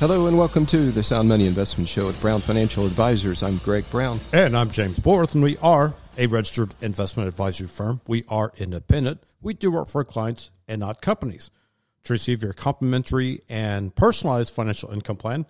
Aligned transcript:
Hello 0.00 0.28
and 0.28 0.38
welcome 0.38 0.64
to 0.64 0.90
the 0.92 1.04
Sound 1.04 1.28
Money 1.28 1.46
Investment 1.46 1.86
Show 1.86 2.06
with 2.06 2.18
Brown 2.22 2.40
Financial 2.40 2.86
Advisors. 2.86 3.42
I'm 3.42 3.58
Greg 3.58 3.84
Brown. 3.90 4.18
And 4.32 4.56
I'm 4.56 4.70
James 4.70 4.98
Borth, 4.98 5.34
and 5.34 5.44
we 5.44 5.58
are 5.58 5.92
a 6.16 6.26
registered 6.26 6.74
investment 6.80 7.28
advisory 7.28 7.66
firm. 7.66 8.00
We 8.06 8.24
are 8.30 8.50
independent. 8.56 9.22
We 9.42 9.52
do 9.52 9.70
work 9.70 9.88
for 9.88 10.02
clients 10.02 10.52
and 10.66 10.80
not 10.80 11.02
companies. 11.02 11.50
To 12.04 12.14
receive 12.14 12.42
your 12.42 12.54
complimentary 12.54 13.40
and 13.50 13.94
personalized 13.94 14.54
financial 14.54 14.90
income 14.90 15.18
plan, 15.18 15.44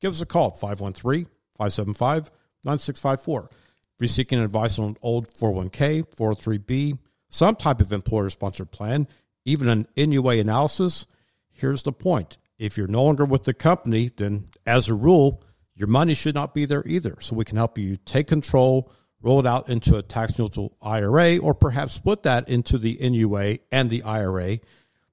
give 0.00 0.12
us 0.12 0.22
a 0.22 0.26
call 0.26 0.50
at 0.52 0.56
513 0.56 1.24
575 1.58 2.30
9654. 2.64 3.50
If 3.50 3.56
you're 3.98 4.06
seeking 4.06 4.38
advice 4.38 4.78
on 4.78 4.90
an 4.90 4.96
old 5.02 5.34
401k, 5.34 6.06
403b, 6.14 6.96
some 7.28 7.56
type 7.56 7.80
of 7.80 7.92
employer 7.92 8.30
sponsored 8.30 8.70
plan, 8.70 9.08
even 9.44 9.68
an 9.68 9.88
NUA 9.96 10.36
analysis, 10.38 11.06
here's 11.50 11.82
the 11.82 11.90
point 11.90 12.38
if 12.58 12.76
you're 12.76 12.86
no 12.86 13.04
longer 13.04 13.24
with 13.24 13.44
the 13.44 13.54
company, 13.54 14.10
then 14.16 14.48
as 14.66 14.88
a 14.88 14.94
rule, 14.94 15.42
your 15.74 15.88
money 15.88 16.14
should 16.14 16.34
not 16.34 16.54
be 16.54 16.64
there 16.64 16.82
either. 16.86 17.16
So 17.20 17.36
we 17.36 17.44
can 17.44 17.56
help 17.56 17.78
you 17.78 17.96
take 17.98 18.28
control, 18.28 18.90
roll 19.20 19.40
it 19.40 19.46
out 19.46 19.68
into 19.68 19.96
a 19.96 20.02
tax 20.02 20.38
neutral 20.38 20.76
IRA, 20.80 21.38
or 21.38 21.54
perhaps 21.54 21.92
split 21.92 22.22
that 22.22 22.48
into 22.48 22.78
the 22.78 22.98
NUA 23.00 23.58
and 23.70 23.90
the 23.90 24.02
IRA. 24.02 24.58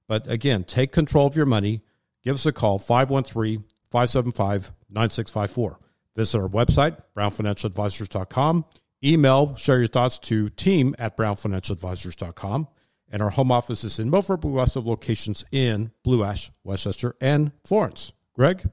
But 0.08 0.28
again, 0.28 0.64
take 0.64 0.92
control 0.92 1.26
of 1.26 1.36
your 1.36 1.46
money. 1.46 1.82
Give 2.22 2.34
us 2.34 2.46
a 2.46 2.52
call, 2.52 2.78
513 2.78 3.64
575 3.90 4.72
9654. 4.90 5.78
Visit 6.16 6.38
our 6.38 6.48
website, 6.48 7.00
brownfinancialadvisors.com. 7.16 8.64
Email, 9.04 9.54
share 9.56 9.78
your 9.78 9.86
thoughts 9.86 10.18
to 10.20 10.48
team 10.50 10.94
at 10.98 11.16
brownfinancialadvisors.com 11.16 12.68
and 13.14 13.22
our 13.22 13.30
home 13.30 13.52
office 13.52 13.84
is 13.84 14.00
in 14.00 14.10
Milford, 14.10 14.40
but 14.40 14.48
we 14.48 14.58
also 14.58 14.80
have 14.80 14.88
locations 14.88 15.44
in 15.52 15.92
Blue 16.02 16.24
Ash, 16.24 16.50
West 16.64 16.82
Chester, 16.82 17.14
and 17.20 17.52
Florence. 17.62 18.12
Greg? 18.34 18.68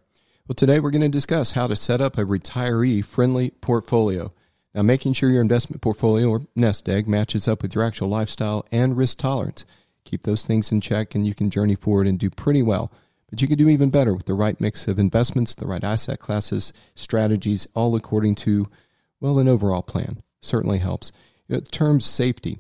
Well, 0.48 0.56
today 0.56 0.80
we're 0.80 0.90
going 0.90 1.04
to 1.04 1.10
discuss 1.10 1.52
how 1.52 1.68
to 1.68 1.76
set 1.76 2.02
up 2.02 2.18
a 2.18 2.24
retiree 2.24 3.06
friendly 3.06 3.52
portfolio. 3.52 4.34
Now, 4.74 4.82
making 4.82 5.14
sure 5.14 5.30
your 5.30 5.44
investment 5.44 5.84
portfolio 5.84 6.28
or 6.28 6.48
nest 6.56 6.90
egg 6.90 7.08
matches 7.08 7.48
up 7.48 7.62
with 7.62 7.76
your 7.76 7.84
actual 7.84 8.08
lifestyle 8.08 8.66
and 8.72 8.98
risk 8.98 9.20
tolerance. 9.20 9.64
Keep 10.06 10.24
those 10.24 10.42
things 10.42 10.72
in 10.72 10.82
check, 10.82 11.14
and 11.14 11.28
you 11.28 11.36
can 11.36 11.52
journey 11.52 11.76
forward 11.76 12.08
and 12.08 12.18
do 12.18 12.32
pretty 12.32 12.64
well. 12.64 12.92
But 13.30 13.44
you 13.44 13.48
can 13.48 13.60
do 13.60 13.70
even 13.70 13.92
better 13.92 14.16
with 14.16 14.26
the 14.26 14.34
right 14.34 14.60
mix 14.60 14.88
of 14.88 14.98
investments, 14.98 15.54
the 15.54 15.68
right 15.68 15.84
asset 15.84 16.18
classes, 16.18 16.74
strategies, 16.96 17.68
all 17.76 17.96
according 17.96 18.36
to, 18.36 18.72
well, 19.20 19.38
an 19.38 19.48
overall 19.48 19.84
plan. 19.84 20.24
Certainly 20.42 20.80
helps. 20.80 21.12
You 21.48 21.58
know, 21.58 21.60
the 21.60 21.70
term 21.70 22.02
safety, 22.02 22.58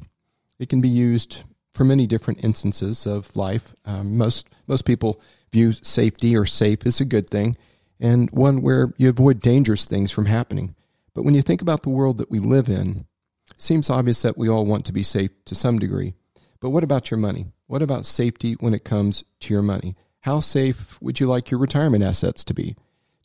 it 0.60 0.70
can 0.70 0.80
be 0.80 0.88
used 0.88 1.44
for 1.72 1.84
many 1.84 2.06
different 2.08 2.44
instances 2.44 3.06
of 3.06 3.36
life. 3.36 3.74
Um, 3.86 4.18
most 4.18 4.48
most 4.68 4.86
people 4.86 5.22
view 5.52 5.74
safety 5.74 6.36
or 6.36 6.46
safe 6.46 6.86
as 6.86 7.02
a 7.02 7.06
good 7.06 7.30
thing, 7.30 7.56
and 8.00 8.30
one 8.32 8.62
where 8.62 8.94
you 8.98 9.10
avoid 9.10 9.42
dangerous 9.42 9.86
things 9.86 10.12
from 10.12 10.26
happening. 10.26 10.76
But 11.14 11.24
when 11.24 11.36
you 11.36 11.42
think 11.42 11.62
about 11.62 11.84
the 11.84 11.90
world 11.90 12.18
that 12.20 12.32
we 12.32 12.40
live 12.40 12.70
in, 12.70 13.06
it 13.50 13.62
seems 13.62 13.90
obvious 13.90 14.22
that 14.22 14.38
we 14.38 14.50
all 14.50 14.66
want 14.66 14.86
to 14.86 14.94
be 14.94 15.04
safe 15.04 15.32
to 15.46 15.56
some 15.56 15.80
degree. 15.80 16.14
But 16.60 16.70
what 16.70 16.84
about 16.84 17.12
your 17.12 17.18
money? 17.18 17.48
What 17.68 17.82
about 17.82 18.06
safety 18.06 18.54
when 18.60 18.74
it 18.74 18.86
comes 18.86 19.24
to 19.42 19.54
your 19.54 19.64
money? 19.64 19.96
How 20.22 20.40
safe 20.40 21.02
would 21.02 21.20
you 21.20 21.28
like 21.28 21.50
your 21.50 21.60
retirement 21.60 22.04
assets 22.04 22.44
to 22.46 22.54
be? 22.54 22.76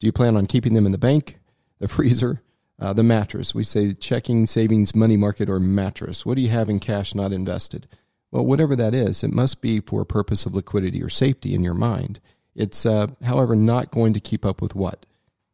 Do 0.00 0.06
you 0.06 0.12
plan 0.12 0.36
on 0.36 0.46
keeping 0.46 0.74
them 0.74 0.86
in 0.86 0.92
the 0.92 0.98
bank, 0.98 1.38
the 1.78 1.88
freezer, 1.96 2.42
uh, 2.78 2.92
the 2.92 3.02
mattress? 3.02 3.54
We 3.54 3.64
say 3.64 3.92
checking, 3.92 4.46
savings, 4.46 4.94
money 4.94 5.16
market, 5.16 5.50
or 5.50 5.60
mattress. 5.60 6.24
What 6.24 6.36
do 6.36 6.42
you 6.42 6.48
have 6.48 6.68
in 6.68 6.80
cash 6.80 7.14
not 7.14 7.32
invested? 7.32 7.86
Well, 8.30 8.44
whatever 8.44 8.76
that 8.76 8.94
is, 8.94 9.22
it 9.22 9.32
must 9.32 9.62
be 9.62 9.80
for 9.80 10.00
a 10.00 10.06
purpose 10.06 10.46
of 10.46 10.54
liquidity 10.54 11.02
or 11.02 11.08
safety 11.08 11.54
in 11.54 11.62
your 11.64 11.74
mind. 11.74 12.20
It's, 12.54 12.84
uh, 12.84 13.08
however, 13.24 13.54
not 13.54 13.90
going 13.90 14.12
to 14.14 14.20
keep 14.20 14.44
up 14.44 14.60
with 14.60 14.74
what? 14.74 15.06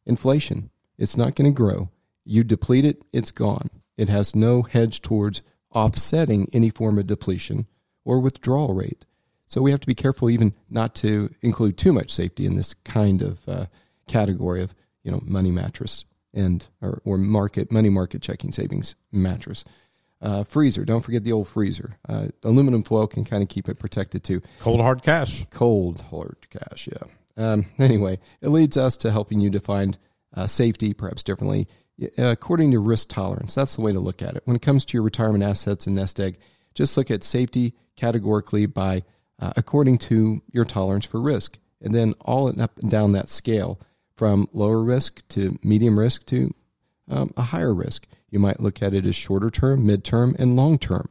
Inflation. 0.06 0.70
It's 0.98 1.16
not 1.16 1.34
going 1.34 1.52
to 1.52 1.56
grow. 1.56 1.90
You 2.24 2.44
deplete 2.44 2.84
it, 2.84 3.04
it's 3.12 3.30
gone. 3.30 3.70
It 3.96 4.08
has 4.08 4.34
no 4.34 4.62
hedge 4.62 5.02
towards 5.02 5.42
offsetting 5.72 6.48
any 6.52 6.70
form 6.70 6.98
of 6.98 7.06
depletion 7.06 7.66
or 8.04 8.20
withdrawal 8.20 8.74
rate. 8.74 9.06
So 9.46 9.60
we 9.60 9.70
have 9.70 9.80
to 9.80 9.86
be 9.86 9.94
careful 9.94 10.30
even 10.30 10.54
not 10.70 10.94
to 10.96 11.30
include 11.42 11.76
too 11.76 11.92
much 11.92 12.10
safety 12.10 12.46
in 12.46 12.56
this 12.56 12.74
kind 12.84 13.20
of 13.20 13.48
uh, 13.48 13.66
category 14.08 14.62
of 14.62 14.74
you 15.02 15.10
know 15.10 15.20
money 15.24 15.50
mattress 15.50 16.04
and 16.32 16.66
or, 16.80 17.02
or 17.04 17.18
market 17.18 17.70
money 17.70 17.90
market 17.90 18.22
checking 18.22 18.52
savings 18.52 18.94
mattress. 19.10 19.64
Uh, 20.22 20.44
freezer. 20.44 20.84
Don't 20.84 21.00
forget 21.00 21.24
the 21.24 21.32
old 21.32 21.48
freezer. 21.48 21.98
Uh, 22.08 22.28
aluminum 22.44 22.84
foil 22.84 23.08
can 23.08 23.24
kind 23.24 23.42
of 23.42 23.48
keep 23.48 23.68
it 23.68 23.80
protected 23.80 24.22
too. 24.22 24.40
Cold 24.60 24.80
hard 24.80 25.02
cash. 25.02 25.44
Cold 25.50 26.00
hard 26.02 26.36
cash. 26.48 26.88
Yeah. 26.90 27.08
Um, 27.36 27.66
anyway, 27.78 28.20
it 28.40 28.48
leads 28.48 28.76
us 28.76 28.96
to 28.98 29.10
helping 29.10 29.40
you 29.40 29.50
define 29.50 29.96
uh, 30.34 30.46
safety 30.46 30.94
perhaps 30.94 31.24
differently 31.24 31.66
uh, 32.02 32.06
according 32.16 32.70
to 32.72 32.78
risk 32.78 33.08
tolerance. 33.08 33.54
That's 33.54 33.76
the 33.76 33.82
way 33.82 33.92
to 33.92 34.00
look 34.00 34.22
at 34.22 34.36
it. 34.36 34.42
When 34.44 34.56
it 34.56 34.62
comes 34.62 34.84
to 34.86 34.96
your 34.96 35.02
retirement 35.02 35.44
assets 35.44 35.86
and 35.86 35.96
nest 35.96 36.18
egg, 36.20 36.38
just 36.74 36.96
look 36.96 37.10
at 37.10 37.22
safety 37.22 37.74
categorically 37.96 38.66
by 38.66 39.02
uh, 39.38 39.52
according 39.56 39.98
to 39.98 40.42
your 40.52 40.64
tolerance 40.64 41.04
for 41.04 41.20
risk, 41.20 41.58
and 41.80 41.94
then 41.94 42.14
all 42.20 42.48
up 42.60 42.78
and 42.78 42.90
down 42.90 43.12
that 43.12 43.28
scale 43.28 43.80
from 44.16 44.48
lower 44.52 44.82
risk 44.82 45.26
to 45.28 45.58
medium 45.62 45.98
risk 45.98 46.24
to 46.26 46.54
um, 47.10 47.32
a 47.36 47.42
higher 47.42 47.74
risk. 47.74 48.06
You 48.32 48.38
might 48.38 48.60
look 48.60 48.82
at 48.82 48.94
it 48.94 49.04
as 49.04 49.14
shorter 49.14 49.50
term, 49.50 49.86
midterm, 49.86 50.34
and 50.38 50.56
long 50.56 50.78
term. 50.78 51.10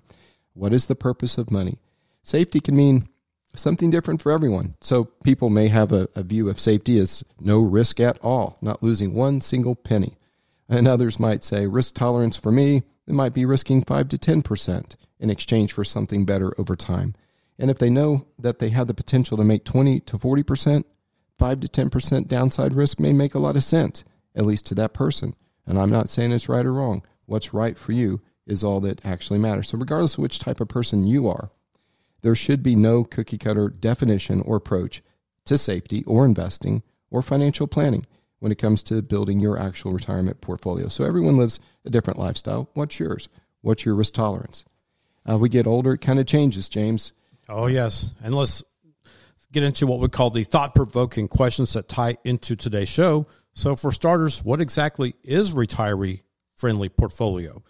What 0.53 0.73
is 0.73 0.87
the 0.87 0.95
purpose 0.95 1.37
of 1.37 1.51
money? 1.51 1.77
Safety 2.23 2.59
can 2.59 2.75
mean 2.75 3.07
something 3.55 3.91
different 3.91 4.21
for 4.21 4.31
everyone. 4.31 4.75
So 4.81 5.05
people 5.23 5.51
may 5.51 5.67
have 5.67 5.91
a, 5.91 6.09
a, 6.15 6.23
view 6.23 6.49
of 6.49 6.59
safety 6.59 6.97
as 6.97 7.23
no 7.39 7.59
risk 7.59 7.99
at 7.99 8.17
all, 8.23 8.57
not 8.59 8.81
losing 8.81 9.13
one 9.13 9.39
single 9.41 9.75
penny. 9.75 10.17
And 10.67 10.87
others 10.87 11.19
might 11.19 11.43
say 11.43 11.67
risk 11.67 11.93
tolerance 11.93 12.37
for 12.37 12.51
me, 12.51 12.83
it 13.07 13.13
might 13.13 13.33
be 13.33 13.45
risking 13.45 13.83
5 13.83 14.09
to 14.09 14.17
10% 14.17 14.95
in 15.19 15.29
exchange 15.29 15.73
for 15.73 15.83
something 15.83 16.25
better 16.25 16.53
over 16.57 16.75
time. 16.75 17.13
And 17.59 17.69
if 17.69 17.77
they 17.77 17.89
know 17.89 18.25
that 18.39 18.59
they 18.59 18.69
have 18.69 18.87
the 18.87 18.93
potential 18.95 19.37
to 19.37 19.43
make 19.43 19.63
20 19.65 19.99
to 20.01 20.17
40%, 20.17 20.85
5 21.37 21.59
to 21.59 21.67
10% 21.67 22.27
downside 22.27 22.73
risk 22.73 22.99
may 22.99 23.13
make 23.13 23.35
a 23.35 23.39
lot 23.39 23.57
of 23.57 23.63
sense, 23.63 24.03
at 24.35 24.45
least 24.45 24.65
to 24.67 24.75
that 24.75 24.93
person. 24.93 25.35
And 25.67 25.77
I'm 25.77 25.91
not 25.91 26.09
saying 26.09 26.31
it's 26.31 26.49
right 26.49 26.65
or 26.65 26.73
wrong 26.73 27.03
what's 27.31 27.53
right 27.53 27.77
for 27.77 27.93
you 27.93 28.21
is 28.45 28.63
all 28.63 28.81
that 28.81 29.03
actually 29.05 29.39
matters. 29.39 29.69
So, 29.69 29.77
regardless 29.77 30.15
of 30.15 30.19
which 30.19 30.39
type 30.39 30.59
of 30.59 30.67
person 30.67 31.05
you 31.05 31.27
are, 31.27 31.49
there 32.21 32.35
should 32.35 32.61
be 32.61 32.75
no 32.75 33.03
cookie 33.03 33.37
cutter 33.37 33.69
definition 33.69 34.41
or 34.41 34.57
approach 34.57 35.01
to 35.45 35.57
safety 35.57 36.03
or 36.03 36.25
investing 36.25 36.83
or 37.09 37.21
financial 37.21 37.67
planning 37.67 38.05
when 38.39 38.51
it 38.51 38.57
comes 38.57 38.83
to 38.83 39.01
building 39.01 39.39
your 39.39 39.57
actual 39.57 39.93
retirement 39.93 40.41
portfolio. 40.41 40.89
So, 40.89 41.05
everyone 41.05 41.37
lives 41.37 41.59
a 41.85 41.89
different 41.89 42.19
lifestyle. 42.19 42.69
What's 42.73 42.99
yours? 42.99 43.29
What's 43.61 43.85
your 43.85 43.95
risk 43.95 44.13
tolerance? 44.13 44.65
Uh, 45.27 45.37
we 45.37 45.49
get 45.49 45.67
older, 45.67 45.93
it 45.93 46.01
kind 46.01 46.19
of 46.19 46.25
changes, 46.25 46.67
James. 46.67 47.13
Oh, 47.47 47.67
yes. 47.67 48.13
And 48.23 48.35
let's 48.35 48.63
get 49.51 49.63
into 49.63 49.87
what 49.87 49.99
we 49.99 50.09
call 50.09 50.31
the 50.31 50.43
thought 50.43 50.73
provoking 50.75 51.27
questions 51.27 51.73
that 51.73 51.87
tie 51.87 52.17
into 52.23 52.55
today's 52.55 52.89
show. 52.89 53.27
So, 53.53 53.75
for 53.75 53.91
starters, 53.91 54.43
what 54.43 54.59
exactly 54.59 55.13
is 55.23 55.53
retiree 55.53 56.23
friendly 56.55 56.89
portfolio. 56.89 57.63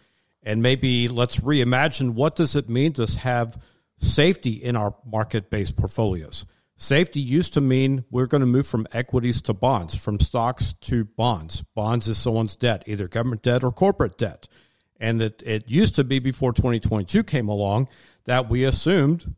And 0.44 0.62
maybe 0.62 1.08
let's 1.08 1.40
reimagine 1.40 2.14
what 2.14 2.36
does 2.36 2.56
it 2.56 2.70
mean 2.70 2.94
to 2.94 3.06
have 3.20 3.62
safety 3.98 4.54
in 4.54 4.76
our 4.76 4.96
market-based 5.06 5.78
portfolios. 5.78 6.46
Safety 6.76 7.20
used 7.20 7.54
to 7.54 7.62
mean 7.62 8.04
we're 8.10 8.26
going 8.26 8.42
to 8.42 8.48
move 8.48 8.66
from 8.66 8.88
equities 8.92 9.40
to 9.44 9.54
bonds, 9.54 9.96
from 9.96 10.20
stocks 10.20 10.74
to 10.74 11.06
bonds. 11.06 11.64
Bonds 11.76 12.08
is 12.08 12.18
someone's 12.18 12.56
debt, 12.56 12.84
either 12.88 13.08
government 13.08 13.44
debt 13.44 13.64
or 13.64 13.72
corporate 13.72 14.18
debt. 14.18 14.48
And 15.00 15.22
it, 15.22 15.44
it 15.46 15.70
used 15.70 15.96
to 15.96 16.04
be 16.04 16.18
before 16.18 16.54
2022 16.54 17.24
came 17.24 17.50
along 17.50 17.88
that 18.26 18.50
we 18.50 18.64
assumed, 18.64 19.36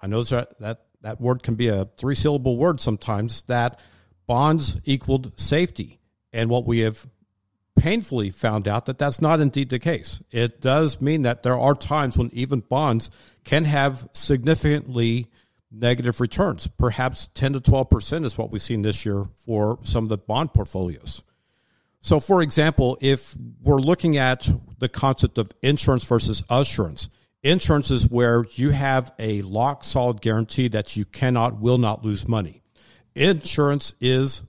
I 0.00 0.06
know 0.06 0.22
that, 0.22 0.58
that, 0.60 0.80
that 1.02 1.20
word 1.20 1.42
can 1.42 1.54
be 1.54 1.68
a 1.68 1.84
three 1.84 2.14
syllable 2.14 2.56
word 2.56 2.80
sometimes, 2.80 3.42
that 3.42 3.78
bonds 4.26 4.78
equaled 4.84 5.38
safety. 5.38 5.98
And 6.32 6.48
what 6.48 6.66
we 6.66 6.80
have 6.80 7.06
painfully 7.80 8.30
found 8.30 8.68
out 8.68 8.86
that 8.86 8.98
that's 8.98 9.20
not 9.20 9.40
indeed 9.40 9.70
the 9.70 9.78
case. 9.78 10.22
It 10.30 10.60
does 10.60 11.00
mean 11.00 11.22
that 11.22 11.42
there 11.42 11.58
are 11.58 11.74
times 11.74 12.16
when 12.18 12.30
even 12.32 12.60
bonds 12.60 13.10
can 13.44 13.64
have 13.64 14.08
significantly 14.12 15.26
negative 15.72 16.20
returns. 16.20 16.66
Perhaps 16.66 17.28
10 17.34 17.54
to 17.54 17.60
12% 17.60 18.24
is 18.24 18.36
what 18.36 18.50
we've 18.50 18.60
seen 18.60 18.82
this 18.82 19.06
year 19.06 19.24
for 19.46 19.78
some 19.82 20.04
of 20.04 20.10
the 20.10 20.18
bond 20.18 20.52
portfolios. 20.52 21.22
So, 22.02 22.20
for 22.20 22.42
example, 22.42 22.98
if 23.00 23.34
we're 23.62 23.80
looking 23.80 24.16
at 24.16 24.48
the 24.80 24.88
concept 24.88 25.38
of 25.38 25.52
insurance 25.62 26.04
versus 26.04 26.42
assurance. 26.50 27.08
Insurance 27.42 27.90
is 27.90 28.10
where 28.10 28.44
you 28.54 28.70
have 28.70 29.12
a 29.18 29.42
lock 29.42 29.84
solid 29.84 30.20
guarantee 30.20 30.68
that 30.68 30.96
you 30.96 31.04
cannot, 31.04 31.60
will 31.60 31.78
not 31.78 32.04
lose 32.04 32.26
money. 32.26 32.62
Insurance 33.14 33.94
is 34.00 34.42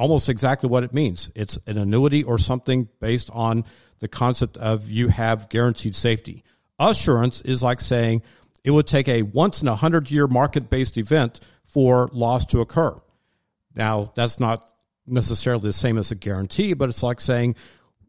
almost 0.00 0.30
exactly 0.30 0.68
what 0.68 0.82
it 0.82 0.94
means. 0.94 1.30
It's 1.34 1.58
an 1.66 1.76
annuity 1.76 2.24
or 2.24 2.38
something 2.38 2.88
based 3.00 3.30
on 3.34 3.66
the 3.98 4.08
concept 4.08 4.56
of 4.56 4.90
you 4.90 5.08
have 5.08 5.50
guaranteed 5.50 5.94
safety. 5.94 6.42
Assurance 6.78 7.42
is 7.42 7.62
like 7.62 7.80
saying 7.80 8.22
it 8.64 8.70
would 8.70 8.86
take 8.86 9.08
a 9.08 9.22
once 9.22 9.60
in 9.60 9.68
a 9.68 9.76
hundred 9.76 10.10
year 10.10 10.26
market 10.26 10.70
based 10.70 10.96
event 10.96 11.40
for 11.64 12.08
loss 12.14 12.46
to 12.46 12.60
occur. 12.60 12.96
Now, 13.74 14.10
that's 14.14 14.40
not 14.40 14.72
necessarily 15.06 15.64
the 15.64 15.72
same 15.74 15.98
as 15.98 16.10
a 16.10 16.14
guarantee, 16.14 16.72
but 16.72 16.88
it's 16.88 17.02
like 17.02 17.20
saying 17.20 17.56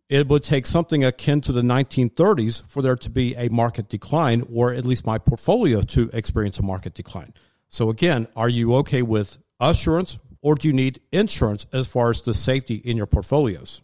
it 0.08 0.30
would 0.30 0.44
take 0.44 0.66
something 0.66 1.04
akin 1.04 1.42
to 1.42 1.52
the 1.52 1.62
1930s 1.62 2.66
for 2.70 2.82
there 2.82 2.96
to 2.96 3.10
be 3.10 3.36
a 3.36 3.50
market 3.50 3.90
decline, 3.90 4.44
or 4.54 4.74
at 4.74 4.86
least 4.86 5.06
my 5.06 5.18
portfolio 5.18 5.82
to 5.82 6.10
experience 6.14 6.58
a 6.58 6.64
market 6.64 6.94
decline. 6.94 7.34
So, 7.68 7.90
again, 7.90 8.28
are 8.38 8.50
you 8.50 8.76
okay 8.76 9.02
with 9.02 9.38
assurance 9.60 10.20
or 10.42 10.56
do 10.56 10.68
you 10.68 10.74
need 10.74 11.00
insurance 11.12 11.66
as 11.74 11.88
far 11.88 12.10
as 12.10 12.22
the 12.22 12.34
safety 12.34 12.76
in 12.76 12.98
your 12.98 13.06
portfolios? 13.06 13.82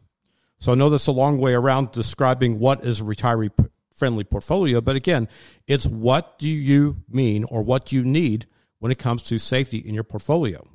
So 0.58 0.72
I 0.72 0.76
know 0.76 0.90
that's 0.90 1.08
a 1.08 1.12
long 1.12 1.38
way 1.38 1.54
around 1.54 1.92
describing 1.92 2.60
what 2.60 2.84
is 2.84 3.00
a 3.00 3.04
retiree 3.04 3.52
friendly 3.96 4.24
portfolio, 4.24 4.82
but 4.82 4.96
again, 4.96 5.28
it's 5.68 5.88
what 5.88 6.40
do 6.40 6.48
you 6.48 6.98
mean 7.10 7.44
or 7.46 7.64
what 7.64 7.86
do 7.86 7.96
you 7.96 8.04
need 8.04 8.46
when 8.80 8.92
it 8.92 9.00
comes 9.00 9.24
to 9.24 9.40
safety 9.40 9.78
in 9.78 9.94
your 9.94 10.04
portfolio? 10.04 10.66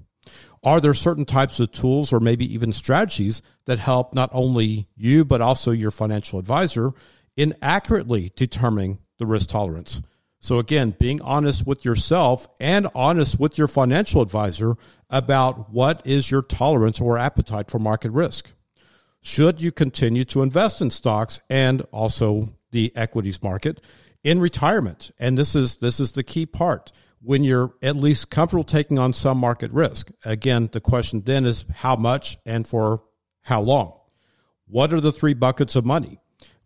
Are 0.64 0.80
there 0.80 0.94
certain 0.94 1.24
types 1.24 1.58
of 1.58 1.72
tools 1.72 2.12
or 2.12 2.20
maybe 2.20 2.52
even 2.54 2.72
strategies 2.72 3.42
that 3.64 3.78
help 3.78 4.14
not 4.14 4.30
only 4.32 4.86
you, 4.96 5.24
but 5.24 5.40
also 5.40 5.72
your 5.72 5.90
financial 5.90 6.38
advisor 6.38 6.92
in 7.36 7.54
accurately 7.60 8.30
determining 8.36 8.98
the 9.18 9.26
risk 9.26 9.48
tolerance? 9.48 10.00
So, 10.42 10.58
again, 10.58 10.96
being 10.98 11.22
honest 11.22 11.68
with 11.68 11.84
yourself 11.84 12.48
and 12.58 12.88
honest 12.96 13.38
with 13.38 13.58
your 13.58 13.68
financial 13.68 14.20
advisor 14.20 14.74
about 15.08 15.70
what 15.70 16.04
is 16.04 16.32
your 16.32 16.42
tolerance 16.42 17.00
or 17.00 17.16
appetite 17.16 17.70
for 17.70 17.78
market 17.78 18.10
risk. 18.10 18.50
Should 19.20 19.62
you 19.62 19.70
continue 19.70 20.24
to 20.24 20.42
invest 20.42 20.80
in 20.80 20.90
stocks 20.90 21.40
and 21.48 21.82
also 21.92 22.56
the 22.72 22.92
equities 22.96 23.40
market 23.40 23.82
in 24.24 24.40
retirement? 24.40 25.12
And 25.20 25.38
this 25.38 25.54
is 25.54 25.76
this 25.76 26.00
is 26.00 26.10
the 26.10 26.24
key 26.24 26.44
part. 26.44 26.90
When 27.20 27.44
you're 27.44 27.72
at 27.80 27.94
least 27.94 28.28
comfortable 28.28 28.64
taking 28.64 28.98
on 28.98 29.12
some 29.12 29.38
market 29.38 29.70
risk. 29.70 30.10
Again, 30.24 30.70
the 30.72 30.80
question 30.80 31.22
then 31.22 31.46
is 31.46 31.64
how 31.72 31.94
much 31.94 32.36
and 32.44 32.66
for 32.66 32.98
how 33.42 33.60
long? 33.60 33.96
What 34.66 34.92
are 34.92 35.00
the 35.00 35.12
three 35.12 35.34
buckets 35.34 35.76
of 35.76 35.86
money? 35.86 36.18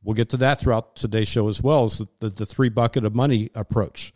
We'll 0.06 0.14
get 0.14 0.28
to 0.28 0.36
that 0.36 0.60
throughout 0.60 0.94
today's 0.94 1.26
show 1.26 1.48
as 1.48 1.60
well 1.60 1.82
as 1.82 1.98
the, 1.98 2.06
the, 2.20 2.30
the 2.30 2.46
three 2.46 2.68
bucket 2.68 3.04
of 3.04 3.16
money 3.16 3.50
approach. 3.56 4.14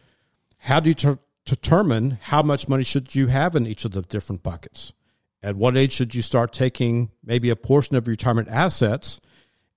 How 0.59 0.79
do 0.79 0.89
you 0.89 0.95
ter- 0.95 1.19
determine 1.45 2.17
how 2.23 2.43
much 2.43 2.69
money 2.69 2.85
should 2.85 3.13
you 3.13 3.27
have 3.27 3.57
in 3.57 3.67
each 3.67 3.85
of 3.85 3.91
the 3.91 4.03
different 4.03 4.45
buckets? 4.45 4.93
At 5.43 5.57
what 5.57 5.77
age 5.77 5.91
should 5.91 6.15
you 6.15 6.23
start 6.23 6.53
taking 6.53 7.11
maybe 7.25 7.51
a 7.51 7.57
portion 7.57 7.97
of 7.97 8.07
your 8.07 8.13
retirement 8.13 8.47
assets 8.49 9.21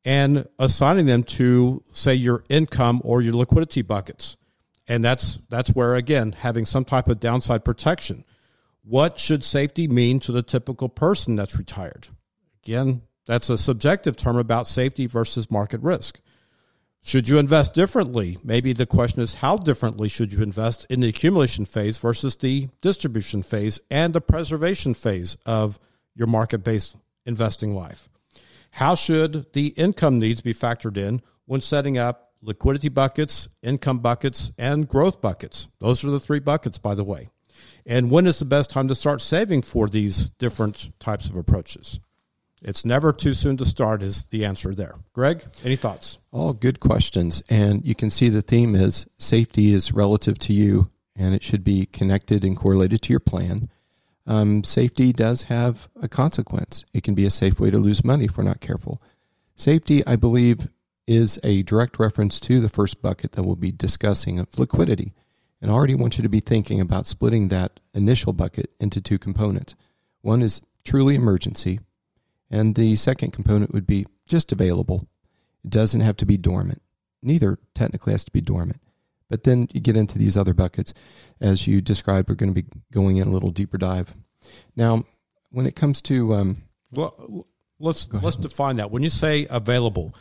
and 0.05 0.47
assigning 0.59 1.07
them 1.07 1.23
to 1.23 1.81
say 1.91 2.13
your 2.13 2.43
income 2.47 3.01
or 3.03 3.23
your 3.23 3.33
liquidity 3.33 3.81
buckets? 3.81 4.37
And 4.87 5.03
that's 5.03 5.41
that's 5.49 5.71
where 5.71 5.95
again 5.95 6.33
having 6.33 6.65
some 6.65 6.85
type 6.85 7.07
of 7.07 7.19
downside 7.21 7.65
protection. 7.65 8.23
What 8.83 9.19
should 9.19 9.43
safety 9.43 9.87
mean 9.87 10.19
to 10.19 10.31
the 10.31 10.43
typical 10.43 10.89
person 10.89 11.35
that's 11.35 11.57
retired? 11.57 12.07
Again, 12.63 13.01
that's 13.25 13.49
a 13.49 13.57
subjective 13.57 14.15
term 14.15 14.37
about 14.37 14.67
safety 14.67 15.05
versus 15.07 15.51
market 15.51 15.81
risk. 15.81 16.19
Should 17.05 17.27
you 17.27 17.37
invest 17.37 17.73
differently? 17.73 18.37
Maybe 18.43 18.71
the 18.71 18.85
question 18.85 19.21
is 19.21 19.33
how 19.33 19.57
differently 19.57 20.07
should 20.07 20.31
you 20.31 20.41
invest 20.41 20.85
in 20.89 21.01
the 21.01 21.09
accumulation 21.09 21.65
phase 21.65 21.97
versus 21.97 22.37
the 22.37 22.69
distribution 22.79 23.43
phase 23.43 23.81
and 23.91 24.13
the 24.13 24.21
preservation 24.21 24.93
phase 24.93 25.35
of 25.45 25.79
your 26.15 26.27
market 26.27 26.59
based 26.59 26.95
investing 27.25 27.75
life? 27.75 28.07
How 28.71 28.95
should 28.95 29.51
the 29.53 29.67
income 29.67 30.17
needs 30.17 30.39
be 30.41 30.53
factored 30.53 30.97
in 30.97 31.21
when 31.45 31.61
setting 31.61 31.97
up 31.97 32.31
liquidity 32.41 32.89
buckets, 32.89 33.49
income 33.61 33.99
buckets, 33.99 34.53
and 34.57 34.87
growth 34.87 35.21
buckets? 35.21 35.67
Those 35.79 36.05
are 36.05 36.09
the 36.09 36.19
three 36.21 36.39
buckets, 36.39 36.79
by 36.79 36.95
the 36.95 37.03
way. 37.03 37.27
And 37.85 38.11
when 38.11 38.27
is 38.27 38.39
the 38.39 38.45
best 38.45 38.69
time 38.69 38.87
to 38.87 38.95
start 38.95 39.19
saving 39.19 39.63
for 39.63 39.87
these 39.87 40.29
different 40.31 40.97
types 40.99 41.29
of 41.29 41.35
approaches? 41.35 41.99
It's 42.63 42.85
never 42.85 43.11
too 43.11 43.33
soon 43.33 43.57
to 43.57 43.65
start, 43.65 44.01
is 44.01 44.25
the 44.25 44.45
answer 44.45 44.73
there. 44.73 44.93
Greg, 45.11 45.43
any 45.65 45.75
thoughts? 45.75 46.19
All 46.31 46.53
good 46.53 46.79
questions. 46.79 47.43
And 47.49 47.85
you 47.85 47.93
can 47.93 48.09
see 48.09 48.29
the 48.29 48.41
theme 48.41 48.73
is 48.73 49.05
safety 49.17 49.73
is 49.73 49.91
relative 49.91 50.37
to 50.39 50.53
you 50.53 50.89
and 51.15 51.35
it 51.35 51.43
should 51.43 51.63
be 51.63 51.85
connected 51.85 52.43
and 52.43 52.55
correlated 52.55 53.01
to 53.03 53.13
your 53.13 53.19
plan. 53.19 53.69
Um, 54.25 54.63
safety 54.63 55.11
does 55.11 55.43
have 55.43 55.89
a 56.01 56.07
consequence. 56.07 56.85
It 56.93 57.03
can 57.03 57.13
be 57.13 57.25
a 57.25 57.29
safe 57.29 57.59
way 57.59 57.69
to 57.69 57.77
lose 57.77 58.03
money 58.03 58.25
if 58.25 58.37
we're 58.37 58.45
not 58.45 58.61
careful. 58.61 59.01
Safety, 59.55 60.05
I 60.07 60.15
believe, 60.15 60.69
is 61.05 61.39
a 61.43 61.63
direct 61.63 61.99
reference 61.99 62.39
to 62.39 62.61
the 62.61 62.69
first 62.69 63.01
bucket 63.01 63.33
that 63.33 63.43
we'll 63.43 63.57
be 63.57 63.71
discussing 63.71 64.39
of 64.39 64.57
liquidity. 64.57 65.13
And 65.61 65.69
I 65.69 65.73
already 65.73 65.95
want 65.95 66.17
you 66.17 66.21
to 66.23 66.29
be 66.29 66.39
thinking 66.39 66.79
about 66.79 67.07
splitting 67.07 67.49
that 67.49 67.79
initial 67.93 68.33
bucket 68.33 68.71
into 68.79 69.01
two 69.01 69.19
components. 69.19 69.75
One 70.21 70.41
is 70.41 70.61
truly 70.85 71.15
emergency, 71.15 71.79
and 72.53 72.75
the 72.75 72.95
second 72.95 73.31
component 73.31 73.73
would 73.73 73.87
be 73.87 74.05
just 74.27 74.51
available. 74.51 75.07
It 75.65 75.71
doesn't 75.71 76.01
have 76.01 76.17
to 76.17 76.25
be 76.25 76.37
dormant. 76.37 76.83
Neither 77.23 77.57
technically 77.73 78.13
has 78.13 78.23
to 78.25 78.31
be 78.31 78.41
dormant. 78.41 78.79
But 79.27 79.43
then 79.43 79.67
you 79.73 79.81
get 79.81 79.97
into 79.97 80.19
these 80.19 80.37
other 80.37 80.53
buckets. 80.53 80.93
As 81.41 81.65
you 81.65 81.81
described, 81.81 82.29
we're 82.29 82.35
going 82.35 82.53
to 82.53 82.61
be 82.61 82.69
going 82.91 83.17
in 83.17 83.27
a 83.27 83.31
little 83.31 83.49
deeper 83.49 83.79
dive. 83.79 84.13
Now, 84.75 85.03
when 85.49 85.65
it 85.65 85.75
comes 85.75 86.01
to. 86.03 86.35
Um, 86.35 86.57
well, 86.91 87.47
let's, 87.79 88.07
let's 88.13 88.35
define 88.35 88.75
that. 88.75 88.91
When 88.91 89.01
you 89.01 89.09
say 89.09 89.47
available, 89.49 90.13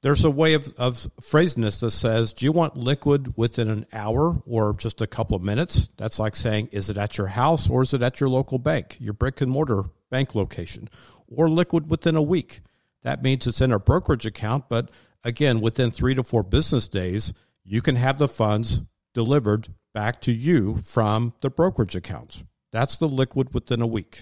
there's 0.00 0.24
a 0.24 0.30
way 0.30 0.54
of, 0.54 0.72
of 0.78 1.06
phrasing 1.20 1.62
this 1.62 1.80
that 1.80 1.90
says, 1.90 2.32
do 2.32 2.46
you 2.46 2.52
want 2.52 2.78
liquid 2.78 3.36
within 3.36 3.68
an 3.68 3.84
hour 3.92 4.40
or 4.46 4.72
just 4.72 5.02
a 5.02 5.06
couple 5.06 5.36
of 5.36 5.42
minutes? 5.42 5.88
That's 5.98 6.18
like 6.18 6.34
saying, 6.34 6.70
is 6.72 6.88
it 6.88 6.96
at 6.96 7.18
your 7.18 7.26
house 7.26 7.68
or 7.68 7.82
is 7.82 7.92
it 7.92 8.00
at 8.00 8.20
your 8.20 8.30
local 8.30 8.58
bank, 8.58 8.96
your 9.00 9.12
brick 9.12 9.42
and 9.42 9.50
mortar 9.50 9.82
bank 10.08 10.34
location? 10.34 10.88
Or 11.28 11.48
liquid 11.48 11.90
within 11.90 12.16
a 12.16 12.22
week. 12.22 12.60
That 13.02 13.22
means 13.22 13.46
it's 13.46 13.60
in 13.60 13.72
a 13.72 13.78
brokerage 13.78 14.26
account, 14.26 14.68
but 14.68 14.90
again, 15.24 15.60
within 15.60 15.90
three 15.90 16.14
to 16.14 16.24
four 16.24 16.42
business 16.42 16.88
days, 16.88 17.32
you 17.64 17.82
can 17.82 17.96
have 17.96 18.18
the 18.18 18.28
funds 18.28 18.82
delivered 19.14 19.68
back 19.94 20.20
to 20.22 20.32
you 20.32 20.76
from 20.78 21.32
the 21.40 21.50
brokerage 21.50 21.94
account. 21.94 22.44
That's 22.72 22.98
the 22.98 23.08
liquid 23.08 23.54
within 23.54 23.82
a 23.82 23.86
week. 23.86 24.20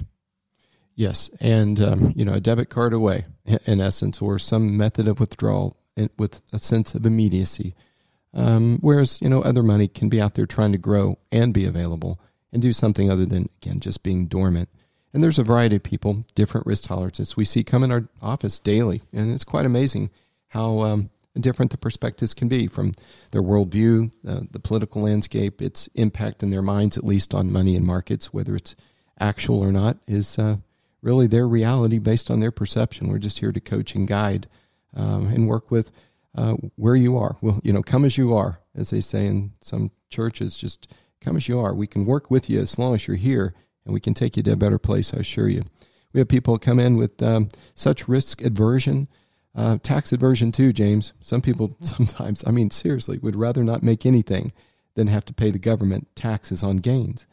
Yes, 0.95 1.29
and 1.41 1.79
um, 1.81 2.13
you 2.17 2.25
know 2.25 2.33
a 2.33 2.41
debit 2.41 2.71
card 2.71 2.95
away, 2.95 3.27
in 3.45 3.81
essence, 3.81 4.23
or 4.23 4.39
some 4.39 4.77
method 4.77 5.07
of 5.07 5.21
withdrawal 5.21 5.77
with 6.19 6.41
a 6.53 6.59
sense 6.59 6.95
of 6.95 7.05
immediacy. 7.05 7.75
Um, 8.33 8.79
whereas 8.81 9.21
you 9.21 9.29
know 9.29 9.43
other 9.43 9.63
money 9.63 9.89
can 9.89 10.09
be 10.09 10.21
out 10.21 10.35
there 10.35 10.47
trying 10.47 10.73
to 10.73 10.79
grow 10.79 11.19
and 11.31 11.53
be 11.53 11.67
available 11.67 12.19
and 12.53 12.63
do 12.63 12.73
something 12.73 13.11
other 13.11 13.27
than 13.27 13.51
again 13.61 13.81
just 13.81 14.03
being 14.03 14.27
dormant. 14.27 14.71
And 15.17 15.25
there's 15.25 15.39
a 15.39 15.45
variety 15.45 15.77
of 15.77 15.83
people, 15.83 16.27
different 16.35 16.67
risk 16.67 16.85
tolerances 16.85 17.39
we 17.39 17.47
see 17.47 17.65
come 17.65 17.83
in 17.83 17.91
our 17.91 18.07
office 18.21 18.59
daily. 18.59 19.01
And 19.15 19.33
it's 19.33 19.45
quite 19.45 19.65
amazing 19.65 20.11
how 20.49 20.81
um, 20.81 21.09
different 21.41 21.71
the 21.71 21.79
perspectives 21.79 22.35
can 22.35 22.49
be 22.49 22.67
from 22.67 22.93
their 23.33 23.43
worldview, 23.43 24.13
uh, 24.29 24.41
the 24.51 24.61
political 24.61 25.01
landscape, 25.01 25.63
its 25.63 25.89
impact 25.95 26.43
in 26.43 26.51
their 26.51 26.61
minds, 26.61 26.99
at 26.99 27.05
least 27.05 27.33
on 27.35 27.51
money 27.51 27.75
and 27.77 27.87
markets, 27.87 28.35
whether 28.35 28.55
it's 28.55 28.77
actual 29.19 29.61
or 29.61 29.73
not, 29.73 29.97
is 30.07 30.39
uh, 30.39 30.57
really 31.01 31.27
their 31.27 31.49
reality 31.49 31.99
based 31.99 32.31
on 32.31 32.41
their 32.41 32.53
perception. 32.53 33.09
We're 33.09 33.17
just 33.17 33.39
here 33.39 33.53
to 33.53 33.61
coach 33.61 33.95
and 33.95 34.07
guide 34.07 34.47
um, 34.95 35.29
and 35.29 35.49
work 35.49 35.71
with 35.71 35.93
uh, 36.35 36.57
where 36.75 36.95
you 36.95 37.17
are. 37.17 37.39
Well, 37.41 37.59
you 37.65 37.73
know, 37.73 37.83
come 37.83 38.05
as 38.05 38.19
you 38.19 38.35
are, 38.35 38.61
as 38.75 38.91
they 38.91 39.01
say 39.01 39.25
in 39.25 39.55
some 39.63 39.93
churches, 40.11 40.59
just 40.59 40.93
come 41.23 41.39
as 41.39 41.49
you 41.49 41.59
are. 41.59 41.73
We 41.73 41.87
can 41.87 42.05
work 42.05 42.31
with 42.31 42.51
you 42.51 42.61
as 42.61 42.79
long 42.79 42.95
as 42.95 43.07
you're 43.09 43.17
here 43.17 43.55
and 43.87 43.95
we 43.95 44.01
can 44.01 44.13
take 44.13 44.37
you 44.37 44.43
to 44.43 44.53
a 44.53 44.57
better 44.57 44.79
place, 44.79 45.15
I 45.15 45.19
assure 45.19 45.49
you. 45.49 45.63
We 46.13 46.21
have 46.21 46.29
people 46.29 46.59
come 46.59 46.79
in 46.79 46.97
with 46.97 47.23
um, 47.23 47.49
such 47.75 48.09
risk 48.09 48.43
aversion, 48.43 49.09
uh, 49.55 49.79
tax 49.83 50.13
aversion 50.13 50.53
too, 50.53 50.73
James. 50.73 51.13
Some 51.21 51.41
people 51.41 51.77
sometimes, 51.81 52.45
I 52.47 52.51
mean, 52.51 52.71
seriously, 52.71 53.19
would 53.19 53.37
rather 53.37 53.65
not 53.65 53.83
make 53.83 54.05
anything 54.05 54.53
than 54.95 55.07
have 55.07 55.25
to 55.27 55.35
pay 55.35 55.51
the 55.51 55.59
government 55.59 56.09
taxes 56.15 56.63
on 56.63 56.79
gains. 56.79 57.27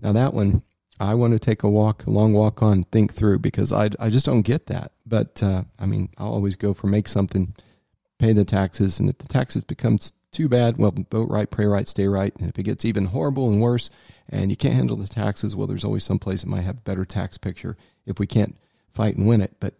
Now, 0.00 0.12
that 0.12 0.32
one, 0.32 0.62
I 1.00 1.14
want 1.14 1.32
to 1.32 1.38
take 1.38 1.62
a 1.62 1.68
walk, 1.68 2.06
a 2.06 2.10
long 2.10 2.32
walk 2.32 2.62
on, 2.62 2.84
think 2.84 3.12
through 3.12 3.38
because 3.38 3.72
I, 3.72 3.90
I 3.98 4.10
just 4.10 4.26
don't 4.26 4.42
get 4.42 4.66
that. 4.66 4.92
But 5.06 5.42
uh, 5.42 5.64
I 5.78 5.86
mean, 5.86 6.10
I'll 6.18 6.32
always 6.32 6.56
go 6.56 6.74
for 6.74 6.86
make 6.86 7.08
something, 7.08 7.54
pay 8.18 8.32
the 8.32 8.44
taxes, 8.44 9.00
and 9.00 9.08
if 9.08 9.18
the 9.18 9.28
taxes 9.28 9.64
becomes 9.64 10.12
too 10.30 10.48
bad, 10.48 10.76
well, 10.76 10.94
vote 11.10 11.30
right, 11.30 11.50
pray 11.50 11.66
right, 11.66 11.88
stay 11.88 12.06
right. 12.06 12.34
And 12.36 12.48
if 12.48 12.58
it 12.58 12.64
gets 12.64 12.84
even 12.84 13.06
horrible 13.06 13.48
and 13.48 13.60
worse, 13.60 13.90
and 14.30 14.50
you 14.50 14.56
can't 14.56 14.74
handle 14.74 14.96
the 14.96 15.08
taxes, 15.08 15.54
well, 15.54 15.66
there's 15.66 15.84
always 15.84 16.04
some 16.04 16.18
place 16.18 16.42
that 16.42 16.48
might 16.48 16.62
have 16.62 16.78
a 16.78 16.82
better 16.82 17.04
tax 17.04 17.36
picture 17.36 17.76
if 18.06 18.18
we 18.18 18.26
can't 18.26 18.56
fight 18.92 19.16
and 19.16 19.26
win 19.26 19.42
it. 19.42 19.56
But 19.60 19.74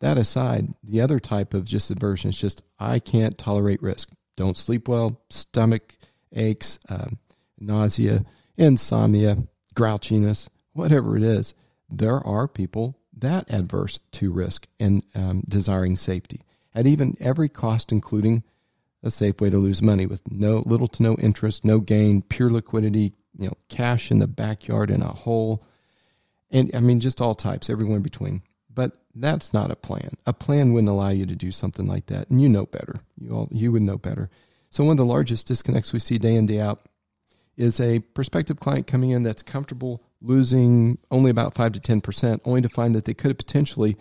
That 0.00 0.16
aside, 0.18 0.72
the 0.82 1.00
other 1.00 1.18
type 1.18 1.52
of 1.52 1.64
just 1.64 1.90
aversion 1.90 2.30
is 2.30 2.40
just 2.40 2.62
I 2.78 3.00
can't 3.00 3.36
tolerate 3.36 3.82
risk. 3.82 4.10
Don't 4.36 4.56
sleep 4.56 4.88
well, 4.88 5.20
stomach 5.30 5.96
aches, 6.32 6.78
um, 6.88 7.18
nausea, 7.58 8.24
insomnia, 8.56 9.36
grouchiness, 9.74 10.48
whatever 10.72 11.16
it 11.16 11.22
is. 11.22 11.54
There 11.90 12.24
are 12.24 12.46
people 12.46 12.98
that 13.16 13.50
adverse 13.50 13.98
to 14.12 14.30
risk 14.32 14.68
and 14.78 15.02
um, 15.14 15.42
desiring 15.48 15.96
safety 15.96 16.42
at 16.74 16.86
even 16.86 17.16
every 17.18 17.48
cost, 17.48 17.90
including 17.90 18.44
a 19.02 19.10
safe 19.10 19.40
way 19.40 19.50
to 19.50 19.58
lose 19.58 19.82
money 19.82 20.06
with 20.06 20.20
no 20.30 20.62
little 20.66 20.88
to 20.88 21.02
no 21.02 21.14
interest, 21.16 21.64
no 21.64 21.80
gain, 21.80 22.22
pure 22.22 22.50
liquidity, 22.50 23.14
you 23.36 23.48
know, 23.48 23.56
cash 23.68 24.10
in 24.10 24.18
the 24.18 24.26
backyard 24.26 24.90
in 24.90 25.02
a 25.02 25.08
hole, 25.08 25.64
and 26.50 26.70
I 26.74 26.80
mean 26.80 27.00
just 27.00 27.20
all 27.20 27.34
types, 27.34 27.68
everywhere 27.68 27.96
in 27.96 28.02
between. 28.02 28.42
But 28.72 28.92
that's 29.14 29.52
not 29.52 29.70
a 29.70 29.76
plan. 29.76 30.16
A 30.26 30.32
plan 30.32 30.72
wouldn't 30.72 30.88
allow 30.88 31.08
you 31.08 31.26
to 31.26 31.34
do 31.34 31.50
something 31.50 31.86
like 31.86 32.06
that, 32.06 32.30
and 32.30 32.40
you 32.40 32.48
know 32.48 32.66
better. 32.66 33.00
You 33.20 33.32
all 33.32 33.48
you 33.50 33.72
would 33.72 33.82
know 33.82 33.98
better. 33.98 34.30
So 34.70 34.84
one 34.84 34.92
of 34.92 34.98
the 34.98 35.04
largest 35.04 35.46
disconnects 35.46 35.92
we 35.92 35.98
see 35.98 36.18
day 36.18 36.34
in 36.34 36.46
day 36.46 36.60
out 36.60 36.86
is 37.56 37.80
a 37.80 37.98
prospective 37.98 38.60
client 38.60 38.86
coming 38.86 39.10
in 39.10 39.24
that's 39.24 39.42
comfortable 39.42 40.02
losing 40.20 40.98
only 41.10 41.30
about 41.30 41.54
five 41.54 41.72
to 41.72 41.80
ten 41.80 42.00
percent, 42.00 42.42
only 42.44 42.60
to 42.62 42.68
find 42.68 42.94
that 42.94 43.04
they 43.04 43.14
could 43.14 43.38
potentially, 43.38 43.96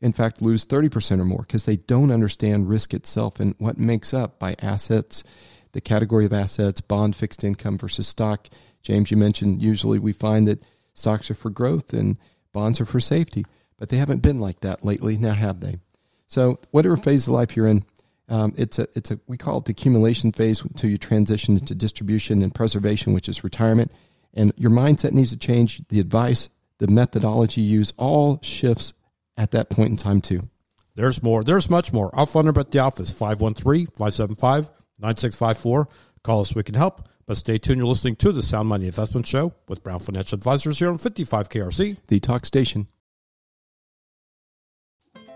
in 0.00 0.12
fact, 0.12 0.42
lose 0.42 0.64
thirty 0.64 0.88
percent 0.88 1.20
or 1.20 1.24
more 1.24 1.42
because 1.42 1.64
they 1.64 1.76
don't 1.76 2.10
understand 2.10 2.68
risk 2.68 2.94
itself 2.94 3.40
and 3.40 3.54
what 3.58 3.78
makes 3.78 4.14
up 4.14 4.38
by 4.38 4.54
assets, 4.60 5.24
the 5.72 5.80
category 5.80 6.24
of 6.24 6.32
assets, 6.32 6.80
bond, 6.80 7.16
fixed 7.16 7.44
income 7.44 7.78
versus 7.78 8.06
stock. 8.06 8.48
James, 8.82 9.10
you 9.10 9.16
mentioned 9.16 9.62
usually 9.62 9.98
we 9.98 10.12
find 10.12 10.48
that 10.48 10.64
stocks 10.94 11.30
are 11.30 11.34
for 11.34 11.50
growth 11.50 11.92
and 11.92 12.16
bonds 12.52 12.80
are 12.80 12.84
for 12.84 13.00
safety 13.00 13.44
but 13.82 13.88
they 13.88 13.96
haven't 13.96 14.22
been 14.22 14.38
like 14.38 14.60
that 14.60 14.84
lately. 14.84 15.16
Now 15.16 15.32
have 15.32 15.58
they? 15.58 15.80
So 16.28 16.60
whatever 16.70 16.96
phase 16.96 17.26
of 17.26 17.32
life 17.32 17.56
you're 17.56 17.66
in, 17.66 17.84
um, 18.28 18.54
it's 18.56 18.78
a 18.78 18.86
it's 18.94 19.10
a 19.10 19.18
we 19.26 19.36
call 19.36 19.58
it 19.58 19.64
the 19.64 19.72
accumulation 19.72 20.30
phase 20.30 20.62
until 20.62 20.88
you 20.88 20.98
transition 20.98 21.56
into 21.56 21.74
distribution 21.74 22.42
and 22.42 22.54
preservation, 22.54 23.12
which 23.12 23.28
is 23.28 23.42
retirement. 23.42 23.90
And 24.34 24.52
your 24.56 24.70
mindset 24.70 25.10
needs 25.10 25.30
to 25.30 25.36
change. 25.36 25.82
The 25.88 25.98
advice, 25.98 26.48
the 26.78 26.86
methodology 26.86 27.60
you 27.60 27.78
use, 27.78 27.92
all 27.96 28.38
shifts 28.44 28.92
at 29.36 29.50
that 29.50 29.68
point 29.68 29.90
in 29.90 29.96
time 29.96 30.20
too. 30.20 30.48
There's 30.94 31.20
more. 31.20 31.42
There's 31.42 31.68
much 31.68 31.92
more. 31.92 32.14
Our 32.14 32.26
phone 32.26 32.44
number 32.44 32.60
at 32.60 32.70
the 32.70 32.78
office, 32.78 33.12
513-575-9654. 33.12 35.86
Call 36.22 36.42
us. 36.42 36.54
We 36.54 36.62
can 36.62 36.76
help. 36.76 37.08
But 37.26 37.36
stay 37.36 37.58
tuned. 37.58 37.78
You're 37.78 37.86
listening 37.86 38.16
to 38.16 38.32
the 38.32 38.42
Sound 38.42 38.68
Money 38.68 38.86
Investment 38.86 39.26
Show 39.26 39.52
with 39.68 39.82
Brown 39.82 40.00
Financial 40.00 40.36
Advisors 40.36 40.78
here 40.78 40.90
on 40.90 40.98
55 40.98 41.48
KRC. 41.48 41.96
The 42.08 42.20
talk 42.20 42.46
station. 42.46 42.88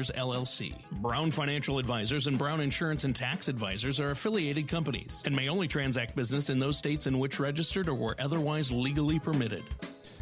Advisors, 0.00 0.16
LLC. 0.16 0.74
Brown 0.92 1.30
Financial 1.30 1.78
Advisors 1.78 2.26
and 2.26 2.38
Brown 2.38 2.60
Insurance 2.60 3.04
and 3.04 3.14
Tax 3.14 3.48
Advisors 3.48 4.00
are 4.00 4.10
affiliated 4.10 4.66
companies 4.66 5.22
and 5.26 5.36
may 5.36 5.50
only 5.50 5.68
transact 5.68 6.16
business 6.16 6.48
in 6.48 6.58
those 6.58 6.78
states 6.78 7.06
in 7.06 7.18
which 7.18 7.38
registered 7.38 7.86
or 7.86 7.94
were 7.94 8.16
otherwise 8.18 8.72
legally 8.72 9.18
permitted. 9.18 9.62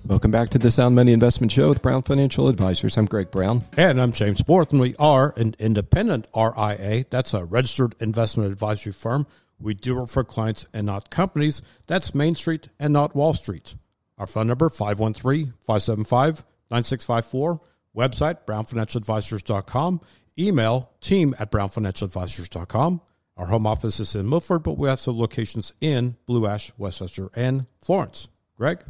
Welcome 0.05 0.33
back 0.33 0.49
to 0.51 0.59
the 0.59 0.73
Sound 0.73 0.97
Money 0.97 1.13
Investment 1.13 1.53
Show 1.53 1.69
with 1.69 1.81
Brown 1.81 2.03
Financial 2.03 2.49
Advisors. 2.49 2.97
I'm 2.97 3.07
Greg 3.07 3.31
Brown. 3.31 3.63
And 3.77 4.01
I'm 4.01 4.11
James 4.11 4.43
Borth, 4.43 4.73
and 4.73 4.81
we 4.81 4.97
are 4.99 5.33
an 5.37 5.55
independent 5.61 6.27
RIA. 6.35 7.05
That's 7.11 7.33
a 7.35 7.45
registered 7.45 7.95
investment 8.01 8.51
advisory 8.51 8.93
firm. 8.93 9.29
We 9.61 9.75
do 9.75 10.03
it 10.03 10.09
for 10.09 10.25
clients 10.25 10.67
and 10.75 10.87
not 10.87 11.11
companies. 11.11 11.63
That's 11.87 12.17
Main 12.17 12.35
Street 12.35 12.69
and 12.81 12.93
not 12.93 13.15
Wall 13.15 13.33
Street. 13.33 13.77
Our 14.19 14.27
phone 14.27 14.49
number, 14.49 14.71
513 14.71 15.55
575 15.61 16.45
9654. 16.71 17.61
Website, 17.99 18.45
brownfinancialadvisors.com. 18.47 20.01
Email, 20.39 20.91
team 21.01 21.35
at 21.41 21.51
brownfinancialadvisors.com. 21.51 23.01
Our 23.37 23.47
home 23.47 23.67
office 23.67 23.99
is 23.99 24.15
in 24.15 24.29
Milford, 24.29 24.63
but 24.63 24.79
we 24.79 24.89
have 24.89 25.01
some 25.01 25.19
locations 25.19 25.73
in 25.81 26.17
Blue 26.27 26.47
Ash, 26.47 26.73
West 26.79 27.01
Chester, 27.01 27.29
and 27.35 27.67
Florence. 27.81 28.29
Greg? 28.57 28.85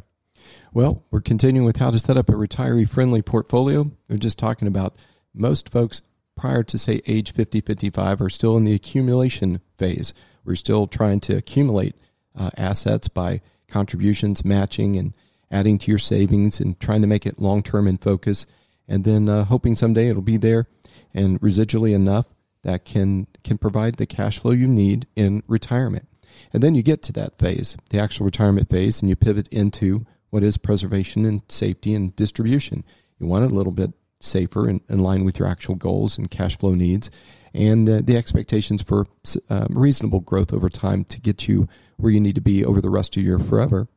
Well, 0.73 1.03
we're 1.09 1.21
continuing 1.21 1.65
with 1.65 1.77
how 1.77 1.89
to 1.89 1.99
set 1.99 2.17
up 2.17 2.29
a 2.29 2.33
retiree 2.33 2.89
friendly 2.89 3.23
portfolio. 3.23 3.91
We're 4.07 4.17
just 4.17 4.37
talking 4.37 4.67
about 4.67 4.95
most 5.33 5.69
folks 5.69 6.03
prior 6.35 6.63
to, 6.63 6.77
say, 6.77 7.01
age 7.07 7.33
50, 7.33 7.61
55 7.61 8.21
are 8.21 8.29
still 8.29 8.57
in 8.57 8.63
the 8.63 8.73
accumulation 8.73 9.61
phase. 9.77 10.13
We're 10.45 10.55
still 10.55 10.87
trying 10.87 11.19
to 11.21 11.35
accumulate 11.35 11.95
uh, 12.35 12.51
assets 12.57 13.07
by 13.07 13.41
contributions, 13.67 14.45
matching, 14.45 14.97
and 14.97 15.15
adding 15.51 15.77
to 15.79 15.91
your 15.91 15.99
savings 15.99 16.59
and 16.59 16.79
trying 16.79 17.01
to 17.01 17.07
make 17.07 17.25
it 17.25 17.39
long 17.39 17.63
term 17.63 17.87
in 17.87 17.97
focus 17.97 18.45
and 18.89 19.05
then 19.05 19.29
uh, 19.29 19.45
hoping 19.45 19.75
someday 19.77 20.09
it'll 20.09 20.21
be 20.21 20.35
there 20.35 20.67
and 21.13 21.39
residually 21.39 21.93
enough 21.93 22.33
that 22.63 22.83
can 22.83 23.27
can 23.43 23.57
provide 23.57 23.95
the 23.95 24.05
cash 24.05 24.39
flow 24.39 24.51
you 24.51 24.67
need 24.67 25.07
in 25.15 25.43
retirement. 25.47 26.07
And 26.51 26.63
then 26.63 26.75
you 26.75 26.83
get 26.83 27.01
to 27.03 27.13
that 27.13 27.37
phase, 27.37 27.77
the 27.89 27.99
actual 27.99 28.25
retirement 28.25 28.69
phase, 28.69 29.01
and 29.01 29.09
you 29.09 29.15
pivot 29.15 29.47
into 29.49 30.05
what 30.29 30.43
is 30.43 30.57
preservation 30.57 31.25
and 31.25 31.41
safety 31.47 31.93
and 31.93 32.15
distribution. 32.15 32.83
You 33.19 33.27
want 33.27 33.45
it 33.45 33.51
a 33.51 33.55
little 33.55 33.71
bit 33.71 33.93
safer 34.19 34.67
and 34.67 34.81
in 34.89 34.99
line 34.99 35.23
with 35.23 35.39
your 35.39 35.47
actual 35.47 35.75
goals 35.75 36.17
and 36.17 36.29
cash 36.29 36.57
flow 36.57 36.73
needs, 36.73 37.09
and 37.53 37.89
uh, 37.89 38.01
the 38.03 38.17
expectations 38.17 38.81
for 38.81 39.05
uh, 39.49 39.67
reasonable 39.69 40.19
growth 40.19 40.53
over 40.53 40.69
time 40.69 41.05
to 41.05 41.21
get 41.21 41.47
you 41.47 41.67
where 41.97 42.11
you 42.11 42.19
need 42.19 42.35
to 42.35 42.41
be 42.41 42.65
over 42.65 42.81
the 42.81 42.89
rest 42.89 43.15
of 43.15 43.23
your 43.23 43.39
forever. 43.39 43.87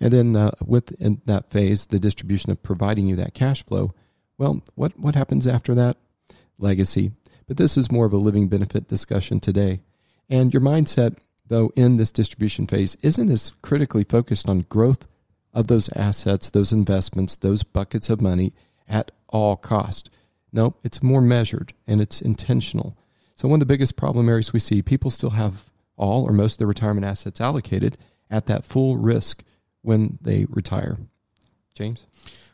And 0.00 0.12
then 0.12 0.36
uh, 0.36 0.52
within 0.64 1.20
that 1.26 1.50
phase, 1.50 1.86
the 1.86 1.98
distribution 1.98 2.50
of 2.50 2.62
providing 2.62 3.06
you 3.06 3.16
that 3.16 3.34
cash 3.34 3.64
flow 3.64 3.92
well, 4.38 4.62
what, 4.76 4.98
what 4.98 5.14
happens 5.14 5.46
after 5.46 5.74
that? 5.74 5.96
Legacy. 6.58 7.10
But 7.46 7.56
this 7.56 7.76
is 7.76 7.90
more 7.90 8.06
of 8.06 8.12
a 8.12 8.18
living 8.18 8.48
benefit 8.48 8.88
discussion 8.88 9.40
today. 9.40 9.80
And 10.30 10.52
your 10.52 10.62
mindset, 10.62 11.18
though, 11.46 11.70
in 11.74 11.96
this 11.96 12.12
distribution 12.12 12.66
phase 12.66 12.96
isn't 13.02 13.30
as 13.30 13.52
critically 13.62 14.04
focused 14.04 14.48
on 14.48 14.66
growth 14.68 15.06
of 15.52 15.66
those 15.66 15.90
assets, 15.96 16.50
those 16.50 16.72
investments, 16.72 17.36
those 17.36 17.62
buckets 17.62 18.10
of 18.10 18.20
money 18.20 18.52
at 18.88 19.10
all 19.28 19.56
cost. 19.56 20.10
No, 20.52 20.76
it's 20.82 21.02
more 21.02 21.20
measured 21.20 21.74
and 21.86 22.00
it's 22.00 22.20
intentional. 22.20 22.96
So 23.34 23.48
one 23.48 23.56
of 23.56 23.60
the 23.60 23.72
biggest 23.72 23.96
problem 23.96 24.28
areas 24.28 24.52
we 24.52 24.60
see, 24.60 24.82
people 24.82 25.10
still 25.10 25.30
have 25.30 25.70
all 25.96 26.24
or 26.24 26.32
most 26.32 26.54
of 26.54 26.58
their 26.58 26.66
retirement 26.66 27.06
assets 27.06 27.40
allocated 27.40 27.98
at 28.30 28.46
that 28.46 28.64
full 28.64 28.96
risk 28.96 29.42
when 29.82 30.18
they 30.20 30.46
retire. 30.48 30.98
James? 31.74 32.06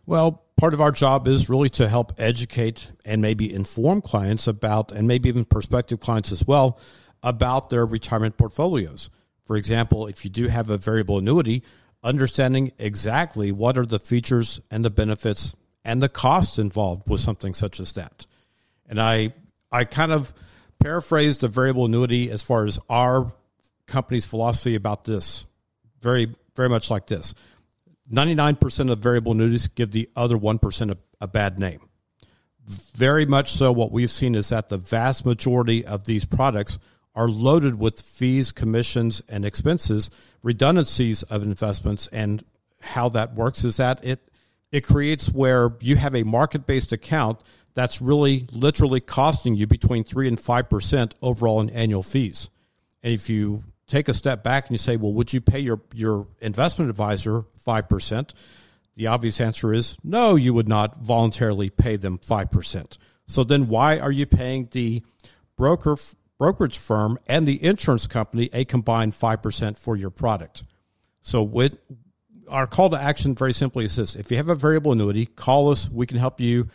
Well, 0.07 0.44
part 0.57 0.75
of 0.75 0.81
our 0.81 0.93
job 0.93 1.27
is 1.27 1.49
really 1.49 1.69
to 1.71 1.89
help 1.89 2.13
educate 2.19 2.91
and 3.05 3.21
maybe 3.21 3.53
inform 3.53 4.01
clients 4.01 4.47
about, 4.47 4.93
and 4.93 5.09
maybe 5.09 5.29
even 5.29 5.45
prospective 5.45 6.01
clients 6.01 6.33
as 6.33 6.47
well, 6.47 6.79
about 7.23 7.71
their 7.71 7.87
retirement 7.87 8.37
portfolios. 8.37 9.11
For 9.47 9.57
example, 9.57 10.07
if 10.07 10.25
you 10.25 10.31
do 10.31 10.49
have 10.49 10.71
a 10.71 10.79
variable 10.79 11.19
annuity, 11.19 11.63
understanding 12.03 12.73
exactly 12.79 13.51
what 13.51 13.79
are 13.79 13.87
the 13.87 13.99
features 13.99 14.61
and 14.71 14.85
the 14.85 14.91
benefits 14.91 15.57
and 15.85 16.03
the 16.03 16.09
costs 16.09 16.59
involved 16.59 17.09
with 17.09 17.21
something 17.21 17.55
such 17.55 17.81
as 17.81 17.95
that. 17.95 18.27
And 18.87 19.01
I 19.01 19.33
I 19.73 19.85
kind 19.85 20.13
of 20.13 20.33
paraphrased 20.81 21.41
the 21.41 21.49
variable 21.49 21.87
annuity 21.87 22.31
as 22.31 22.43
far 22.43 22.65
as 22.65 22.79
our 22.89 23.33
company's 23.87 24.27
philosophy 24.27 24.77
about 24.77 25.05
this. 25.05 25.47
Very 26.01 26.29
very 26.55 26.69
much 26.69 26.91
like 26.91 27.07
this. 27.07 27.35
99% 28.11 28.91
of 28.91 28.99
variable 28.99 29.33
annuities 29.33 29.69
give 29.69 29.91
the 29.91 30.09
other 30.15 30.37
1% 30.37 30.91
a, 30.91 30.97
a 31.21 31.29
bad 31.29 31.59
name. 31.59 31.89
Very 32.95 33.27
much 33.27 33.53
so, 33.53 33.73
what 33.73 33.93
we've 33.93 34.11
seen 34.11 34.35
is 34.35 34.49
that 34.49 34.69
the 34.69 34.79
vast 34.79 35.27
majority 35.27 35.85
of 35.85 36.05
these 36.05 36.25
products 36.25 36.79
are 37.15 37.29
loaded 37.29 37.79
with 37.79 38.01
fees, 38.01 38.53
commissions, 38.53 39.23
and 39.29 39.45
expenses, 39.45 40.11
redundancies 40.43 41.23
of 41.25 41.43
investments. 41.43 42.07
And 42.09 42.43
how 42.81 43.09
that 43.11 43.35
works 43.35 43.65
is 43.65 43.77
that 43.77 44.05
it 44.05 44.21
it 44.73 44.85
creates 44.85 45.31
where 45.31 45.77
you 45.81 45.95
have 45.97 46.17
a 46.17 46.25
market 46.25 46.67
based 46.67 46.93
account 46.93 47.41
that's 47.75 48.01
really 48.03 48.47
literally 48.51 49.01
costing 49.01 49.55
you 49.55 49.67
between 49.67 50.03
three 50.03 50.27
and 50.27 50.41
five 50.41 50.69
percent 50.69 51.15
overall 51.23 51.61
in 51.61 51.71
annual 51.71 52.03
fees. 52.03 52.51
And 53.03 53.13
if 53.13 53.29
you 53.29 53.63
take 53.87 54.09
a 54.09 54.15
step 54.15 54.43
back 54.43 54.65
and 54.65 54.73
you 54.73 54.79
say, 54.79 54.97
well, 54.97 55.13
would 55.13 55.33
you 55.33 55.41
pay 55.41 55.59
your, 55.59 55.81
your 55.95 56.27
investment 56.41 56.91
advisor 56.91 57.43
5%? 57.67 58.35
The 58.97 59.09
obvious 59.09 59.41
answer 59.41 59.73
is 59.73 59.99
no, 60.05 60.37
you 60.37 60.55
would 60.55 60.69
not 60.69 60.97
voluntarily 60.97 61.71
pay 61.71 61.97
them 61.97 62.19
5%. 62.19 62.99
So 63.27 63.45
then 63.45 63.69
why 63.69 63.99
are 63.99 64.13
you 64.13 64.27
paying 64.27 64.69
the 64.71 65.03
broker 65.57 65.97
brokerage 66.39 66.79
firm 66.79 67.19
and 67.27 67.47
the 67.47 67.63
insurance 67.65 68.07
company 68.07 68.51
a 68.53 68.65
combined 68.65 69.13
5% 69.13 69.79
for 69.79 69.97
your 69.97 70.11
product? 70.11 70.63
So 71.21 71.43
with 71.43 71.79
our 72.49 72.67
call 72.67 72.91
to 72.91 73.01
action 73.01 73.35
very 73.35 73.53
simply 73.53 73.85
is 73.85 73.97
this. 73.97 74.15
If 74.15 74.31
you 74.31 74.37
have 74.37 74.49
a 74.49 74.55
variable 74.55 74.93
annuity, 74.93 75.27
call 75.27 75.71
us. 75.71 75.91
We 75.91 76.07
can 76.07 76.19
help 76.19 76.41
you 76.41 76.69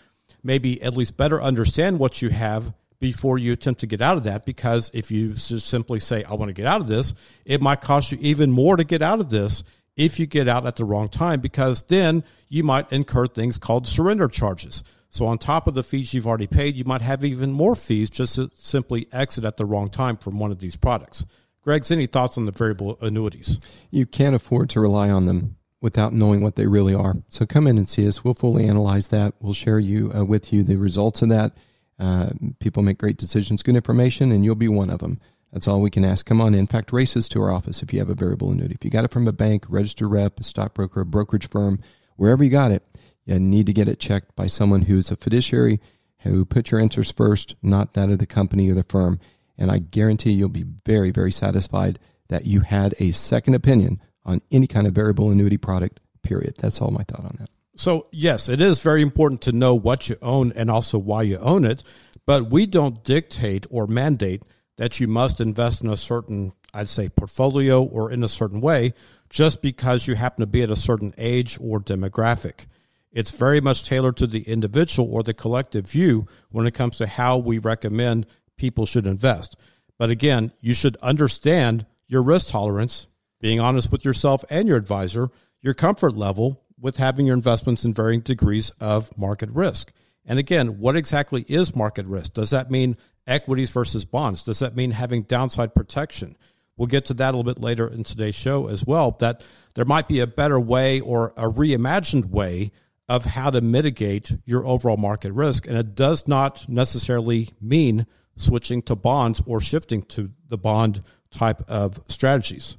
maybe 0.44 0.82
at 0.82 0.96
least 0.96 1.18
better 1.18 1.42
understand 1.42 2.00
what 2.00 2.22
you 2.22 2.30
have 2.30 2.74
before 3.00 3.38
you 3.38 3.54
attempt 3.54 3.80
to 3.82 3.88
get 3.88 4.02
out 4.02 4.18
of 4.18 4.24
that 4.24 4.46
because 4.46 4.92
if 4.94 5.10
you 5.12 5.30
just 5.30 5.68
simply 5.68 6.00
say 6.00 6.24
I 6.24 6.34
want 6.34 6.50
to 6.50 6.54
get 6.54 6.66
out 6.66 6.82
of 6.82 6.88
this, 6.88 7.14
it 7.46 7.62
might 7.62 7.82
cost 7.82 8.12
you 8.12 8.18
even 8.22 8.52
more 8.52 8.76
to 8.76 8.84
get 8.84 9.02
out 9.02 9.20
of 9.20 9.30
this 9.30 9.64
if 9.96 10.20
you 10.20 10.26
get 10.26 10.48
out 10.48 10.66
at 10.66 10.76
the 10.76 10.86
wrong 10.86 11.10
time 11.10 11.40
because 11.40 11.84
then 11.84 12.24
you 12.50 12.64
might 12.64 12.92
incur 12.92 13.28
things 13.28 13.58
called 13.58 13.88
surrender 13.88 14.28
charges. 14.28 14.84
So 15.10 15.26
on 15.26 15.38
top 15.38 15.68
of 15.68 15.74
the 15.74 15.84
fees 15.84 16.14
you've 16.14 16.28
already 16.28 16.48
paid, 16.48 16.76
you 16.76 16.84
might 16.86 17.02
have 17.02 17.26
even 17.26 17.52
more 17.52 17.76
fees 17.76 18.10
just 18.10 18.36
to 18.36 18.50
simply 18.56 19.08
exit 19.12 19.44
at 19.44 19.58
the 19.58 19.66
wrong 19.66 19.90
time 19.90 20.18
from 20.18 20.40
one 20.40 20.52
of 20.52 20.60
these 20.60 20.76
products. 20.76 21.26
Greg's 21.64 21.92
any 21.92 22.06
thoughts 22.06 22.38
on 22.38 22.46
the 22.46 22.52
variable 22.52 22.98
annuities? 23.02 23.60
You 23.92 24.06
can't 24.06 24.36
afford 24.36 24.70
to 24.72 24.80
rely 24.80 25.10
on 25.10 25.26
them 25.26 25.58
without 25.82 26.14
knowing 26.14 26.42
what 26.42 26.56
they 26.56 26.68
really 26.68 26.94
are. 26.94 27.16
So 27.30 27.46
come 27.46 27.68
in 27.68 27.78
and 27.78 27.88
see 27.88 28.08
us. 28.08 28.24
We'll 28.24 28.34
fully 28.34 28.68
analyze 28.68 29.10
that. 29.10 29.34
We'll 29.40 29.54
share 29.54 29.80
you 29.80 30.12
uh, 30.14 30.26
with 30.26 30.54
you 30.54 30.64
the 30.64 30.76
results 30.76 31.22
of 31.22 31.30
that. 31.30 31.54
Uh, 32.00 32.30
people 32.60 32.82
make 32.82 32.98
great 32.98 33.18
decisions, 33.18 33.62
good 33.62 33.76
information, 33.76 34.32
and 34.32 34.46
you'll 34.46 34.56
be 34.56 34.70
one 34.70 34.90
of 34.90 35.00
them. 35.00 35.20
That's 35.52 35.68
all 35.68 35.82
we 35.82 35.90
can 35.90 36.06
ask. 36.06 36.26
Come 36.26 36.42
on 36.42 36.54
in. 36.54 36.62
In 36.62 36.68
fact, 36.68 36.94
races 36.94 37.28
to 37.30 37.42
our 37.42 37.52
office 37.52 37.82
if 37.82 37.92
you 37.92 38.00
have 38.00 38.10
a 38.10 38.16
variable 38.16 38.52
annuity. 38.52 38.76
If 38.76 38.86
you 38.86 38.92
got 38.92 39.06
it 39.06 39.12
from 39.12 39.28
a 39.28 39.34
bank, 39.34 39.66
registered 39.68 40.10
rep, 40.10 40.40
a 40.40 40.44
stockbroker, 40.44 41.02
a 41.02 41.06
brokerage 41.06 41.50
firm, 41.50 41.80
wherever 42.16 42.44
you 42.44 42.50
got 42.50 42.72
it, 42.72 42.84
you 43.26 43.40
need 43.40 43.66
to 43.66 43.74
get 43.74 43.88
it 43.88 44.00
checked 44.00 44.36
by 44.36 44.48
someone 44.48 44.84
who's 44.84 45.12
a 45.12 45.16
fiduciary 45.16 45.80
who 46.20 46.46
put 46.46 46.72
your 46.72 46.80
interest 46.80 47.18
first, 47.18 47.56
not 47.62 47.94
that 47.94 48.10
of 48.10 48.20
the 48.20 48.26
company 48.26 48.70
or 48.70 48.74
the 48.74 48.84
firm. 48.84 49.20
And 49.58 49.72
I 49.72 49.80
guarantee 49.80 50.32
you'll 50.32 50.50
be 50.50 50.66
very, 50.86 51.12
very 51.12 51.32
satisfied 51.32 52.00
that 52.30 52.46
you 52.46 52.62
had 52.62 52.94
a 53.00 53.12
second 53.12 53.56
opinion 53.56 54.00
on 54.26 54.42
any 54.52 54.68
kind 54.68 54.88
of 54.88 54.94
variable 54.94 55.32
annuity 55.32 55.58
product, 55.58 56.00
period. 56.22 56.56
That's 56.58 56.82
all 56.82 56.92
my 56.92 57.04
thought 57.04 57.26
on 57.26 57.36
that. 57.40 57.50
So, 57.80 58.08
yes, 58.12 58.50
it 58.50 58.60
is 58.60 58.82
very 58.82 59.02
important 59.02 59.40
to 59.44 59.54
know 59.54 59.74
what 59.74 60.10
you 60.10 60.18
own 60.22 60.52
and 60.52 60.70
also 60.70 60.98
why 60.98 61.22
you 61.22 61.38
own 61.38 61.64
it, 61.64 61.82
but 62.26 62.52
we 62.52 62.66
don't 62.66 63.06
dictate 63.06 63.66
or 63.70 63.88
mandate 63.88 64.44
that 64.76 65.00
you 65.00 65.08
must 65.08 65.40
invest 65.40 65.82
in 65.82 65.90
a 65.90 65.96
certain, 65.96 66.52
I'd 66.74 66.90
say, 66.90 67.08
portfolio 67.08 67.82
or 67.82 68.12
in 68.12 68.22
a 68.22 68.28
certain 68.28 68.60
way 68.60 68.96
just 69.30 69.62
because 69.62 70.08
you 70.08 70.16
happen 70.16 70.42
to 70.42 70.46
be 70.46 70.62
at 70.62 70.70
a 70.70 70.76
certain 70.76 71.14
age 71.18 71.58
or 71.62 71.80
demographic. 71.80 72.66
It's 73.14 73.32
very 73.32 73.62
much 73.62 73.86
tailored 73.86 74.18
to 74.18 74.28
the 74.28 74.42
individual 74.42 75.10
or 75.10 75.24
the 75.24 75.34
collective 75.34 75.88
view 75.88 76.28
when 76.50 76.68
it 76.68 76.74
comes 76.74 76.98
to 76.98 77.08
how 77.08 77.38
we 77.38 77.60
recommend 77.60 78.26
people 78.58 78.86
should 78.86 79.08
invest. 79.08 79.56
But 79.98 80.10
again, 80.10 80.52
you 80.60 80.74
should 80.74 80.98
understand 80.98 81.86
your 82.10 82.24
risk 82.24 82.50
tolerance 82.50 83.08
being 83.40 83.62
honest 83.62 83.90
with 83.90 84.04
yourself 84.04 84.44
and 84.50 84.68
your 84.68 84.76
advisor, 84.76 85.30
your 85.62 85.74
comfort 85.74 86.18
level 86.18 86.62
with 86.82 86.98
having 86.98 87.26
your 87.26 87.36
investments 87.36 87.86
in 87.86 87.94
varying 87.94 88.22
degrees 88.22 88.72
of 88.80 89.16
market 89.18 89.50
risk. 89.52 89.92
And 90.26 90.40
again, 90.40 90.80
what 90.80 90.96
exactly 90.96 91.46
is 91.48 91.76
market 91.76 92.06
risk? 92.06 92.34
Does 92.34 92.52
that 92.52 92.70
mean 92.70 92.98
equities 93.26 93.72
versus 93.72 94.06
bonds? 94.06 94.44
Does 94.44 94.60
that 94.60 94.76
mean 94.76 94.92
having 94.92 95.24
downside 95.24 95.74
protection? 95.74 96.38
We'll 96.78 96.88
get 96.88 97.06
to 97.06 97.14
that 97.16 97.34
a 97.34 97.38
little 97.38 97.44
bit 97.44 97.62
later 97.62 97.88
in 97.88 98.04
today's 98.04 98.36
show 98.36 98.68
as 98.68 98.86
well. 98.86 99.12
That 99.20 99.46
there 99.76 99.86
might 99.86 100.08
be 100.08 100.20
a 100.22 100.28
better 100.28 100.60
way 100.60 101.02
or 101.02 101.34
a 101.36 101.52
reimagined 101.52 102.26
way 102.26 102.72
of 103.10 103.26
how 103.26 103.50
to 103.50 103.60
mitigate 103.60 104.32
your 104.46 104.66
overall 104.66 104.98
market 104.98 105.34
risk. 105.34 105.68
And 105.68 105.78
it 105.78 105.96
does 105.96 106.28
not 106.28 106.70
necessarily 106.70 107.50
mean 107.60 108.06
switching 108.36 108.82
to 108.84 108.96
bonds 108.96 109.42
or 109.46 109.60
shifting 109.60 110.04
to 110.04 110.32
the 110.48 110.58
bond 110.58 111.02
type 111.32 111.62
of 111.68 112.00
strategies. 112.08 112.78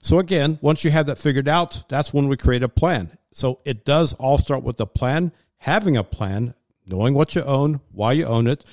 So 0.00 0.18
again, 0.18 0.58
once 0.62 0.82
you 0.84 0.90
have 0.90 1.06
that 1.06 1.18
figured 1.18 1.48
out, 1.48 1.84
that's 1.88 2.14
when 2.14 2.28
we 2.28 2.36
create 2.36 2.62
a 2.62 2.68
plan. 2.68 3.16
So 3.36 3.60
it 3.66 3.84
does 3.84 4.14
all 4.14 4.38
start 4.38 4.62
with 4.62 4.80
a 4.80 4.86
plan, 4.86 5.30
having 5.58 5.94
a 5.94 6.02
plan, 6.02 6.54
knowing 6.86 7.12
what 7.12 7.34
you 7.34 7.42
own, 7.42 7.82
why 7.92 8.12
you 8.12 8.24
own 8.24 8.46
it, 8.46 8.64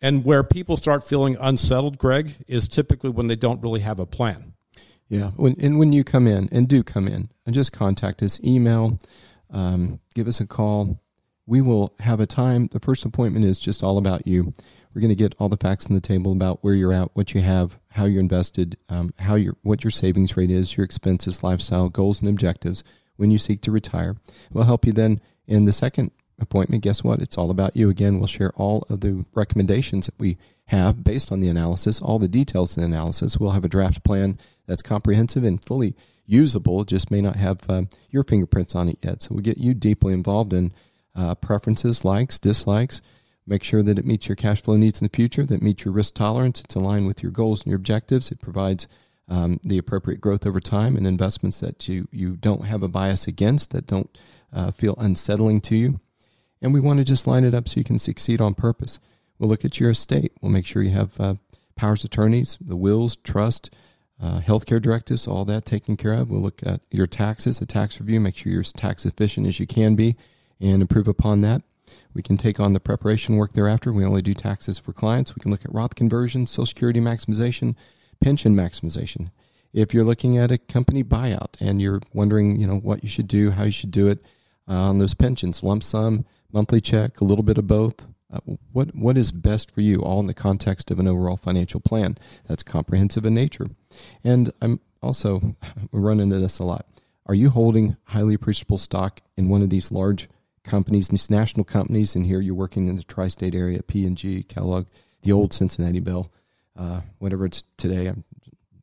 and 0.00 0.24
where 0.24 0.42
people 0.42 0.78
start 0.78 1.04
feeling 1.04 1.36
unsettled, 1.38 1.98
Greg, 1.98 2.34
is 2.48 2.66
typically 2.66 3.10
when 3.10 3.26
they 3.26 3.36
don't 3.36 3.62
really 3.62 3.80
have 3.80 4.00
a 4.00 4.06
plan. 4.06 4.54
Yeah, 5.10 5.32
when, 5.36 5.54
and 5.60 5.78
when 5.78 5.92
you 5.92 6.02
come 6.02 6.26
in, 6.26 6.48
and 6.50 6.66
do 6.66 6.82
come 6.82 7.06
in, 7.08 7.28
and 7.44 7.54
just 7.54 7.72
contact 7.72 8.22
us, 8.22 8.40
email, 8.42 8.98
um, 9.50 10.00
give 10.14 10.28
us 10.28 10.40
a 10.40 10.46
call. 10.46 10.98
We 11.44 11.60
will 11.60 11.94
have 12.00 12.18
a 12.18 12.26
time. 12.26 12.68
The 12.68 12.80
first 12.80 13.04
appointment 13.04 13.44
is 13.44 13.60
just 13.60 13.82
all 13.82 13.98
about 13.98 14.26
you. 14.26 14.54
We're 14.94 15.02
going 15.02 15.10
to 15.10 15.14
get 15.14 15.34
all 15.38 15.50
the 15.50 15.58
facts 15.58 15.88
on 15.88 15.94
the 15.94 16.00
table 16.00 16.32
about 16.32 16.64
where 16.64 16.72
you're 16.72 16.94
at, 16.94 17.10
what 17.12 17.34
you 17.34 17.42
have, 17.42 17.78
how 17.88 18.06
you're 18.06 18.20
invested, 18.20 18.78
um, 18.88 19.12
how 19.18 19.34
your 19.34 19.56
what 19.60 19.84
your 19.84 19.90
savings 19.90 20.38
rate 20.38 20.50
is, 20.50 20.74
your 20.74 20.84
expenses, 20.84 21.42
lifestyle 21.42 21.90
goals, 21.90 22.20
and 22.20 22.30
objectives 22.30 22.82
when 23.16 23.30
you 23.30 23.38
seek 23.38 23.60
to 23.62 23.70
retire. 23.70 24.16
We'll 24.50 24.64
help 24.64 24.86
you 24.86 24.92
then 24.92 25.20
in 25.46 25.64
the 25.64 25.72
second 25.72 26.10
appointment. 26.38 26.82
Guess 26.82 27.04
what? 27.04 27.20
It's 27.20 27.38
all 27.38 27.50
about 27.50 27.76
you. 27.76 27.88
Again, 27.88 28.18
we'll 28.18 28.26
share 28.26 28.52
all 28.56 28.86
of 28.88 29.00
the 29.00 29.24
recommendations 29.34 30.06
that 30.06 30.18
we 30.18 30.36
have 30.66 31.04
based 31.04 31.30
on 31.30 31.40
the 31.40 31.48
analysis, 31.48 32.00
all 32.00 32.18
the 32.18 32.28
details 32.28 32.76
in 32.76 32.80
the 32.80 32.86
analysis. 32.86 33.38
We'll 33.38 33.52
have 33.52 33.64
a 33.64 33.68
draft 33.68 34.04
plan 34.04 34.38
that's 34.66 34.82
comprehensive 34.82 35.44
and 35.44 35.64
fully 35.64 35.94
usable. 36.26 36.84
Just 36.84 37.10
may 37.10 37.20
not 37.20 37.36
have 37.36 37.60
uh, 37.68 37.82
your 38.10 38.24
fingerprints 38.24 38.74
on 38.74 38.88
it 38.88 38.98
yet. 39.02 39.22
So 39.22 39.34
we'll 39.34 39.42
get 39.42 39.58
you 39.58 39.74
deeply 39.74 40.12
involved 40.12 40.52
in 40.52 40.72
uh, 41.14 41.36
preferences, 41.36 42.04
likes, 42.04 42.38
dislikes 42.38 43.00
Make 43.46 43.62
sure 43.62 43.82
that 43.82 43.98
it 43.98 44.04
meets 44.04 44.28
your 44.28 44.34
cash 44.34 44.62
flow 44.62 44.76
needs 44.76 45.00
in 45.00 45.06
the 45.06 45.16
future, 45.16 45.44
that 45.44 45.62
meets 45.62 45.84
your 45.84 45.94
risk 45.94 46.14
tolerance. 46.14 46.60
It's 46.60 46.74
aligned 46.74 47.06
with 47.06 47.22
your 47.22 47.30
goals 47.30 47.62
and 47.62 47.70
your 47.70 47.76
objectives. 47.76 48.32
It 48.32 48.40
provides 48.40 48.88
um, 49.28 49.60
the 49.62 49.78
appropriate 49.78 50.20
growth 50.20 50.46
over 50.46 50.60
time 50.60 50.96
and 50.96 51.06
investments 51.06 51.60
that 51.60 51.88
you, 51.88 52.08
you 52.12 52.36
don't 52.36 52.64
have 52.64 52.82
a 52.82 52.88
bias 52.88 53.26
against, 53.26 53.70
that 53.70 53.86
don't 53.86 54.20
uh, 54.52 54.70
feel 54.70 54.94
unsettling 54.98 55.60
to 55.62 55.76
you. 55.76 56.00
And 56.62 56.72
we 56.72 56.80
want 56.80 56.98
to 56.98 57.04
just 57.04 57.26
line 57.26 57.44
it 57.44 57.54
up 57.54 57.68
so 57.68 57.78
you 57.78 57.84
can 57.84 57.98
succeed 57.98 58.40
on 58.40 58.54
purpose. 58.54 58.98
We'll 59.38 59.50
look 59.50 59.64
at 59.64 59.78
your 59.78 59.90
estate. 59.90 60.32
We'll 60.40 60.52
make 60.52 60.66
sure 60.66 60.82
you 60.82 60.90
have 60.90 61.20
uh, 61.20 61.34
powers 61.74 62.04
of 62.04 62.08
attorneys, 62.08 62.56
the 62.60 62.76
wills, 62.76 63.16
trust, 63.16 63.74
uh, 64.22 64.40
healthcare 64.40 64.80
directives, 64.80 65.26
all 65.26 65.44
that 65.44 65.66
taken 65.66 65.96
care 65.96 66.14
of. 66.14 66.30
We'll 66.30 66.40
look 66.40 66.62
at 66.64 66.80
your 66.90 67.06
taxes, 67.06 67.60
a 67.60 67.66
tax 67.66 68.00
review, 68.00 68.20
make 68.20 68.36
sure 68.36 68.50
you're 68.50 68.62
as 68.62 68.72
tax 68.72 69.04
efficient 69.04 69.46
as 69.46 69.60
you 69.60 69.66
can 69.66 69.94
be, 69.94 70.16
and 70.58 70.80
improve 70.80 71.08
upon 71.08 71.42
that. 71.42 71.62
We 72.14 72.22
can 72.22 72.38
take 72.38 72.58
on 72.58 72.72
the 72.72 72.80
preparation 72.80 73.36
work 73.36 73.52
thereafter. 73.52 73.92
We 73.92 74.04
only 74.04 74.22
do 74.22 74.32
taxes 74.32 74.78
for 74.78 74.92
clients. 74.92 75.36
We 75.36 75.40
can 75.40 75.50
look 75.50 75.64
at 75.64 75.74
Roth 75.74 75.94
conversion, 75.94 76.46
Social 76.46 76.66
Security 76.66 76.98
maximization, 76.98 77.76
pension 78.20 78.54
maximization. 78.54 79.30
If 79.72 79.92
you're 79.92 80.04
looking 80.04 80.38
at 80.38 80.50
a 80.50 80.58
company 80.58 81.04
buyout 81.04 81.60
and 81.60 81.82
you're 81.82 82.00
wondering, 82.14 82.56
you 82.56 82.66
know, 82.66 82.76
what 82.76 83.02
you 83.02 83.08
should 83.08 83.28
do, 83.28 83.50
how 83.50 83.64
you 83.64 83.72
should 83.72 83.90
do 83.90 84.08
it 84.08 84.24
uh, 84.68 84.74
on 84.74 84.98
those 84.98 85.14
pensions, 85.14 85.62
lump 85.62 85.82
sum, 85.82 86.24
monthly 86.52 86.80
check, 86.80 87.20
a 87.20 87.24
little 87.24 87.42
bit 87.42 87.58
of 87.58 87.66
both. 87.66 88.06
Uh, 88.32 88.40
what 88.72 88.94
what 88.94 89.16
is 89.16 89.30
best 89.30 89.70
for 89.70 89.82
you, 89.82 90.00
all 90.00 90.18
in 90.18 90.26
the 90.26 90.34
context 90.34 90.90
of 90.90 90.98
an 90.98 91.06
overall 91.06 91.36
financial 91.36 91.78
plan 91.78 92.16
that's 92.46 92.62
comprehensive 92.62 93.24
in 93.24 93.34
nature. 93.34 93.68
And 94.24 94.52
I'm 94.60 94.80
also 95.02 95.54
run 95.92 96.20
into 96.20 96.38
this 96.38 96.58
a 96.58 96.64
lot. 96.64 96.86
Are 97.26 97.34
you 97.34 97.50
holding 97.50 97.96
highly 98.04 98.34
appreciable 98.34 98.78
stock 98.78 99.20
in 99.36 99.48
one 99.48 99.62
of 99.62 99.70
these 99.70 99.92
large 99.92 100.28
companies, 100.64 101.08
these 101.08 101.30
national 101.30 101.64
companies, 101.64 102.14
and 102.14 102.26
here 102.26 102.40
you're 102.40 102.54
working 102.54 102.88
in 102.88 102.96
the 102.96 103.02
tri-state 103.02 103.54
area, 103.54 103.82
P&G, 103.82 104.42
Kellogg, 104.44 104.86
the 105.22 105.32
old 105.32 105.52
Cincinnati 105.52 106.00
Bell, 106.00 106.30
uh, 106.76 107.00
whatever 107.18 107.46
it's 107.46 107.64
today, 107.76 108.06
I'm, 108.06 108.24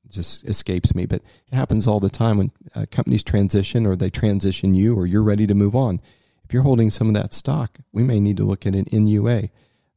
just 0.09 0.47
escapes 0.47 0.93
me. 0.93 1.05
But 1.05 1.21
it 1.47 1.55
happens 1.55 1.87
all 1.87 1.99
the 1.99 2.09
time 2.09 2.37
when 2.37 2.51
uh, 2.75 2.85
companies 2.91 3.23
transition 3.23 3.85
or 3.85 3.95
they 3.95 4.09
transition 4.09 4.75
you 4.75 4.95
or 4.95 5.07
you're 5.07 5.23
ready 5.23 5.47
to 5.47 5.53
move 5.53 5.75
on. 5.75 5.99
If 6.45 6.53
you're 6.53 6.63
holding 6.63 6.89
some 6.89 7.07
of 7.07 7.13
that 7.15 7.33
stock, 7.33 7.79
we 7.91 8.03
may 8.03 8.19
need 8.19 8.37
to 8.37 8.43
look 8.43 8.65
at 8.65 8.75
an 8.75 8.85
NUA, 8.91 9.49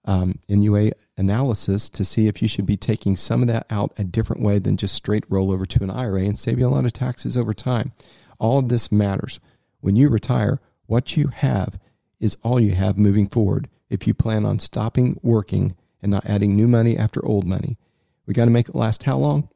um, 0.04 0.38
NUA 0.48 0.92
analysis 1.16 1.88
to 1.90 2.04
see 2.04 2.28
if 2.28 2.40
you 2.40 2.48
should 2.48 2.66
be 2.66 2.76
taking 2.76 3.16
some 3.16 3.42
of 3.42 3.48
that 3.48 3.66
out 3.70 3.92
a 3.98 4.04
different 4.04 4.42
way 4.42 4.59
than 4.59 4.76
just 4.76 4.94
straight 4.94 5.24
roll 5.28 5.52
over 5.52 5.66
to 5.66 5.82
an 5.82 5.90
IRA 5.90 6.22
and 6.22 6.38
save 6.38 6.59
you 6.59 6.66
a 6.66 6.68
lot 6.68 6.85
of 6.85 6.92
taxes 6.92 7.37
over 7.37 7.52
time. 7.52 7.92
All 8.38 8.59
of 8.59 8.68
this 8.68 8.92
matters. 8.92 9.40
When 9.80 9.96
you 9.96 10.09
retire, 10.09 10.61
what 10.87 11.16
you 11.16 11.28
have 11.28 11.78
is 12.20 12.37
all 12.42 12.61
you 12.61 12.72
have 12.72 12.96
moving 12.96 13.28
forward 13.28 13.68
if 13.90 14.06
you 14.06 14.14
plan 14.14 14.44
on 14.44 14.59
stopping 14.59 15.18
working 15.22 15.76
and 16.02 16.11
not 16.11 16.26
adding 16.26 16.54
new 16.54 16.68
money 16.68 16.96
after 16.96 17.24
old 17.24 17.44
money. 17.46 17.76
We 18.26 18.34
got 18.34 18.46
to 18.46 18.50
make 18.50 18.68
it 18.68 18.74
last 18.74 19.02
how 19.02 19.18
long? 19.18 19.48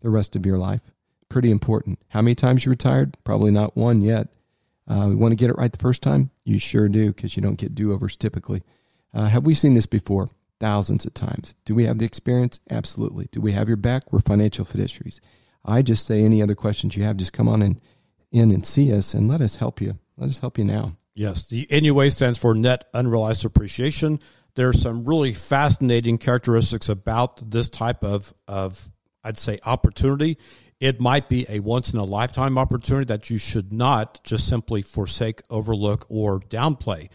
The 0.00 0.10
rest 0.10 0.36
of 0.36 0.44
your 0.46 0.58
life. 0.58 0.80
Pretty 1.28 1.50
important. 1.50 1.98
How 2.08 2.22
many 2.22 2.34
times 2.34 2.64
you 2.64 2.70
retired? 2.70 3.16
Probably 3.24 3.50
not 3.50 3.76
one 3.76 4.02
yet. 4.02 4.28
Uh, 4.86 5.06
we 5.08 5.14
want 5.14 5.32
to 5.32 5.36
get 5.36 5.50
it 5.50 5.56
right 5.56 5.72
the 5.72 5.78
first 5.78 6.02
time? 6.02 6.30
You 6.44 6.58
sure 6.58 6.88
do 6.88 7.12
because 7.12 7.36
you 7.36 7.42
don't 7.42 7.56
get 7.56 7.74
do 7.74 7.92
overs 7.92 8.16
typically. 8.16 8.62
Uh, 9.12 9.26
have 9.26 9.44
we 9.44 9.54
seen 9.54 9.74
this 9.74 9.86
before? 9.86 10.30
Thousands 10.60 11.04
of 11.04 11.14
times. 11.14 11.54
Do 11.64 11.74
we 11.74 11.84
have 11.84 11.98
the 11.98 12.04
experience? 12.04 12.60
Absolutely. 12.70 13.28
Do 13.32 13.40
we 13.40 13.52
have 13.52 13.68
your 13.68 13.76
back? 13.76 14.12
We're 14.12 14.20
financial 14.20 14.64
fiduciaries. 14.64 15.20
I 15.64 15.82
just 15.82 16.06
say 16.06 16.22
any 16.22 16.42
other 16.42 16.54
questions 16.54 16.96
you 16.96 17.04
have, 17.04 17.16
just 17.16 17.32
come 17.32 17.48
on 17.48 17.62
in, 17.62 17.80
in 18.30 18.50
and 18.50 18.64
see 18.64 18.92
us 18.92 19.14
and 19.14 19.28
let 19.28 19.40
us 19.40 19.56
help 19.56 19.80
you 19.80 19.98
let 20.16 20.28
us 20.30 20.38
help 20.38 20.58
you 20.58 20.64
now. 20.64 20.96
Yes, 21.14 21.46
the 21.46 21.66
NUA 21.70 22.10
stands 22.10 22.38
for 22.38 22.54
Net 22.54 22.84
Unrealized 22.92 23.44
Appreciation. 23.44 24.20
There's 24.54 24.80
some 24.80 25.04
really 25.04 25.32
fascinating 25.32 26.18
characteristics 26.18 26.88
about 26.88 27.50
this 27.50 27.68
type 27.68 28.04
of, 28.04 28.32
of 28.46 28.88
I'd 29.22 29.38
say, 29.38 29.58
opportunity. 29.64 30.38
It 30.80 31.00
might 31.00 31.28
be 31.28 31.46
a 31.48 31.60
once 31.60 31.92
in 31.92 31.98
a 31.98 32.04
lifetime 32.04 32.58
opportunity 32.58 33.06
that 33.06 33.30
you 33.30 33.38
should 33.38 33.72
not 33.72 34.22
just 34.24 34.48
simply 34.48 34.82
forsake, 34.82 35.42
overlook, 35.50 36.06
or 36.08 36.40
downplay. 36.40 37.08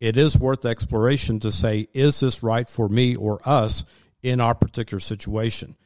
It 0.00 0.16
is 0.16 0.38
worth 0.38 0.66
exploration 0.66 1.40
to 1.40 1.50
say, 1.50 1.88
is 1.94 2.20
this 2.20 2.42
right 2.42 2.68
for 2.68 2.88
me 2.88 3.16
or 3.16 3.38
us 3.44 3.84
in 4.22 4.40
our 4.40 4.54
particular 4.54 5.00
situation? 5.00 5.76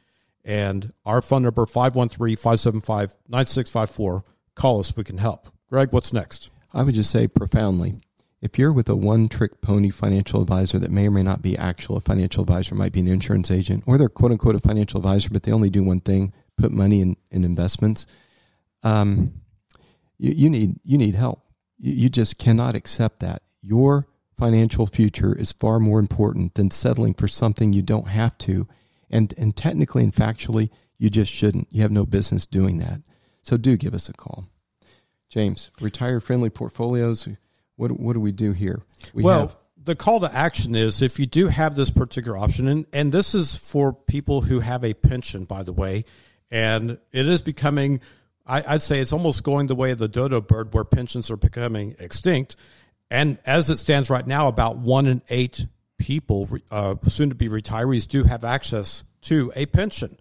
And 0.43 0.91
our 1.05 1.21
phone 1.21 1.43
number, 1.43 1.65
513 1.65 2.35
575 2.35 3.17
9654. 3.29 4.23
Call 4.55 4.79
us, 4.79 4.95
we 4.95 5.03
can 5.03 5.17
help. 5.17 5.47
Greg, 5.69 5.91
what's 5.91 6.11
next? 6.11 6.51
I 6.73 6.83
would 6.83 6.95
just 6.95 7.11
say 7.11 7.27
profoundly. 7.27 8.01
If 8.41 8.57
you're 8.57 8.71
with 8.71 8.87
a 8.87 8.95
one 8.95 9.27
trick 9.27 9.61
pony 9.61 9.89
financial 9.89 10.41
advisor 10.41 10.79
that 10.79 10.91
may 10.91 11.07
or 11.07 11.11
may 11.11 11.23
not 11.23 11.41
be 11.41 11.57
actual 11.57 11.97
a 11.97 12.01
financial 12.01 12.41
advisor, 12.41 12.73
might 12.75 12.93
be 12.93 13.01
an 13.01 13.07
insurance 13.07 13.51
agent, 13.51 13.83
or 13.85 13.97
they're 13.97 14.09
quote 14.09 14.31
unquote 14.31 14.55
a 14.55 14.59
financial 14.59 14.99
advisor, 14.99 15.29
but 15.29 15.43
they 15.43 15.51
only 15.51 15.69
do 15.69 15.83
one 15.83 15.99
thing, 15.99 16.33
put 16.57 16.71
money 16.71 17.01
in, 17.01 17.17
in 17.31 17.43
investments, 17.43 18.05
um, 18.83 19.33
you, 20.17 20.33
you 20.33 20.49
need 20.49 20.79
you 20.83 20.97
need 20.97 21.15
help. 21.15 21.43
You, 21.77 21.93
you 21.93 22.09
just 22.09 22.37
cannot 22.37 22.75
accept 22.75 23.19
that. 23.21 23.41
Your 23.61 24.07
financial 24.37 24.85
future 24.85 25.35
is 25.35 25.51
far 25.51 25.79
more 25.79 25.99
important 25.99 26.55
than 26.55 26.71
settling 26.71 27.13
for 27.13 27.27
something 27.27 27.73
you 27.73 27.81
don't 27.81 28.07
have 28.07 28.37
to. 28.39 28.67
And 29.09 29.33
and 29.37 29.55
technically 29.55 30.03
and 30.03 30.13
factually, 30.13 30.69
you 30.97 31.09
just 31.09 31.31
shouldn't. 31.31 31.67
You 31.71 31.81
have 31.81 31.91
no 31.91 32.05
business 32.05 32.45
doing 32.45 32.77
that. 32.77 33.01
So 33.41 33.57
do 33.57 33.77
give 33.77 33.93
us 33.93 34.09
a 34.09 34.13
call. 34.13 34.47
James, 35.29 35.71
retire 35.79 36.19
friendly 36.19 36.49
portfolios. 36.49 37.27
What 37.79 37.97
what 37.97 38.13
do 38.13 38.19
we 38.19 38.33
do 38.33 38.51
here? 38.51 38.81
We 39.13 39.23
well, 39.23 39.39
have, 39.39 39.55
the 39.81 39.95
call 39.95 40.19
to 40.19 40.35
action 40.35 40.75
is 40.75 41.01
if 41.01 41.17
you 41.17 41.25
do 41.25 41.47
have 41.47 41.75
this 41.75 41.89
particular 41.89 42.37
option, 42.37 42.67
and, 42.67 42.85
and 42.91 43.09
this 43.09 43.33
is 43.33 43.55
for 43.55 43.93
people 43.93 44.41
who 44.41 44.59
have 44.59 44.83
a 44.83 44.93
pension, 44.93 45.45
by 45.45 45.63
the 45.63 45.71
way, 45.71 46.03
and 46.51 46.97
it 47.13 47.25
is 47.25 47.41
becoming, 47.41 48.01
I, 48.45 48.73
would 48.73 48.81
say 48.81 48.99
it's 48.99 49.13
almost 49.13 49.45
going 49.45 49.67
the 49.67 49.75
way 49.75 49.91
of 49.91 49.97
the 49.97 50.09
dodo 50.09 50.41
bird, 50.41 50.73
where 50.73 50.83
pensions 50.83 51.31
are 51.31 51.37
becoming 51.37 51.95
extinct. 51.99 52.57
And 53.09 53.37
as 53.45 53.69
it 53.69 53.77
stands 53.77 54.09
right 54.09 54.27
now, 54.27 54.49
about 54.49 54.77
one 54.77 55.07
in 55.07 55.21
eight 55.29 55.65
people, 55.97 56.49
uh, 56.69 56.95
soon 57.03 57.29
to 57.29 57.35
be 57.35 57.47
retirees, 57.47 58.09
do 58.09 58.25
have 58.25 58.43
access 58.43 59.05
to 59.21 59.53
a 59.55 59.65
pension. 59.67 60.17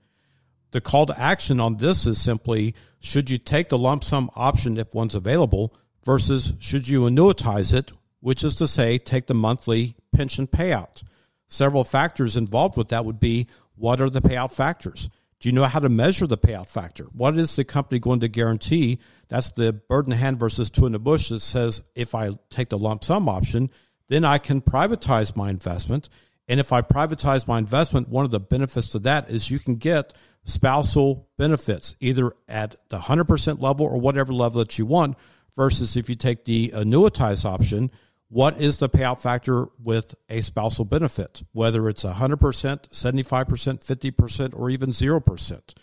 The 0.71 0.81
call 0.81 1.07
to 1.07 1.18
action 1.18 1.59
on 1.59 1.79
this 1.79 2.07
is 2.07 2.21
simply 2.21 2.77
should 3.01 3.31
you 3.31 3.38
take 3.38 3.68
the 3.68 3.79
lump 3.79 4.05
sum 4.05 4.31
option 4.37 4.79
if 4.79 4.94
one's 4.94 5.16
available 5.16 5.75
versus 6.09 6.55
should 6.59 6.88
you 6.88 7.03
annuitize 7.03 7.75
it, 7.75 7.92
which 8.21 8.42
is 8.42 8.55
to 8.55 8.66
say, 8.66 8.97
take 8.97 9.27
the 9.27 9.35
monthly 9.35 9.94
pension 10.16 10.47
payout. 10.47 11.03
Several 11.49 11.85
factors 11.85 12.35
involved 12.35 12.79
with 12.79 12.88
that 12.88 13.05
would 13.05 13.21
be 13.21 13.47
what 13.75 14.01
are 14.01 14.09
the 14.09 14.23
payout 14.23 14.51
factors? 14.51 15.11
Do 15.38 15.51
you 15.51 15.55
know 15.55 15.64
how 15.64 15.81
to 15.81 15.90
measure 15.90 16.27
the 16.27 16.38
payout 16.38 16.66
factor? 16.66 17.05
What 17.12 17.37
is 17.37 17.55
the 17.55 17.64
company 17.64 18.01
going 18.01 18.21
to 18.21 18.29
guarantee? 18.29 19.01
That's 19.29 19.51
the 19.51 19.75
bird 19.75 20.07
in 20.07 20.11
the 20.11 20.16
hand 20.16 20.40
versus 20.40 20.71
two 20.71 20.87
in 20.87 20.92
the 20.92 20.99
bush 20.99 21.29
that 21.29 21.40
says 21.40 21.83
if 21.94 22.14
I 22.14 22.31
take 22.49 22.71
the 22.71 22.79
lump 22.79 23.05
sum 23.05 23.29
option, 23.29 23.68
then 24.09 24.25
I 24.25 24.38
can 24.38 24.62
privatize 24.62 25.37
my 25.37 25.51
investment. 25.51 26.09
And 26.49 26.59
if 26.59 26.73
I 26.73 26.81
privatize 26.81 27.47
my 27.47 27.59
investment, 27.59 28.09
one 28.09 28.25
of 28.25 28.31
the 28.31 28.40
benefits 28.40 28.88
to 28.90 28.99
that 29.01 29.29
is 29.29 29.51
you 29.51 29.59
can 29.59 29.75
get 29.75 30.14
spousal 30.44 31.29
benefits, 31.37 31.97
either 32.01 32.33
at 32.49 32.77
the 32.88 32.99
100% 32.99 33.61
level 33.61 33.85
or 33.85 34.01
whatever 34.01 34.33
level 34.33 34.61
that 34.61 34.79
you 34.79 34.87
want, 34.87 35.18
versus 35.59 35.97
if 35.97 36.09
you 36.09 36.14
take 36.14 36.44
the 36.44 36.68
annuitized 36.68 37.44
option, 37.44 37.90
what 38.29 38.61
is 38.61 38.79
the 38.79 38.88
payout 38.88 39.21
factor 39.21 39.66
with 39.83 40.14
a 40.31 40.40
spousal 40.40 40.85
benefit, 40.85 41.42
whether 41.51 41.88
it's 41.88 42.05
100%, 42.05 42.38
75%, 42.38 42.87
50%, 42.92 44.57
or 44.57 44.71
even 44.71 44.90
0%. 44.90 45.75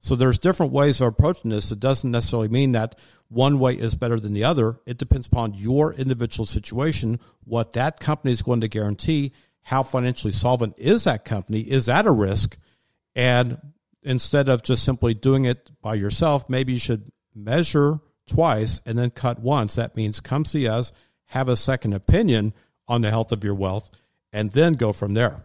So 0.00 0.16
there's 0.16 0.38
different 0.38 0.72
ways 0.72 1.00
of 1.00 1.08
approaching 1.08 1.50
this. 1.50 1.72
It 1.72 1.80
doesn't 1.80 2.10
necessarily 2.10 2.50
mean 2.50 2.72
that 2.72 2.98
one 3.28 3.58
way 3.58 3.72
is 3.72 3.94
better 3.94 4.20
than 4.20 4.34
the 4.34 4.44
other. 4.44 4.78
It 4.84 4.98
depends 4.98 5.28
upon 5.28 5.54
your 5.54 5.94
individual 5.94 6.44
situation, 6.44 7.18
what 7.44 7.72
that 7.72 8.00
company 8.00 8.32
is 8.32 8.42
going 8.42 8.60
to 8.60 8.68
guarantee, 8.68 9.32
how 9.62 9.82
financially 9.82 10.32
solvent 10.32 10.74
is 10.76 11.04
that 11.04 11.24
company, 11.24 11.60
is 11.60 11.86
that 11.86 12.04
a 12.04 12.10
risk, 12.10 12.58
and 13.14 13.56
instead 14.02 14.50
of 14.50 14.62
just 14.62 14.84
simply 14.84 15.14
doing 15.14 15.46
it 15.46 15.70
by 15.80 15.94
yourself, 15.94 16.50
maybe 16.50 16.74
you 16.74 16.78
should 16.78 17.10
measure 17.34 17.98
twice 18.26 18.80
and 18.86 18.98
then 18.98 19.10
cut 19.10 19.40
once. 19.40 19.74
That 19.74 19.96
means 19.96 20.20
come 20.20 20.44
see 20.44 20.68
us, 20.68 20.92
have 21.26 21.48
a 21.48 21.56
second 21.56 21.92
opinion 21.92 22.54
on 22.88 23.02
the 23.02 23.10
health 23.10 23.32
of 23.32 23.44
your 23.44 23.54
wealth, 23.54 23.90
and 24.32 24.50
then 24.52 24.72
go 24.74 24.92
from 24.92 25.14
there. 25.14 25.42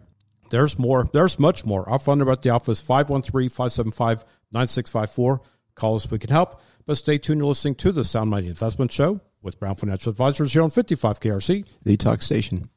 There's 0.49 0.79
more. 0.79 1.05
There's 1.11 1.39
much 1.39 1.65
more. 1.65 1.89
Our 1.89 1.99
phone 1.99 2.19
number 2.19 2.31
at 2.31 2.41
the 2.41 2.51
office, 2.51 2.81
513-575-9654. 2.81 5.39
Call 5.75 5.95
us. 5.95 6.05
if 6.05 6.11
We 6.11 6.19
can 6.19 6.29
help. 6.29 6.61
But 6.85 6.95
stay 6.97 7.17
tuned. 7.17 7.39
You're 7.39 7.47
listening 7.47 7.75
to 7.75 7.91
the 7.91 8.05
Sound 8.05 8.29
Money 8.29 8.47
Investment 8.47 8.91
Show 8.91 9.19
with 9.41 9.59
Brown 9.59 9.75
Financial 9.75 10.09
Advisors 10.09 10.53
here 10.53 10.63
on 10.63 10.69
55 10.69 11.19
KRC. 11.19 11.65
The 11.83 11.97
Talk 11.97 12.21
Station. 12.21 12.69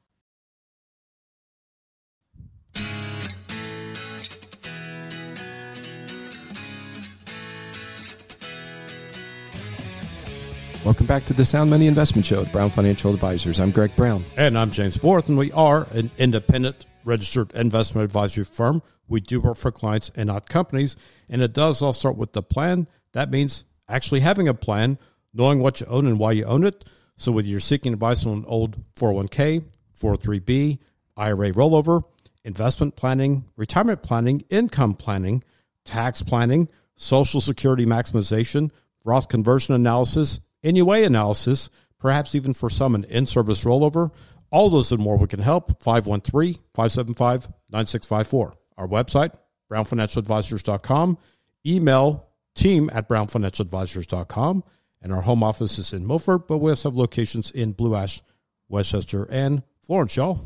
Welcome 10.82 11.04
back 11.04 11.26
to 11.26 11.34
the 11.34 11.44
Sound 11.44 11.68
Money 11.68 11.88
Investment 11.88 12.24
Show 12.24 12.40
with 12.40 12.52
Brown 12.52 12.70
Financial 12.70 13.12
Advisors. 13.12 13.60
I'm 13.60 13.70
Greg 13.70 13.94
Brown. 13.96 14.24
And 14.38 14.56
I'm 14.56 14.70
James 14.70 14.96
Borth, 14.96 15.28
and 15.28 15.36
we 15.36 15.52
are 15.52 15.86
an 15.90 16.10
independent 16.16 16.86
registered 17.04 17.52
investment 17.52 18.06
advisory 18.06 18.44
firm. 18.44 18.82
We 19.06 19.20
do 19.20 19.42
work 19.42 19.58
for 19.58 19.70
clients 19.70 20.10
and 20.16 20.28
not 20.28 20.48
companies. 20.48 20.96
And 21.28 21.42
it 21.42 21.52
does 21.52 21.82
all 21.82 21.92
start 21.92 22.16
with 22.16 22.32
the 22.32 22.42
plan. 22.42 22.88
That 23.12 23.30
means 23.30 23.66
actually 23.90 24.20
having 24.20 24.48
a 24.48 24.54
plan, 24.54 24.98
knowing 25.34 25.58
what 25.58 25.82
you 25.82 25.86
own 25.86 26.06
and 26.06 26.18
why 26.18 26.32
you 26.32 26.46
own 26.46 26.64
it. 26.64 26.86
So 27.18 27.30
whether 27.30 27.46
you're 27.46 27.60
seeking 27.60 27.92
advice 27.92 28.24
on 28.24 28.38
an 28.38 28.44
old 28.46 28.78
401k, 28.94 29.62
403b, 29.94 30.78
IRA 31.14 31.52
rollover, 31.52 32.00
investment 32.42 32.96
planning, 32.96 33.44
retirement 33.54 34.02
planning, 34.02 34.44
income 34.48 34.94
planning, 34.94 35.44
tax 35.84 36.22
planning, 36.22 36.70
social 36.96 37.42
security 37.42 37.84
maximization, 37.84 38.70
Roth 39.04 39.28
conversion 39.28 39.74
analysis, 39.74 40.40
NUA 40.62 41.04
analysis, 41.04 41.70
perhaps 41.98 42.34
even 42.34 42.54
for 42.54 42.70
some 42.70 42.94
an 42.94 43.04
in 43.04 43.26
service 43.26 43.64
rollover. 43.64 44.10
All 44.50 44.68
those 44.68 44.90
and 44.92 45.00
more 45.00 45.16
we 45.16 45.26
can 45.26 45.40
help. 45.40 45.82
513 45.82 46.54
575 46.74 47.48
9654. 47.70 48.54
Our 48.78 48.88
website, 48.88 49.34
brownfinancialadvisors.com. 49.70 51.18
Email 51.66 52.26
team 52.54 52.90
at 52.92 53.08
brownfinancialadvisors.com. 53.08 54.64
And 55.02 55.12
our 55.12 55.22
home 55.22 55.42
office 55.42 55.78
is 55.78 55.92
in 55.92 56.06
Milford, 56.06 56.46
but 56.46 56.58
we 56.58 56.70
also 56.70 56.90
have 56.90 56.96
locations 56.96 57.50
in 57.50 57.72
Blue 57.72 57.94
Ash, 57.94 58.20
West 58.68 58.90
Chester, 58.90 59.26
and 59.30 59.62
Florence, 59.80 60.16
y'all. 60.16 60.40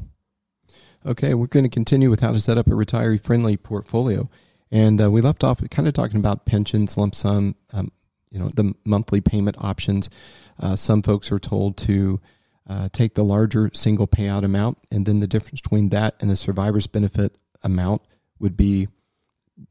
Okay, 1.05 1.35
we're 1.35 1.46
going 1.46 1.64
to 1.64 1.70
continue 1.70 2.09
with 2.09 2.20
how 2.20 2.33
to 2.33 2.40
set 2.40 2.57
up 2.57 2.68
a 2.68 2.70
retiree 2.70 3.22
friendly 3.22 3.57
portfolio. 3.57 4.31
And 4.70 5.00
uh, 5.03 5.11
we 5.11 5.20
left 5.20 5.44
off 5.44 5.62
kind 5.70 5.88
of 5.88 5.94
talking 5.94 6.18
about 6.18 6.46
pensions, 6.46 6.96
lump 6.96 7.14
sum, 7.14 7.57
um, 7.72 7.90
you 8.35 8.40
know 8.40 8.49
the 8.49 8.75
monthly 8.85 9.20
payment 9.20 9.57
options. 9.59 10.11
Uh, 10.61 10.77
some 10.77 11.03
folks 11.03 11.33
are 11.33 11.38
told 11.38 11.77
to 11.79 12.20
uh, 12.68 12.88
take 12.92 13.14
the 13.14 13.25
larger 13.25 13.70
single 13.73 14.09
payout 14.09 14.44
amount, 14.44 14.79
and 14.90 15.07
then 15.07 15.20
the 15.20 15.27
difference 15.27 15.61
between 15.61 15.88
that 15.90 16.14
and 16.20 16.29
the 16.29 16.37
survivor's 16.37 16.87
benefit 16.87 17.38
amount 17.62 18.03
would 18.38 18.57
be 18.57 18.88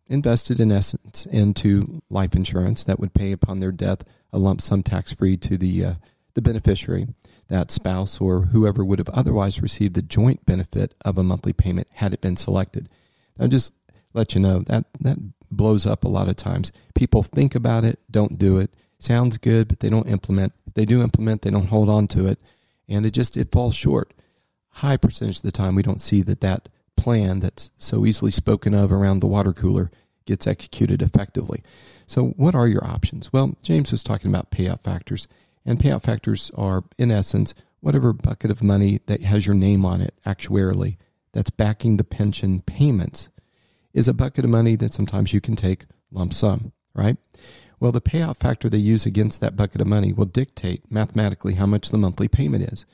invested 0.08 0.60
in 0.60 0.72
essence 0.72 1.26
into 1.26 2.02
life 2.10 2.36
insurance 2.36 2.84
that 2.86 3.00
would 3.00 3.14
pay 3.14 3.32
upon 3.34 3.60
their 3.60 3.72
death 3.72 4.04
a 4.32 4.40
lump 4.40 4.62
sum 4.62 4.82
tax 4.82 5.14
free 5.14 5.38
to 5.38 5.58
the 5.58 5.86
uh, 5.86 5.94
the 6.34 6.42
beneficiary, 6.42 7.08
that 7.50 7.70
spouse 7.70 8.20
or 8.20 8.48
whoever 8.48 8.84
would 8.84 9.00
have 9.00 9.10
otherwise 9.10 9.62
received 9.62 9.94
the 9.94 10.02
joint 10.02 10.46
benefit 10.46 10.96
of 11.06 11.18
a 11.18 11.24
monthly 11.24 11.54
payment 11.54 11.88
had 11.94 12.14
it 12.14 12.22
been 12.22 12.38
selected. 12.38 12.90
Now, 13.38 13.48
just 13.48 13.74
let 14.14 14.34
you 14.34 14.42
know 14.42 14.60
that 14.62 14.86
that 15.02 15.18
blows 15.58 15.86
up 15.86 16.04
a 16.04 16.10
lot 16.10 16.28
of 16.28 16.36
times. 16.36 16.72
People 16.96 17.24
think 17.24 17.56
about 17.56 17.84
it, 17.84 18.00
don't 18.10 18.38
do 18.38 18.58
it. 18.58 18.74
Sounds 19.00 19.38
good, 19.38 19.68
but 19.68 19.80
they 19.80 19.90
don't 19.90 20.08
implement. 20.08 20.54
If 20.66 20.74
they 20.76 20.86
do 20.86 21.02
implement, 21.02 21.42
they 21.42 21.52
don't 21.52 21.68
hold 21.68 21.90
on 21.90 22.08
to 22.10 22.26
it, 22.28 22.40
and 22.88 23.06
it 23.06 23.12
just 23.12 23.36
it 23.36 23.52
falls 23.52 23.76
short. 23.76 24.14
High 24.76 24.98
percentage 24.98 25.38
of 25.38 25.44
the 25.44 25.52
time, 25.52 25.76
we 25.76 25.84
don't 25.84 26.02
see 26.02 26.22
that 26.22 26.42
that 26.42 26.70
plan 26.96 27.40
that's 27.40 27.72
so 27.78 28.06
easily 28.06 28.32
spoken 28.32 28.74
of 28.74 28.92
around 28.92 29.20
the 29.20 29.28
water 29.28 29.52
cooler 29.52 29.92
gets 30.26 30.48
executed 30.48 31.02
effectively. 31.02 31.64
So, 32.08 32.28
what 32.38 32.56
are 32.56 32.68
your 32.68 32.86
options? 32.86 33.34
Well, 33.34 33.58
James 33.62 33.92
was 33.92 34.04
talking 34.04 34.32
about 34.32 34.52
payout 34.52 34.82
factors, 34.82 35.28
and 35.66 35.80
payout 35.80 36.04
factors 36.04 36.52
are, 36.56 36.84
in 36.98 37.12
essence, 37.12 37.54
whatever 37.82 38.14
bucket 38.14 38.50
of 38.50 38.64
money 38.64 39.02
that 39.08 39.22
has 39.22 39.46
your 39.46 39.56
name 39.56 39.86
on 39.86 40.00
it 40.00 40.14
actuarially 40.26 40.96
that's 41.34 41.50
backing 41.50 41.98
the 41.98 42.04
pension 42.04 42.62
payments 42.62 43.28
is 43.94 44.08
a 44.08 44.14
bucket 44.14 44.44
of 44.44 44.50
money 44.52 44.76
that 44.76 44.94
sometimes 44.94 45.34
you 45.34 45.42
can 45.42 45.56
take 45.56 45.86
lump 46.12 46.34
sum, 46.34 46.72
right? 46.94 47.18
Well, 47.80 47.92
the 47.92 48.02
payout 48.02 48.38
factor 48.38 48.70
they 48.70 48.78
use 48.78 49.06
against 49.06 49.42
that 49.42 49.56
bucket 49.56 49.82
of 49.82 49.88
money 49.88 50.14
will 50.14 50.26
dictate 50.26 50.90
mathematically 50.90 51.56
how 51.56 51.66
much 51.66 51.90
the 51.90 51.98
monthly 51.98 52.28
payment 52.28 52.64
is. 52.72 52.86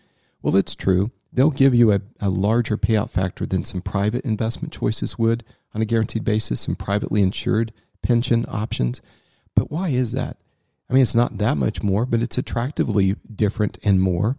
Well, 0.41 0.55
it's 0.55 0.75
true. 0.75 1.12
they'll 1.31 1.51
give 1.51 1.75
you 1.75 1.91
a, 1.91 2.01
a 2.19 2.29
larger 2.29 2.77
payout 2.77 3.09
factor 3.09 3.45
than 3.45 3.63
some 3.63 3.81
private 3.81 4.25
investment 4.25 4.73
choices 4.73 5.17
would 5.17 5.43
on 5.73 5.81
a 5.81 5.85
guaranteed 5.85 6.23
basis, 6.23 6.62
some 6.62 6.75
privately 6.75 7.21
insured 7.21 7.71
pension 8.01 8.45
options. 8.47 9.01
But 9.55 9.71
why 9.71 9.89
is 9.89 10.12
that? 10.13 10.38
I 10.89 10.93
mean, 10.93 11.03
it's 11.03 11.15
not 11.15 11.38
that 11.38 11.57
much 11.57 11.83
more, 11.83 12.05
but 12.05 12.21
it's 12.21 12.38
attractively 12.38 13.15
different 13.33 13.77
and 13.83 14.01
more. 14.01 14.38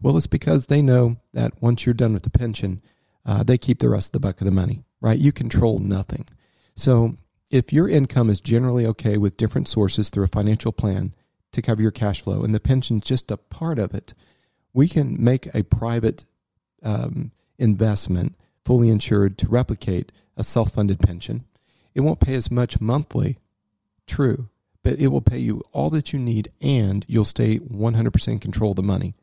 Well, 0.00 0.16
it's 0.16 0.28
because 0.28 0.66
they 0.66 0.80
know 0.80 1.16
that 1.32 1.60
once 1.60 1.84
you're 1.84 1.94
done 1.94 2.12
with 2.12 2.22
the 2.22 2.30
pension, 2.30 2.82
uh, 3.26 3.42
they 3.42 3.58
keep 3.58 3.80
the 3.80 3.88
rest 3.88 4.08
of 4.08 4.12
the 4.12 4.20
buck 4.20 4.40
of 4.40 4.44
the 4.44 4.52
money, 4.52 4.84
right? 5.00 5.18
You 5.18 5.32
control 5.32 5.78
nothing. 5.78 6.26
So 6.76 7.14
if 7.50 7.72
your 7.72 7.88
income 7.88 8.30
is 8.30 8.40
generally 8.40 8.86
okay 8.86 9.16
with 9.16 9.36
different 9.36 9.68
sources 9.68 10.10
through 10.10 10.24
a 10.24 10.28
financial 10.28 10.72
plan 10.72 11.14
to 11.52 11.62
cover 11.62 11.80
your 11.80 11.90
cash 11.90 12.22
flow, 12.22 12.42
and 12.42 12.54
the 12.54 12.60
pension's 12.60 13.04
just 13.04 13.30
a 13.30 13.36
part 13.36 13.78
of 13.78 13.94
it, 13.94 14.14
we 14.72 14.88
can 14.88 15.22
make 15.22 15.52
a 15.54 15.64
private 15.64 16.24
um, 16.82 17.32
investment 17.58 18.36
fully 18.64 18.90
insured 18.90 19.38
to 19.38 19.48
replicate 19.48 20.12
a 20.36 20.44
self 20.44 20.72
funded 20.72 21.00
pension. 21.00 21.44
It 21.94 22.02
won't 22.02 22.20
pay 22.20 22.34
as 22.34 22.50
much 22.50 22.80
monthly, 22.80 23.38
true, 24.06 24.48
but 24.84 24.98
it 24.98 25.08
will 25.08 25.20
pay 25.20 25.38
you 25.38 25.62
all 25.72 25.90
that 25.90 26.12
you 26.12 26.18
need 26.18 26.52
and 26.60 27.04
you'll 27.08 27.24
stay 27.24 27.58
100% 27.58 28.40
control 28.40 28.70
of 28.70 28.76
the 28.76 28.82
money. 28.82 29.14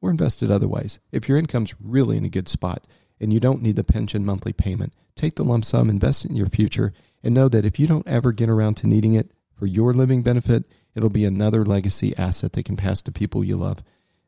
We're 0.00 0.10
invested 0.10 0.50
otherwise. 0.50 0.98
If 1.12 1.28
your 1.28 1.38
income's 1.38 1.74
really 1.80 2.16
in 2.16 2.24
a 2.24 2.28
good 2.28 2.48
spot 2.48 2.86
and 3.20 3.32
you 3.32 3.40
don't 3.40 3.62
need 3.62 3.76
the 3.76 3.84
pension 3.84 4.24
monthly 4.24 4.52
payment, 4.52 4.92
take 5.14 5.34
the 5.34 5.44
lump 5.44 5.64
sum, 5.64 5.90
invest 5.90 6.24
in 6.24 6.36
your 6.36 6.48
future, 6.48 6.92
and 7.22 7.34
know 7.34 7.48
that 7.48 7.64
if 7.64 7.78
you 7.78 7.86
don't 7.86 8.06
ever 8.06 8.32
get 8.32 8.48
around 8.48 8.74
to 8.76 8.86
needing 8.86 9.14
it 9.14 9.30
for 9.54 9.66
your 9.66 9.92
living 9.92 10.22
benefit, 10.22 10.64
it'll 10.94 11.10
be 11.10 11.24
another 11.24 11.64
legacy 11.64 12.16
asset 12.16 12.52
that 12.52 12.64
can 12.64 12.76
pass 12.76 13.02
to 13.02 13.12
people 13.12 13.44
you 13.44 13.56
love 13.56 13.82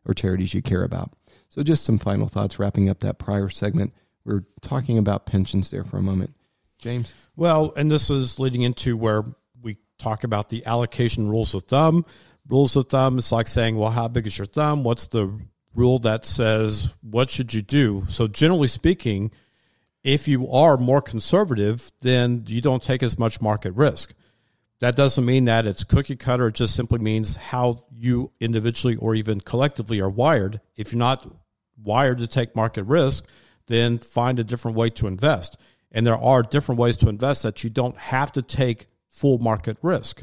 or 0.06 0.14
charities 0.14 0.54
you 0.54 0.62
care 0.62 0.84
about. 0.84 1.12
So, 1.48 1.62
just 1.62 1.84
some 1.84 1.98
final 1.98 2.28
thoughts 2.28 2.58
wrapping 2.58 2.88
up 2.88 3.00
that 3.00 3.18
prior 3.18 3.48
segment. 3.48 3.92
We 4.24 4.34
are 4.34 4.44
talking 4.62 4.98
about 4.98 5.26
pensions 5.26 5.70
there 5.70 5.84
for 5.84 5.98
a 5.98 6.02
moment. 6.02 6.34
James? 6.78 7.28
Well, 7.36 7.72
and 7.76 7.90
this 7.90 8.10
is 8.10 8.38
leading 8.38 8.62
into 8.62 8.96
where 8.96 9.22
we 9.62 9.76
talk 9.98 10.24
about 10.24 10.48
the 10.48 10.66
allocation 10.66 11.28
rules 11.28 11.54
of 11.54 11.62
thumb. 11.62 12.04
Rules 12.48 12.76
of 12.76 12.88
thumb 12.88 13.18
is 13.18 13.32
like 13.32 13.46
saying, 13.46 13.76
well, 13.76 13.90
how 13.90 14.08
big 14.08 14.26
is 14.26 14.36
your 14.36 14.46
thumb? 14.46 14.84
What's 14.84 15.08
the 15.08 15.38
rule 15.74 15.98
that 16.00 16.24
says 16.24 16.96
what 17.02 17.30
should 17.30 17.54
you 17.54 17.62
do? 17.62 18.04
So, 18.08 18.28
generally 18.28 18.68
speaking, 18.68 19.30
if 20.04 20.28
you 20.28 20.50
are 20.50 20.76
more 20.76 21.00
conservative, 21.00 21.90
then 22.02 22.44
you 22.46 22.60
don't 22.60 22.82
take 22.82 23.02
as 23.02 23.18
much 23.18 23.40
market 23.40 23.72
risk. 23.72 24.14
That 24.80 24.96
doesn't 24.96 25.24
mean 25.24 25.46
that 25.46 25.66
it's 25.66 25.82
cookie 25.82 26.16
cutter. 26.16 26.48
It 26.48 26.56
just 26.56 26.76
simply 26.76 26.98
means 26.98 27.36
how 27.36 27.78
you 27.90 28.30
individually 28.38 28.96
or 28.96 29.14
even 29.14 29.40
collectively 29.40 30.00
are 30.00 30.10
wired. 30.10 30.60
If 30.76 30.92
you're 30.92 30.98
not 30.98 31.26
wired 31.82 32.18
to 32.18 32.26
take 32.26 32.54
market 32.54 32.84
risk, 32.84 33.26
then 33.66 33.98
find 33.98 34.38
a 34.38 34.44
different 34.44 34.76
way 34.76 34.90
to 34.90 35.06
invest. 35.06 35.58
And 35.90 36.06
there 36.06 36.18
are 36.18 36.42
different 36.42 36.78
ways 36.78 36.98
to 36.98 37.08
invest 37.08 37.44
that 37.44 37.64
you 37.64 37.70
don't 37.70 37.96
have 37.96 38.32
to 38.32 38.42
take 38.42 38.86
full 39.08 39.38
market 39.38 39.78
risk. 39.80 40.22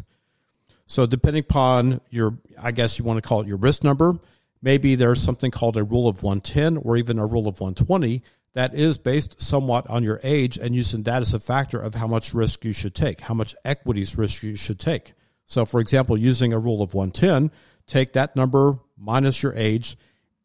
So 0.86 1.08
depending 1.08 1.44
upon 1.44 2.02
your, 2.10 2.38
I 2.62 2.72
guess 2.72 3.00
you 3.00 3.06
want 3.06 3.18
to 3.18 3.28
call 3.28 3.42
it 3.42 3.48
your 3.48 3.58
risk 3.58 3.84
number, 3.84 4.14
maybe 4.62 4.94
there's 4.94 5.22
something 5.22 5.50
called 5.50 5.78
a 5.78 5.84
rule 5.84 6.08
of 6.08 6.22
110 6.22 6.78
or 6.78 6.98
even 6.98 7.18
a 7.18 7.26
rule 7.26 7.48
of 7.48 7.60
120 7.60 8.22
that 8.54 8.76
is 8.76 8.98
based 8.98 9.42
somewhat 9.42 9.90
on 9.90 10.04
your 10.04 10.20
age 10.24 10.58
and 10.58 10.76
using 10.76 11.04
that 11.04 11.22
as 11.22 11.34
a 11.34 11.40
factor 11.40 11.80
of 11.80 11.96
how 11.96 12.08
much 12.08 12.34
risk 12.34 12.66
you 12.66 12.74
should 12.74 12.96
take, 12.96 13.22
how 13.22 13.34
much 13.34 13.56
equities 13.64 14.18
risk 14.18 14.44
you 14.44 14.56
should 14.56 14.80
take. 14.80 15.14
So 15.46 15.66
for 15.66 15.80
example, 15.80 16.18
using 16.18 16.54
a 16.54 16.60
rule 16.60 16.82
of 16.82 16.94
110, 16.94 17.52
take 17.88 18.14
that 18.14 18.36
number 18.36 18.74
minus 18.98 19.42
your 19.42 19.54
age 19.54 19.98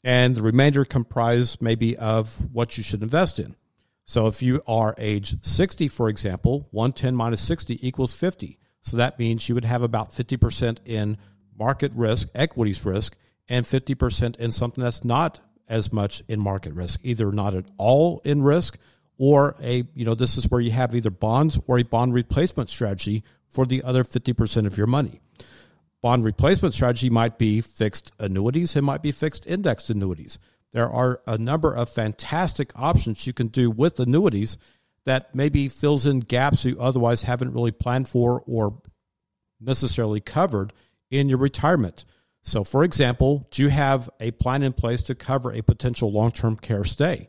and 0.04 0.36
the 0.36 0.42
remainder 0.42 0.84
comprise 0.84 1.60
maybe 1.60 1.96
of 1.96 2.36
what 2.52 2.76
you 2.78 2.84
should 2.84 3.02
invest 3.02 3.38
in. 3.38 3.56
So 4.04 4.28
if 4.28 4.40
you 4.40 4.62
are 4.68 4.94
age 4.98 5.36
60, 5.42 5.88
for 5.88 6.08
example, 6.08 6.68
110 6.70 7.16
minus 7.16 7.40
60 7.42 7.86
equals 7.86 8.14
50. 8.14 8.58
So 8.82 8.98
that 8.98 9.18
means 9.18 9.48
you 9.48 9.56
would 9.56 9.64
have 9.64 9.82
about 9.82 10.12
50% 10.12 10.78
in 10.84 11.18
market 11.58 11.92
risk, 11.94 12.28
equities 12.34 12.84
risk, 12.84 13.16
and 13.48 13.66
50% 13.66 14.36
in 14.36 14.52
something 14.52 14.82
that's 14.82 15.04
not 15.04 15.40
as 15.68 15.92
much 15.92 16.22
in 16.28 16.40
market 16.40 16.72
risk, 16.74 17.00
either 17.02 17.32
not 17.32 17.54
at 17.54 17.64
all 17.78 18.20
in 18.24 18.42
risk 18.42 18.78
or 19.18 19.56
a, 19.62 19.84
you 19.94 20.04
know, 20.04 20.14
this 20.14 20.36
is 20.36 20.50
where 20.50 20.60
you 20.60 20.70
have 20.70 20.94
either 20.94 21.10
bonds 21.10 21.58
or 21.66 21.78
a 21.78 21.82
bond 21.82 22.14
replacement 22.14 22.68
strategy 22.68 23.22
for 23.48 23.66
the 23.66 23.82
other 23.82 24.04
50% 24.04 24.66
of 24.66 24.76
your 24.76 24.86
money 24.86 25.20
bond 26.06 26.24
replacement 26.24 26.72
strategy 26.72 27.10
might 27.10 27.36
be 27.36 27.60
fixed 27.60 28.12
annuities, 28.20 28.76
it 28.76 28.82
might 28.82 29.02
be 29.02 29.10
fixed 29.10 29.44
indexed 29.44 29.90
annuities. 29.90 30.38
There 30.70 30.88
are 30.88 31.20
a 31.26 31.36
number 31.36 31.74
of 31.74 31.88
fantastic 31.88 32.70
options 32.76 33.26
you 33.26 33.32
can 33.32 33.48
do 33.48 33.72
with 33.72 33.98
annuities 33.98 34.56
that 35.04 35.34
maybe 35.34 35.68
fills 35.68 36.06
in 36.06 36.20
gaps 36.20 36.64
you 36.64 36.76
otherwise 36.78 37.24
haven't 37.24 37.54
really 37.54 37.72
planned 37.72 38.08
for 38.08 38.44
or 38.46 38.80
necessarily 39.60 40.20
covered 40.20 40.72
in 41.10 41.28
your 41.28 41.38
retirement. 41.38 42.04
So, 42.46 42.62
for 42.62 42.84
example, 42.84 43.44
do 43.50 43.64
you 43.64 43.68
have 43.70 44.08
a 44.20 44.30
plan 44.30 44.62
in 44.62 44.72
place 44.72 45.02
to 45.02 45.16
cover 45.16 45.52
a 45.52 45.62
potential 45.62 46.12
long 46.12 46.30
term 46.30 46.54
care 46.54 46.84
stay? 46.84 47.28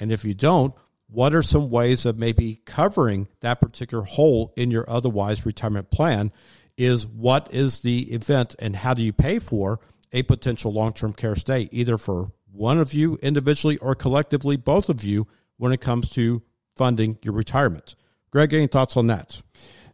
And 0.00 0.10
if 0.10 0.24
you 0.24 0.34
don't, 0.34 0.74
what 1.08 1.36
are 1.36 1.42
some 1.42 1.70
ways 1.70 2.04
of 2.04 2.18
maybe 2.18 2.62
covering 2.66 3.28
that 3.42 3.60
particular 3.60 4.02
hole 4.02 4.52
in 4.56 4.72
your 4.72 4.84
otherwise 4.90 5.46
retirement 5.46 5.92
plan 5.92 6.32
is 6.76 7.06
what 7.06 7.48
is 7.54 7.80
the 7.80 8.12
event 8.12 8.56
and 8.58 8.74
how 8.74 8.92
do 8.92 9.02
you 9.02 9.12
pay 9.12 9.38
for 9.38 9.78
a 10.12 10.24
potential 10.24 10.72
long 10.72 10.92
term 10.92 11.12
care 11.12 11.36
stay, 11.36 11.68
either 11.70 11.96
for 11.96 12.32
one 12.50 12.80
of 12.80 12.92
you 12.92 13.18
individually 13.22 13.78
or 13.78 13.94
collectively, 13.94 14.56
both 14.56 14.88
of 14.88 15.04
you, 15.04 15.28
when 15.58 15.70
it 15.70 15.80
comes 15.80 16.10
to 16.10 16.42
funding 16.74 17.18
your 17.22 17.34
retirement. 17.34 17.94
Greg, 18.32 18.52
any 18.52 18.66
thoughts 18.66 18.96
on 18.96 19.06
that? 19.06 19.40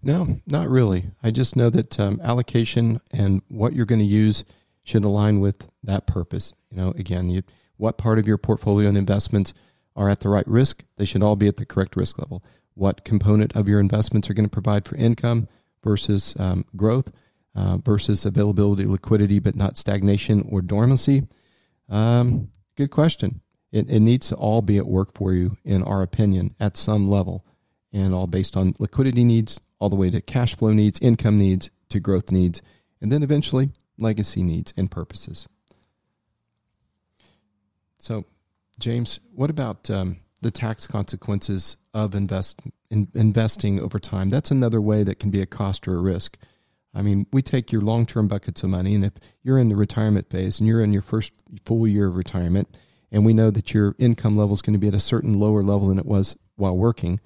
No, 0.03 0.41
not 0.47 0.71
really. 0.71 1.11
I 1.23 1.31
just 1.31 1.57
know 1.57 1.69
that 1.69 2.01
um, 2.01 2.21
allocation 2.25 3.03
and 3.13 3.43
what 3.49 3.75
you're 3.75 3.87
going 3.87 3.99
to 4.01 4.05
use 4.05 4.45
should 4.85 5.05
align 5.05 5.41
with 5.41 5.69
that 5.83 6.07
purpose. 6.07 6.53
You 6.71 6.77
know, 6.79 6.91
again, 6.91 7.31
you, 7.31 7.43
what 7.77 7.99
part 7.99 8.19
of 8.19 8.27
your 8.27 8.39
portfolio 8.39 8.89
and 8.89 8.99
investments 8.99 9.55
are 9.95 10.09
at 10.09 10.21
the 10.21 10.29
right 10.29 10.47
risk? 10.47 10.85
They 10.97 11.05
should 11.05 11.23
all 11.23 11.37
be 11.37 11.49
at 11.49 11.57
the 11.57 11.67
correct 11.67 11.97
risk 11.97 12.19
level. 12.19 12.43
What 12.75 13.05
component 13.05 13.55
of 13.55 13.69
your 13.69 13.81
investments 13.81 14.31
are 14.31 14.35
going 14.35 14.47
to 14.47 14.51
provide 14.51 14.87
for 14.87 14.97
income? 14.97 15.49
versus 15.83 16.35
um, 16.39 16.65
growth 16.77 17.13
uh, 17.55 17.79
versus 17.79 18.25
availability, 18.25 18.85
liquidity, 18.87 19.39
but 19.39 19.57
not 19.57 19.77
stagnation 19.77 20.47
or 20.51 20.63
dormancy? 20.63 21.23
Um, 21.89 22.51
good 22.77 22.91
question. 22.91 23.41
It, 23.73 23.89
it 23.89 24.01
needs 24.01 24.29
to 24.29 24.37
all 24.37 24.63
be 24.63 24.79
at 24.79 24.87
work 24.87 25.15
for 25.15 25.33
you, 25.33 25.57
in 25.65 25.83
our 25.83 26.03
opinion, 26.03 26.55
at 26.61 26.77
some 26.77 27.07
level, 27.07 27.45
and 27.93 28.15
all 28.15 28.27
based 28.27 28.57
on 28.57 28.75
liquidity 28.79 29.25
needs, 29.25 29.61
all 29.79 29.89
the 29.89 29.97
way 29.97 30.11
to 30.11 30.21
cash 30.21 30.57
flow 30.57 30.73
needs, 30.73 30.99
income 31.01 31.39
needs, 31.39 31.71
to 31.91 32.01
growth 32.01 32.31
needs, 32.31 32.63
and 33.01 33.11
then 33.11 33.23
eventually 33.23 33.71
legacy 34.03 34.43
needs 34.43 34.75
and 34.77 34.91
purposes. 34.91 35.49
So, 37.99 38.25
James, 38.79 39.21
what 39.33 39.49
about 39.49 39.89
um, 39.89 40.19
the 40.43 40.51
tax 40.51 40.87
consequences 40.87 41.77
of 41.95 42.15
invest, 42.15 42.61
in, 42.91 43.09
investing 43.15 43.81
over 43.81 43.99
time. 43.99 44.29
That's 44.29 44.51
another 44.51 44.81
way 44.81 45.05
that 45.05 45.19
can 45.19 45.31
be 45.31 45.41
a 45.41 45.47
cost 45.47 45.89
or 45.89 45.95
a 45.95 46.03
risk. 46.03 46.37
I 46.95 47.01
mean, 47.01 47.27
we 47.33 47.41
take 47.41 47.73
your 47.73 47.81
long 47.81 48.05
term 48.05 48.29
buckets 48.29 48.63
of 48.63 48.71
money, 48.71 48.95
and 48.95 49.05
if 49.05 49.13
you're 49.43 49.59
in 49.59 49.71
the 49.71 49.77
retirement 49.77 50.29
phase 50.29 50.59
and 50.59 50.69
you're 50.69 50.83
in 50.83 50.93
your 50.93 51.01
first 51.01 51.33
full 51.65 51.87
year 51.87 52.09
of 52.09 52.17
retirement, 52.17 52.77
and 53.11 53.25
we 53.25 53.33
know 53.33 53.51
that 53.51 53.73
your 53.73 53.95
income 53.99 54.37
level 54.37 54.55
is 54.55 54.63
going 54.63 54.75
to 54.75 54.79
be 54.79 54.89
at 54.89 54.95
a 54.95 55.01
certain 55.01 55.39
lower 55.39 55.63
level 55.63 55.89
than 55.89 55.99
it 55.99 56.07
was 56.07 56.37
while 56.57 56.77
working, 56.77 57.21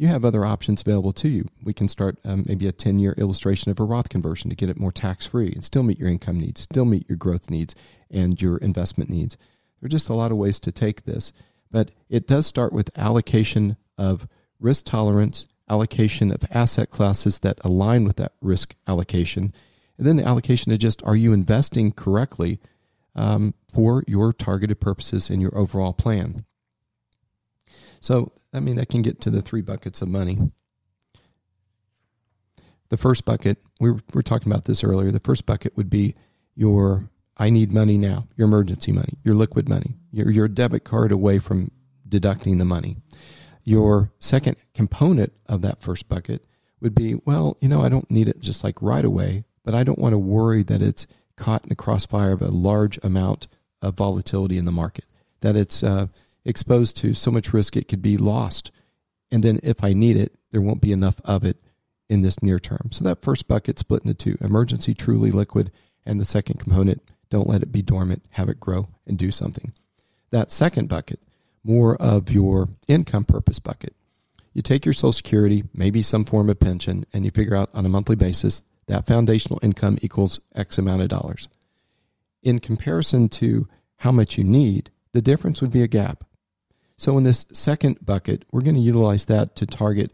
you 0.00 0.08
have 0.08 0.24
other 0.24 0.46
options 0.46 0.80
available 0.80 1.12
to 1.12 1.28
you. 1.28 1.46
We 1.62 1.74
can 1.74 1.86
start 1.86 2.18
um, 2.24 2.44
maybe 2.46 2.66
a 2.66 2.72
10 2.72 2.98
year 2.98 3.14
illustration 3.18 3.70
of 3.70 3.78
a 3.78 3.84
Roth 3.84 4.08
conversion 4.08 4.48
to 4.48 4.56
get 4.56 4.70
it 4.70 4.80
more 4.80 4.90
tax 4.90 5.26
free 5.26 5.52
and 5.52 5.62
still 5.62 5.82
meet 5.82 5.98
your 5.98 6.08
income 6.08 6.40
needs, 6.40 6.62
still 6.62 6.86
meet 6.86 7.06
your 7.06 7.18
growth 7.18 7.50
needs 7.50 7.74
and 8.10 8.40
your 8.40 8.56
investment 8.56 9.10
needs. 9.10 9.36
There 9.78 9.86
are 9.86 9.90
just 9.90 10.08
a 10.08 10.14
lot 10.14 10.30
of 10.30 10.38
ways 10.38 10.58
to 10.60 10.72
take 10.72 11.04
this. 11.04 11.34
But 11.70 11.90
it 12.08 12.26
does 12.26 12.46
start 12.46 12.72
with 12.72 12.96
allocation 12.96 13.76
of 13.98 14.26
risk 14.58 14.86
tolerance, 14.86 15.46
allocation 15.68 16.32
of 16.32 16.46
asset 16.50 16.88
classes 16.88 17.40
that 17.40 17.60
align 17.62 18.04
with 18.04 18.16
that 18.16 18.32
risk 18.40 18.74
allocation, 18.88 19.52
and 19.98 20.06
then 20.06 20.16
the 20.16 20.24
allocation 20.24 20.72
of 20.72 20.78
just 20.78 21.04
are 21.04 21.14
you 21.14 21.34
investing 21.34 21.92
correctly 21.92 22.58
um, 23.14 23.52
for 23.70 24.02
your 24.06 24.32
targeted 24.32 24.80
purposes 24.80 25.28
in 25.28 25.42
your 25.42 25.54
overall 25.54 25.92
plan. 25.92 26.46
So, 28.00 28.32
I 28.52 28.60
mean, 28.60 28.76
that 28.76 28.88
can 28.88 29.02
get 29.02 29.20
to 29.22 29.30
the 29.30 29.42
three 29.42 29.62
buckets 29.62 30.02
of 30.02 30.08
money. 30.08 30.38
The 32.88 32.96
first 32.96 33.24
bucket, 33.24 33.58
we 33.78 33.90
were, 33.92 33.96
we 33.96 34.14
were 34.14 34.22
talking 34.22 34.50
about 34.50 34.64
this 34.64 34.82
earlier. 34.82 35.12
The 35.12 35.20
first 35.20 35.46
bucket 35.46 35.76
would 35.76 35.90
be 35.90 36.16
your 36.56 37.08
I 37.36 37.48
need 37.48 37.72
money 37.72 37.96
now, 37.96 38.26
your 38.36 38.48
emergency 38.48 38.92
money, 38.92 39.14
your 39.24 39.34
liquid 39.34 39.66
money, 39.66 39.96
your, 40.12 40.30
your 40.30 40.46
debit 40.46 40.84
card 40.84 41.10
away 41.10 41.38
from 41.38 41.70
deducting 42.06 42.58
the 42.58 42.66
money. 42.66 42.98
Your 43.64 44.10
second 44.18 44.56
component 44.74 45.32
of 45.46 45.62
that 45.62 45.80
first 45.80 46.06
bucket 46.06 46.44
would 46.80 46.94
be, 46.94 47.14
well, 47.24 47.56
you 47.60 47.68
know, 47.68 47.80
I 47.80 47.88
don't 47.88 48.10
need 48.10 48.28
it 48.28 48.40
just 48.40 48.62
like 48.62 48.82
right 48.82 49.04
away, 49.04 49.44
but 49.64 49.74
I 49.74 49.84
don't 49.84 49.98
want 49.98 50.12
to 50.12 50.18
worry 50.18 50.62
that 50.64 50.82
it's 50.82 51.06
caught 51.36 51.62
in 51.62 51.70
the 51.70 51.74
crossfire 51.74 52.32
of 52.32 52.42
a 52.42 52.48
large 52.48 52.98
amount 53.02 53.48
of 53.80 53.94
volatility 53.94 54.58
in 54.58 54.66
the 54.66 54.72
market. 54.72 55.06
that 55.40 55.56
it's 55.56 55.82
uh, 55.82 56.08
exposed 56.44 56.96
to 56.98 57.14
so 57.14 57.30
much 57.30 57.52
risk 57.52 57.76
it 57.76 57.88
could 57.88 58.02
be 58.02 58.16
lost. 58.16 58.70
And 59.30 59.42
then 59.42 59.60
if 59.62 59.84
I 59.84 59.92
need 59.92 60.16
it, 60.16 60.34
there 60.50 60.60
won't 60.60 60.80
be 60.80 60.92
enough 60.92 61.20
of 61.24 61.44
it 61.44 61.58
in 62.08 62.22
this 62.22 62.42
near 62.42 62.58
term. 62.58 62.88
So 62.90 63.04
that 63.04 63.22
first 63.22 63.46
bucket 63.46 63.78
split 63.78 64.04
into 64.04 64.14
two 64.14 64.36
emergency, 64.40 64.94
truly 64.94 65.30
liquid, 65.30 65.70
and 66.04 66.20
the 66.20 66.24
second 66.24 66.58
component, 66.58 67.02
don't 67.28 67.48
let 67.48 67.62
it 67.62 67.70
be 67.70 67.82
dormant, 67.82 68.24
have 68.30 68.48
it 68.48 68.58
grow 68.58 68.88
and 69.06 69.16
do 69.16 69.30
something. 69.30 69.72
That 70.30 70.50
second 70.50 70.88
bucket, 70.88 71.20
more 71.62 71.96
of 71.96 72.30
your 72.30 72.68
income 72.88 73.24
purpose 73.24 73.60
bucket. 73.60 73.94
You 74.52 74.62
take 74.62 74.84
your 74.84 74.94
Social 74.94 75.12
Security, 75.12 75.64
maybe 75.72 76.02
some 76.02 76.24
form 76.24 76.50
of 76.50 76.58
pension, 76.58 77.04
and 77.12 77.24
you 77.24 77.30
figure 77.30 77.54
out 77.54 77.70
on 77.72 77.86
a 77.86 77.90
monthly 77.90 78.16
basis 78.16 78.64
that 78.86 79.06
foundational 79.06 79.60
income 79.62 79.98
equals 80.02 80.40
X 80.54 80.78
amount 80.78 81.02
of 81.02 81.08
dollars. 81.08 81.48
In 82.42 82.58
comparison 82.58 83.28
to 83.28 83.68
how 83.98 84.10
much 84.10 84.36
you 84.36 84.42
need, 84.42 84.90
the 85.12 85.22
difference 85.22 85.60
would 85.60 85.70
be 85.70 85.82
a 85.82 85.88
gap. 85.88 86.24
So 87.00 87.16
in 87.16 87.24
this 87.24 87.46
second 87.50 88.04
bucket, 88.04 88.44
we're 88.52 88.60
going 88.60 88.74
to 88.74 88.80
utilize 88.82 89.24
that 89.24 89.56
to 89.56 89.64
target 89.64 90.12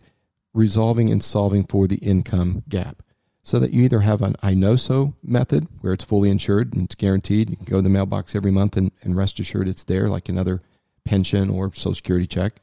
resolving 0.55 1.11
and 1.11 1.23
solving 1.23 1.67
for 1.67 1.89
the 1.89 1.97
income 1.97 2.63
gap. 2.69 3.03
So 3.43 3.59
that 3.59 3.73
you 3.73 3.83
either 3.83 4.03
have 4.03 4.23
an 4.23 4.37
I 4.41 4.55
know 4.55 4.77
so 4.77 5.15
method 5.21 5.67
where 5.81 5.93
it's 5.93 6.05
fully 6.05 6.31
insured 6.31 6.75
and 6.75 6.85
it's 6.85 6.95
guaranteed. 6.95 7.51
You 7.51 7.57
can 7.57 7.65
go 7.65 7.79
to 7.79 7.83
the 7.83 7.89
mailbox 7.89 8.37
every 8.37 8.53
month 8.53 8.77
and, 8.77 8.93
and 9.03 9.17
rest 9.17 9.41
assured 9.41 9.67
it's 9.67 9.83
there, 9.83 10.09
like 10.09 10.29
another 10.29 10.63
pension 11.05 11.51
or 11.51 11.75
social 11.75 11.97
security 11.97 12.29
check. 12.29 12.63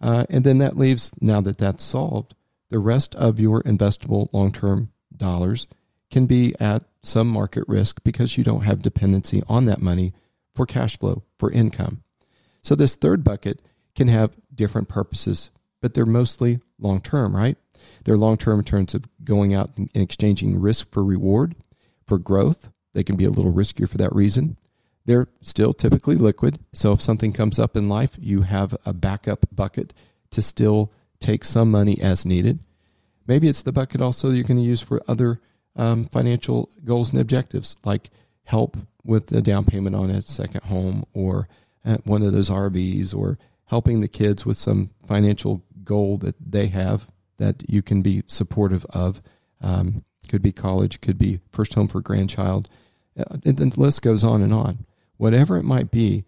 Uh, 0.00 0.24
and 0.30 0.44
then 0.44 0.58
that 0.58 0.78
leaves, 0.78 1.10
now 1.20 1.40
that 1.40 1.58
that's 1.58 1.82
solved, 1.82 2.36
the 2.70 2.78
rest 2.78 3.16
of 3.16 3.40
your 3.40 3.64
investable 3.64 4.32
long 4.32 4.52
term 4.52 4.92
dollars 5.16 5.66
can 6.12 6.26
be 6.26 6.54
at 6.60 6.84
some 7.02 7.26
market 7.26 7.64
risk 7.66 8.04
because 8.04 8.38
you 8.38 8.44
don't 8.44 8.62
have 8.62 8.82
dependency 8.82 9.42
on 9.48 9.64
that 9.64 9.82
money 9.82 10.14
for 10.54 10.64
cash 10.64 10.96
flow, 10.96 11.24
for 11.36 11.50
income. 11.50 12.04
So 12.68 12.74
this 12.74 12.96
third 12.96 13.24
bucket 13.24 13.62
can 13.96 14.08
have 14.08 14.36
different 14.54 14.90
purposes, 14.90 15.50
but 15.80 15.94
they're 15.94 16.04
mostly 16.04 16.60
long 16.78 17.00
term, 17.00 17.34
right? 17.34 17.56
They're 18.04 18.18
long 18.18 18.36
term 18.36 18.58
in 18.58 18.64
terms 18.66 18.92
of 18.92 19.08
going 19.24 19.54
out 19.54 19.70
and 19.78 19.88
exchanging 19.94 20.60
risk 20.60 20.92
for 20.92 21.02
reward, 21.02 21.54
for 22.06 22.18
growth. 22.18 22.68
They 22.92 23.02
can 23.02 23.16
be 23.16 23.24
a 23.24 23.30
little 23.30 23.54
riskier 23.54 23.88
for 23.88 23.96
that 23.96 24.14
reason. 24.14 24.58
They're 25.06 25.28
still 25.40 25.72
typically 25.72 26.16
liquid. 26.16 26.58
So 26.74 26.92
if 26.92 27.00
something 27.00 27.32
comes 27.32 27.58
up 27.58 27.74
in 27.74 27.88
life, 27.88 28.18
you 28.20 28.42
have 28.42 28.76
a 28.84 28.92
backup 28.92 29.46
bucket 29.50 29.94
to 30.32 30.42
still 30.42 30.92
take 31.20 31.44
some 31.44 31.70
money 31.70 31.98
as 32.02 32.26
needed. 32.26 32.58
Maybe 33.26 33.48
it's 33.48 33.62
the 33.62 33.72
bucket 33.72 34.02
also 34.02 34.28
you're 34.28 34.44
going 34.44 34.58
to 34.58 34.62
use 34.62 34.82
for 34.82 35.00
other 35.08 35.40
um, 35.74 36.04
financial 36.04 36.68
goals 36.84 37.12
and 37.12 37.18
objectives, 37.18 37.76
like 37.82 38.10
help 38.44 38.76
with 39.02 39.28
the 39.28 39.40
down 39.40 39.64
payment 39.64 39.96
on 39.96 40.10
a 40.10 40.20
second 40.20 40.64
home 40.64 41.06
or 41.14 41.48
one 42.04 42.22
of 42.22 42.32
those 42.32 42.50
RVs, 42.50 43.14
or 43.14 43.38
helping 43.66 44.00
the 44.00 44.08
kids 44.08 44.44
with 44.44 44.56
some 44.56 44.90
financial 45.06 45.62
goal 45.84 46.18
that 46.18 46.34
they 46.38 46.66
have 46.68 47.10
that 47.38 47.62
you 47.68 47.82
can 47.82 48.02
be 48.02 48.22
supportive 48.26 48.84
of. 48.86 49.22
Um, 49.60 50.04
could 50.28 50.42
be 50.42 50.52
college, 50.52 51.00
could 51.00 51.18
be 51.18 51.40
first 51.50 51.74
home 51.74 51.88
for 51.88 52.00
grandchild. 52.00 52.68
Uh, 53.18 53.38
and 53.44 53.56
the 53.56 53.80
list 53.80 54.02
goes 54.02 54.22
on 54.22 54.42
and 54.42 54.52
on. 54.52 54.84
Whatever 55.16 55.56
it 55.56 55.64
might 55.64 55.90
be, 55.90 56.24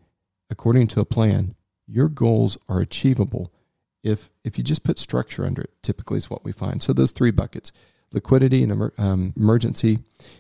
according 0.49 0.89
to 0.89 1.01
a 1.01 1.05
plan, 1.05 1.55
your 1.87 2.09
goals 2.09 2.57
are 2.69 2.81
achievable 2.81 3.53
if 4.03 4.31
if 4.43 4.57
you 4.57 4.65
just 4.65 4.83
put 4.83 4.99
structure 4.99 5.45
under 5.45 5.63
it. 5.63 5.71
Typically, 5.83 6.17
is 6.17 6.31
what 6.31 6.45
we 6.45 6.53
find. 6.53 6.83
So 6.83 6.93
those 6.93 7.13
three 7.13 7.31
buckets: 7.31 7.73
liquidity 8.13 8.63
and 8.63 8.91
um, 8.99 9.33
emergency. 9.37 9.99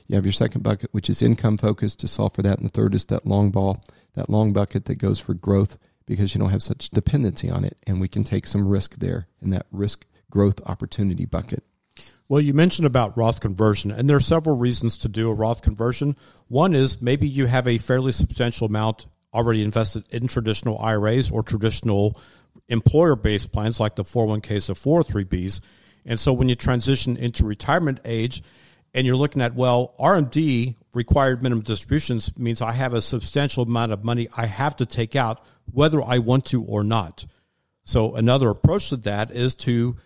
You 0.08 0.16
have 0.16 0.26
your 0.26 0.32
second 0.32 0.62
bucket, 0.62 0.90
which 0.92 1.08
is 1.08 1.22
income 1.22 1.58
focused 1.58 2.00
to 2.00 2.08
solve 2.08 2.34
for 2.34 2.42
that, 2.42 2.58
and 2.58 2.66
the 2.66 2.70
third 2.70 2.94
is 2.94 3.04
that 3.06 3.26
long 3.26 3.50
ball, 3.50 3.82
that 4.14 4.30
long 4.30 4.52
bucket 4.52 4.86
that 4.86 4.96
goes 4.96 5.18
for 5.18 5.34
growth 5.34 5.78
because 6.06 6.34
you 6.34 6.40
don't 6.40 6.50
have 6.50 6.62
such 6.62 6.90
dependency 6.90 7.50
on 7.50 7.64
it, 7.64 7.76
and 7.86 8.00
we 8.00 8.08
can 8.08 8.24
take 8.24 8.46
some 8.46 8.66
risk 8.66 8.96
there 8.96 9.28
in 9.40 9.50
that 9.50 9.66
risk 9.70 10.06
growth 10.30 10.60
opportunity 10.66 11.24
bucket. 11.24 11.62
Well, 12.28 12.40
you 12.40 12.54
mentioned 12.54 12.86
about 12.86 13.16
Roth 13.16 13.40
conversion, 13.40 13.90
and 13.90 14.08
there 14.08 14.16
are 14.16 14.20
several 14.20 14.56
reasons 14.56 14.98
to 14.98 15.08
do 15.08 15.30
a 15.30 15.34
Roth 15.34 15.62
conversion. 15.62 16.16
One 16.48 16.74
is 16.74 17.02
maybe 17.02 17.28
you 17.28 17.46
have 17.46 17.66
a 17.66 17.78
fairly 17.78 18.12
substantial 18.12 18.66
amount 18.66 19.06
already 19.34 19.62
invested 19.64 20.04
in 20.12 20.28
traditional 20.28 20.78
IRAs 20.78 21.30
or 21.30 21.42
traditional 21.42 22.20
employer 22.68 23.16
based 23.16 23.52
plans 23.52 23.80
like 23.80 23.96
the 23.96 24.04
401ks 24.04 24.70
or 24.70 25.02
403bs. 25.04 25.60
And 26.06 26.18
so 26.18 26.32
when 26.32 26.48
you 26.48 26.54
transition 26.54 27.16
into 27.16 27.44
retirement 27.44 28.00
age 28.04 28.42
and 28.94 29.06
you're 29.06 29.16
looking 29.16 29.42
at, 29.42 29.54
well, 29.54 29.94
RMD 29.98 30.76
required 30.94 31.42
minimum 31.42 31.62
distributions 31.62 32.36
means 32.38 32.62
I 32.62 32.72
have 32.72 32.92
a 32.92 33.00
substantial 33.00 33.62
amount 33.62 33.92
of 33.92 34.04
money 34.04 34.28
I 34.36 34.46
have 34.46 34.76
to 34.76 34.86
take 34.86 35.14
out 35.14 35.44
whether 35.72 36.02
I 36.02 36.18
want 36.18 36.46
to 36.46 36.64
or 36.64 36.82
not. 36.82 37.26
So 37.84 38.14
another 38.14 38.50
approach 38.50 38.90
to 38.90 38.96
that 38.98 39.30
is 39.30 39.54
to 39.56 39.96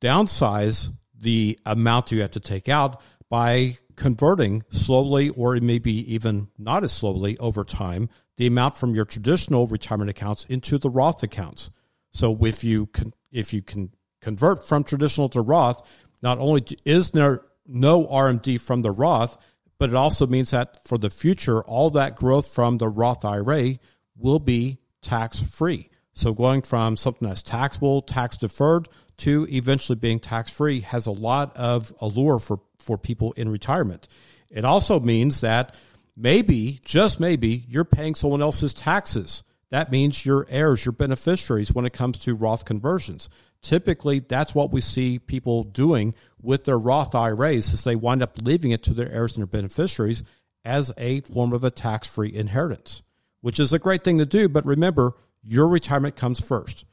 downsize 0.00 0.92
the 1.18 1.58
amount 1.64 2.12
you 2.12 2.20
have 2.20 2.32
to 2.32 2.40
take 2.40 2.68
out 2.68 3.00
by 3.28 3.76
converting 3.96 4.62
slowly 4.68 5.30
or 5.30 5.56
maybe 5.56 6.14
even 6.14 6.48
not 6.58 6.84
as 6.84 6.92
slowly 6.92 7.38
over 7.38 7.64
time 7.64 8.08
the 8.36 8.46
amount 8.46 8.74
from 8.74 8.94
your 8.94 9.06
traditional 9.06 9.66
retirement 9.66 10.10
accounts 10.10 10.44
into 10.44 10.76
the 10.78 10.90
Roth 10.90 11.22
accounts. 11.22 11.70
So 12.12 12.36
if 12.44 12.62
you 12.62 12.86
can 12.86 13.12
if 13.32 13.52
you 13.52 13.62
can 13.62 13.90
convert 14.26 14.66
from 14.66 14.82
traditional 14.82 15.28
to 15.28 15.40
Roth, 15.40 15.88
not 16.20 16.38
only 16.38 16.64
is 16.84 17.12
there 17.12 17.42
no 17.64 18.06
RMD 18.08 18.60
from 18.60 18.82
the 18.82 18.90
Roth, 18.90 19.38
but 19.78 19.88
it 19.88 19.94
also 19.94 20.26
means 20.26 20.50
that 20.50 20.84
for 20.84 20.98
the 20.98 21.10
future, 21.10 21.62
all 21.62 21.90
that 21.90 22.16
growth 22.16 22.52
from 22.52 22.78
the 22.78 22.88
Roth 22.88 23.24
IRA 23.24 23.76
will 24.18 24.40
be 24.40 24.78
tax 25.00 25.40
free. 25.40 25.90
So 26.12 26.34
going 26.34 26.62
from 26.62 26.96
something 26.96 27.28
that's 27.28 27.44
taxable, 27.44 28.02
tax 28.02 28.36
deferred, 28.36 28.88
to 29.18 29.46
eventually 29.48 29.94
being 29.94 30.18
tax 30.18 30.50
free 30.50 30.80
has 30.80 31.06
a 31.06 31.12
lot 31.12 31.56
of 31.56 31.92
allure 32.00 32.40
for, 32.40 32.58
for 32.80 32.98
people 32.98 33.30
in 33.32 33.48
retirement. 33.48 34.08
It 34.50 34.64
also 34.64 34.98
means 34.98 35.42
that 35.42 35.76
maybe, 36.16 36.80
just 36.84 37.20
maybe, 37.20 37.64
you're 37.68 37.84
paying 37.84 38.16
someone 38.16 38.42
else's 38.42 38.74
taxes. 38.74 39.44
That 39.70 39.92
means 39.92 40.26
your 40.26 40.46
heirs, 40.48 40.84
your 40.84 40.94
beneficiaries 40.94 41.72
when 41.72 41.86
it 41.86 41.92
comes 41.92 42.18
to 42.18 42.34
Roth 42.34 42.64
conversions. 42.64 43.28
Typically, 43.66 44.20
that's 44.20 44.54
what 44.54 44.70
we 44.70 44.80
see 44.80 45.18
people 45.18 45.64
doing 45.64 46.14
with 46.40 46.62
their 46.62 46.78
Roth 46.78 47.16
IRAs 47.16 47.74
is 47.74 47.82
they 47.82 47.96
wind 47.96 48.22
up 48.22 48.38
leaving 48.40 48.70
it 48.70 48.84
to 48.84 48.94
their 48.94 49.10
heirs 49.10 49.36
and 49.36 49.42
their 49.42 49.60
beneficiaries 49.60 50.22
as 50.64 50.92
a 50.96 51.20
form 51.22 51.52
of 51.52 51.64
a 51.64 51.70
tax-free 51.72 52.32
inheritance, 52.32 53.02
which 53.40 53.58
is 53.58 53.72
a 53.72 53.80
great 53.80 54.04
thing 54.04 54.18
to 54.18 54.24
do. 54.24 54.48
But 54.48 54.64
remember, 54.64 55.14
your 55.42 55.66
retirement 55.66 56.14
comes 56.14 56.40
first. 56.40 56.84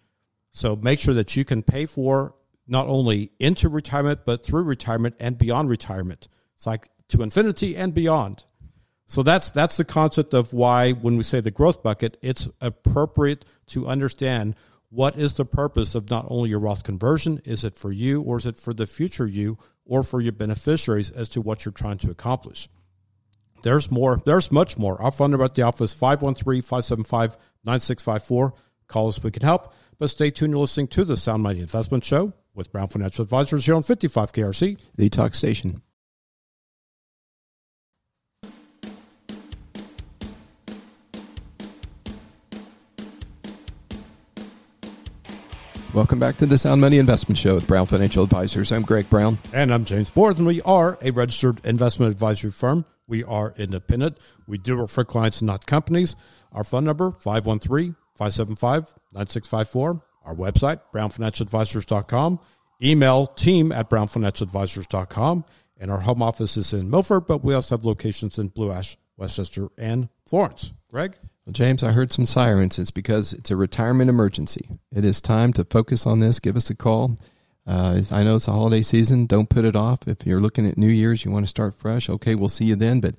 So 0.49 0.75
make 0.75 0.99
sure 0.99 1.13
that 1.13 1.35
you 1.35 1.45
can 1.45 1.61
pay 1.61 1.85
for 1.85 2.33
not 2.67 2.87
only 2.87 3.29
into 3.37 3.69
retirement, 3.69 4.21
but 4.25 4.43
through 4.43 4.63
retirement 4.63 5.15
and 5.19 5.37
beyond 5.37 5.69
retirement. 5.69 6.27
It's 6.55 6.65
like 6.65 6.89
to 7.09 7.21
infinity 7.21 7.75
and 7.75 7.93
beyond. 7.93 8.45
So 9.05 9.21
that's 9.21 9.51
that's 9.51 9.77
the 9.77 9.85
concept 9.85 10.33
of 10.33 10.53
why 10.53 10.93
when 10.93 11.17
we 11.17 11.23
say 11.23 11.39
the 11.39 11.51
growth 11.51 11.83
bucket, 11.83 12.17
it's 12.23 12.49
appropriate 12.61 13.45
to 13.67 13.85
understand 13.85 14.55
what 14.93 15.17
is 15.17 15.33
the 15.33 15.45
purpose 15.45 15.95
of 15.95 16.11
not 16.11 16.27
only 16.29 16.51
your 16.51 16.59
Roth 16.59 16.83
conversion, 16.83 17.41
is 17.45 17.63
it 17.63 17.79
for 17.79 17.91
you 17.91 18.21
or 18.21 18.37
is 18.37 18.45
it 18.45 18.57
for 18.57 18.75
the 18.75 18.85
future 18.85 19.25
you 19.25 19.57
or 19.85 20.03
for 20.03 20.21
your 20.21 20.33
beneficiaries 20.33 21.09
as 21.09 21.29
to 21.29 21.41
what 21.41 21.65
you're 21.65 21.71
trying 21.71 21.97
to 21.97 22.11
accomplish. 22.11 22.69
There's 23.63 23.89
more, 23.89 24.19
there's 24.23 24.51
much 24.51 24.77
more. 24.77 25.01
Our 25.01 25.09
phone 25.09 25.31
number 25.31 25.45
at 25.45 25.55
the 25.55 25.63
office 25.63 25.95
513-575-9654. 25.95 28.51
Call 28.87 29.07
us, 29.07 29.23
we 29.23 29.31
can 29.31 29.41
help. 29.41 29.73
But 29.97 30.11
stay 30.11 30.29
tuned. 30.29 30.51
You're 30.51 30.59
listening 30.59 30.89
to 30.89 31.03
the 31.05 31.17
Sound 31.17 31.41
Money 31.41 31.61
Investment 31.61 32.03
Show 32.03 32.33
with 32.53 32.71
Brown 32.71 32.89
Financial 32.89 33.23
Advisors 33.23 33.65
here 33.65 33.73
on 33.73 33.81
55 33.81 34.31
KRC. 34.31 34.77
The 34.95 35.09
Talk 35.09 35.33
Station. 35.33 35.81
Welcome 45.93 46.17
back 46.17 46.37
to 46.37 46.47
the 46.47 46.57
Sound 46.57 46.81
Money 46.81 46.97
Investment 46.97 47.37
Show 47.37 47.53
with 47.53 47.67
Brown 47.67 47.85
Financial 47.85 48.23
Advisors. 48.23 48.71
I'm 48.71 48.81
Greg 48.81 49.07
Brown. 49.11 49.37
And 49.53 49.71
I'm 49.71 49.85
James 49.85 50.09
Borth, 50.09 50.39
and 50.39 50.47
we 50.47 50.59
are 50.63 50.97
a 51.03 51.11
registered 51.11 51.63
investment 51.63 52.11
advisory 52.11 52.49
firm. 52.49 52.83
We 53.07 53.23
are 53.23 53.53
independent. 53.57 54.17
We 54.47 54.57
do 54.57 54.79
work 54.79 54.89
for 54.89 55.05
clients, 55.05 55.43
not 55.43 55.67
companies. 55.67 56.15
Our 56.51 56.63
phone 56.63 56.85
number, 56.85 57.11
513-575-9654. 57.11 60.01
Our 60.25 60.33
website, 60.33 60.81
brownfinancialadvisors.com. 60.91 62.39
Email 62.81 63.27
team 63.27 63.71
at 63.71 63.91
brownfinancialadvisors.com. 63.91 65.45
And 65.79 65.91
our 65.91 65.99
home 65.99 66.23
office 66.23 66.57
is 66.57 66.73
in 66.73 66.89
Milford, 66.89 67.27
but 67.27 67.43
we 67.43 67.53
also 67.53 67.77
have 67.77 67.85
locations 67.85 68.39
in 68.39 68.47
Blue 68.47 68.71
Ash, 68.71 68.97
West 69.17 69.35
Chester, 69.35 69.69
and 69.77 70.09
Florence. 70.25 70.73
Greg? 70.89 71.15
Well, 71.45 71.53
James, 71.53 71.83
I 71.83 71.91
heard 71.91 72.13
some 72.13 72.25
sirens. 72.25 72.79
It's 72.79 72.91
because 72.91 73.33
it's 73.33 73.51
a 73.51 73.57
retirement 73.57 74.09
emergency. 74.09 74.69
It 74.93 75.03
is 75.03 75.21
time 75.21 75.51
to 75.53 75.65
focus 75.65 76.05
on 76.05 76.19
this. 76.19 76.39
Give 76.39 76.55
us 76.55 76.69
a 76.69 76.75
call. 76.75 77.19
Uh, 77.67 78.01
I 78.11 78.23
know 78.23 78.37
it's 78.37 78.47
a 78.47 78.53
holiday 78.53 78.81
season. 78.81 79.25
Don't 79.25 79.49
put 79.49 79.65
it 79.65 79.75
off. 79.75 80.07
If 80.07 80.25
you're 80.25 80.39
looking 80.39 80.65
at 80.65 80.77
New 80.77 80.87
Year's, 80.87 81.25
you 81.25 81.31
want 81.31 81.43
to 81.43 81.49
start 81.49 81.75
fresh. 81.75 82.09
Okay, 82.09 82.35
we'll 82.35 82.47
see 82.47 82.65
you 82.65 82.77
then. 82.77 83.01
But 83.01 83.15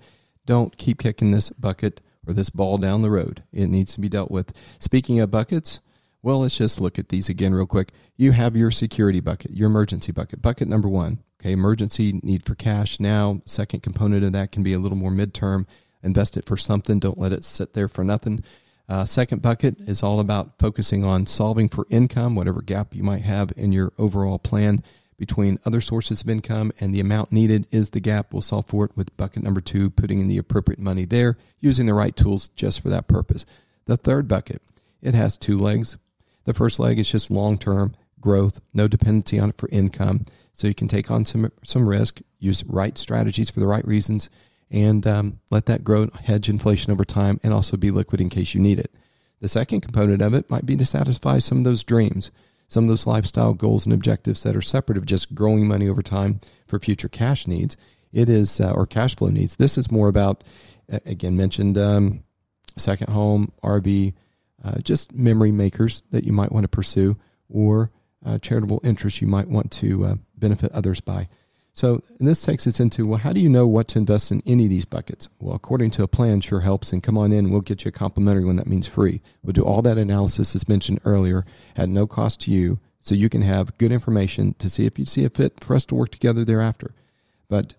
don't 0.47 0.77
keep 0.79 1.01
kicking 1.01 1.33
this 1.33 1.51
bucket 1.51 2.01
or 2.27 2.33
this 2.33 2.49
ball 2.49 2.79
down 2.79 3.03
the 3.03 3.11
road. 3.11 3.43
It 3.53 3.67
needs 3.67 3.93
to 3.95 4.01
be 4.01 4.09
dealt 4.09 4.31
with. 4.31 4.55
Speaking 4.79 5.21
of 5.21 5.31
buckets, 5.31 5.83
well, 6.23 6.41
let's 6.41 6.57
just 6.57 6.81
look 6.81 6.99
at 6.99 7.11
these 7.11 7.29
again 7.29 7.53
real 7.53 7.67
quick. 7.67 7.91
You 8.17 8.33
have 8.33 8.57
your 8.57 8.71
security 8.71 9.21
bucket, 9.21 9.51
your 9.51 9.67
emergency 9.67 10.13
bucket. 10.13 10.41
Bucket 10.41 10.69
number 10.69 10.89
one, 10.89 11.23
okay, 11.39 11.53
emergency 11.53 12.19
need 12.23 12.43
for 12.43 12.55
cash 12.55 12.99
now. 12.99 13.43
Second 13.45 13.81
component 13.83 14.25
of 14.25 14.33
that 14.33 14.51
can 14.51 14.63
be 14.63 14.73
a 14.73 14.79
little 14.79 14.97
more 14.97 15.11
midterm. 15.11 15.67
Invest 16.05 16.37
it 16.37 16.45
for 16.45 16.57
something. 16.57 16.99
Don't 16.99 17.19
let 17.19 17.33
it 17.33 17.45
sit 17.45 17.73
there 17.75 17.89
for 17.89 18.05
nothing. 18.05 18.45
Uh, 18.89 19.05
second 19.05 19.41
bucket 19.41 19.81
is 19.81 20.03
all 20.03 20.21
about 20.21 20.59
focusing 20.59 21.05
on 21.05 21.27
solving 21.27 21.69
for 21.69 21.87
income, 21.89 22.35
whatever 22.35 22.61
gap 22.61 22.95
you 22.95 23.03
might 23.03 23.23
have 23.23 23.53
in 23.57 23.73
your 23.73 23.93
overall 23.99 24.39
plan 24.39 24.83
between 25.17 25.59
other 25.65 25.81
sources 25.81 26.21
of 26.21 26.29
income 26.29 26.73
and 26.81 26.95
the 26.95 27.01
amount 27.01 27.33
needed 27.33 27.67
is 27.71 27.91
the 27.91 28.01
gap. 28.01 28.33
We'll 28.33 28.43
solve 28.43 28.67
for 28.67 28.85
it 28.85 28.97
with 28.97 29.17
bucket 29.17 29.43
number 29.43 29.61
two, 29.61 29.91
putting 29.91 30.21
in 30.21 30.29
the 30.29 30.39
appropriate 30.39 30.81
money 30.81 31.05
there, 31.05 31.39
using 31.61 31.87
the 31.87 31.95
right 31.95 32.15
tools 32.15 32.49
just 32.49 32.81
for 32.81 32.89
that 32.91 33.09
purpose. 33.09 33.47
The 33.87 33.97
third 33.97 34.29
bucket, 34.29 34.63
it 35.03 35.15
has 35.15 35.39
two 35.39 35.59
legs. 35.59 35.97
The 36.45 36.55
first 36.55 36.79
leg 36.79 36.99
is 36.99 37.11
just 37.11 37.31
long 37.31 37.59
term 37.59 37.95
growth, 38.21 38.61
no 38.73 38.89
dependency 38.89 39.39
on 39.39 39.51
it 39.51 39.59
for 39.59 39.69
income. 39.71 40.27
So 40.53 40.69
you 40.69 40.75
can 40.75 40.89
take 40.89 41.11
on 41.11 41.25
some, 41.25 41.51
some 41.63 41.89
risk, 41.89 42.21
use 42.39 42.65
right 42.65 42.97
strategies 42.97 43.51
for 43.51 43.61
the 43.61 43.67
right 43.67 43.87
reasons, 43.87 44.31
and 44.75 45.07
um, 45.07 45.41
let 45.51 45.65
that 45.67 45.85
grow, 45.85 46.11
hedge 46.25 46.51
inflation 46.51 46.93
over 46.93 47.05
time, 47.05 47.41
and 47.43 47.55
also 47.55 47.79
be 47.79 47.91
liquid 47.91 48.21
in 48.21 48.29
case 48.29 48.53
you 48.53 48.61
need 48.61 48.79
it. 48.79 48.93
The 49.41 49.49
second 49.49 49.81
component 49.81 50.21
of 50.21 50.35
it 50.35 50.51
might 50.51 50.67
be 50.67 50.77
to 50.77 50.85
satisfy 50.85 51.39
some 51.39 51.59
of 51.59 51.65
those 51.65 51.85
dreams 51.85 52.31
some 52.69 52.85
of 52.85 52.89
those 52.89 53.07
lifestyle 53.07 53.55
goals 53.55 53.87
and 53.87 53.93
objectives 53.93 54.43
that 54.43 54.57
are 54.57 54.63
separate 54.63 54.99
of 54.99 55.07
just 55.07 55.35
growing 55.35 55.69
money 55.69 55.89
over 55.89 56.03
time 56.03 56.41
for 56.67 56.79
future 56.79 57.09
cash 57.09 57.47
needs. 57.47 57.77
It 58.13 58.29
is, 58.29 58.61
uh, 58.61 58.73
or 58.73 58.87
cash 58.87 59.17
flow 59.17 59.29
needs. 59.29 59.57
This 59.57 59.77
is 59.77 59.91
more 59.91 60.09
about, 60.09 60.45
again, 60.89 61.37
mentioned 61.37 61.77
um, 61.79 62.21
second 62.77 63.13
home, 63.13 63.53
RV, 63.63 64.15
uh, 64.65 64.79
just 64.79 65.13
memory 65.15 65.53
makers 65.53 66.03
that 66.11 66.25
you 66.25 66.33
might 66.33 66.53
want 66.53 66.65
to 66.65 66.69
pursue, 66.69 67.17
or 67.49 67.91
uh, 68.25 68.39
charitable 68.39 68.81
interests 68.83 69.21
you 69.21 69.29
might 69.29 69.49
want 69.49 69.71
to 69.71 70.05
uh, 70.05 70.15
benefit 70.37 70.73
others 70.73 71.01
by. 71.01 71.29
So 71.75 72.03
this 72.21 72.41
takes 72.43 72.69
us 72.69 72.79
into 72.79 73.05
well, 73.05 73.19
how 73.19 73.33
do 73.33 73.41
you 73.41 73.49
know 73.49 73.67
what 73.67 73.89
to 73.89 73.99
invest 73.99 74.31
in 74.31 74.43
any 74.47 74.65
of 74.65 74.71
these 74.71 74.85
buckets? 74.85 75.29
Well, 75.41 75.57
according 75.57 75.91
to 75.93 76.05
a 76.05 76.09
plan, 76.09 76.41
sure 76.41 76.61
helps. 76.61 76.93
And 76.93 77.03
come 77.03 77.19
on 77.19 77.33
in, 77.33 77.51
we'll 77.51 77.63
get 77.63 77.85
you 77.85 77.89
a 77.89 77.93
complimentary 77.93 78.45
one. 78.45 78.57
That 78.57 78.69
means 78.69 78.87
free. 78.87 79.21
We'll 79.43 79.55
do 79.55 79.65
all 79.65 79.83
that 79.83 79.99
analysis 79.99 80.55
as 80.55 80.69
mentioned 80.69 81.01
earlier 81.05 81.45
at 81.77 81.89
no 81.89 82.07
cost 82.07 82.41
to 82.43 82.53
you, 82.53 82.79
so 83.01 83.17
you 83.17 83.29
can 83.29 83.43
have 83.43 83.77
good 83.77 83.91
information 83.91 84.55
to 84.55 84.71
see 84.71 84.87
if 84.87 85.01
you 85.01 85.05
see 85.05 85.25
a 85.25 85.31
fit 85.31 85.63
for 85.65 85.75
us 85.75 85.85
to 85.87 85.97
work 85.97 86.11
together 86.11 86.45
thereafter. 86.45 86.95
But 87.49 87.75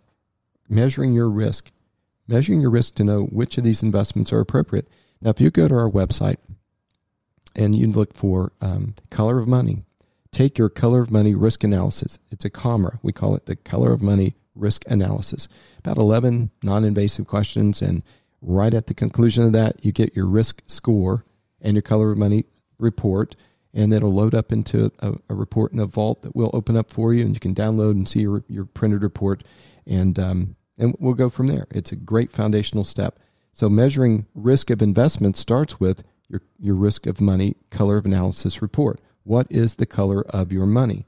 measuring 0.68 1.14
your 1.14 1.30
risk, 1.30 1.72
measuring 2.28 2.60
your 2.60 2.72
risk 2.72 2.96
to 2.96 3.06
know 3.06 3.24
which 3.24 3.58
of 3.58 3.64
these 3.64 3.82
investments 3.82 4.34
are 4.34 4.42
appropriate. 4.42 4.90
Now, 5.22 5.30
if 5.30 5.40
you 5.40 5.50
go 5.52 5.70
to 5.70 5.76
our 5.76 5.90
website 5.90 6.38
and 7.56 7.74
you 7.74 7.88
look 7.88 8.14
for 8.14 8.52
um, 8.60 8.94
color 9.10 9.40
of 9.40 9.48
money, 9.48 9.85
take 10.36 10.58
your 10.58 10.68
color 10.68 11.02
of 11.02 11.10
money 11.10 11.34
risk 11.34 11.64
analysis. 11.64 12.20
It's 12.30 12.44
a 12.44 12.50
COMRA. 12.50 13.00
We 13.02 13.14
call 13.14 13.36
it 13.36 13.46
the 13.46 13.56
color 13.56 13.94
of 13.94 14.02
money 14.02 14.36
risk 14.54 14.84
analysis. 14.86 15.48
About 15.80 15.96
11 15.96 16.52
non 16.62 16.84
invasive 16.84 17.26
questions. 17.26 17.82
And 17.82 18.04
right 18.42 18.74
at 18.74 18.88
the 18.88 18.94
conclusion 18.94 19.46
of 19.46 19.54
that, 19.54 19.84
you 19.86 19.94
get 19.94 20.14
your 20.14 20.26
risk 20.26 20.62
score 20.68 21.24
and 21.62 21.74
your 21.74 21.82
color 21.82 22.12
of 22.12 22.18
money 22.18 22.44
report. 22.78 23.38
And 23.74 23.94
it'll 23.94 24.14
load 24.14 24.36
up 24.36 24.52
into 24.52 24.92
a, 25.00 25.14
a 25.30 25.36
report 25.36 25.72
in 25.72 25.80
a 25.80 25.86
vault 25.86 26.22
that 26.24 26.36
we'll 26.36 26.52
open 26.54 26.76
up 26.76 26.92
for 26.92 27.14
you. 27.14 27.24
And 27.24 27.34
you 27.34 27.40
can 27.40 27.56
download 27.56 27.92
and 27.92 28.08
see 28.08 28.20
your, 28.20 28.44
your 28.50 28.66
printed 28.66 29.04
report. 29.04 29.42
And, 29.88 30.20
um, 30.20 30.58
and 30.78 30.98
we'll 31.00 31.14
go 31.14 31.30
from 31.30 31.48
there. 31.48 31.66
It's 31.72 31.94
a 31.94 31.98
great 31.98 32.30
foundational 32.30 32.84
step. 32.84 33.20
So 33.54 33.70
measuring 33.70 34.26
risk 34.36 34.70
of 34.70 34.82
investment 34.82 35.38
starts 35.38 35.80
with 35.80 36.04
your, 36.28 36.42
your 36.60 36.76
risk 36.76 37.08
of 37.08 37.22
money 37.22 37.56
color 37.70 37.96
of 37.96 38.06
analysis 38.06 38.62
report. 38.62 39.00
What 39.26 39.48
is 39.50 39.76
the 39.76 39.88
color 39.88 40.22
of 40.30 40.52
your 40.52 40.68
money? 40.68 41.06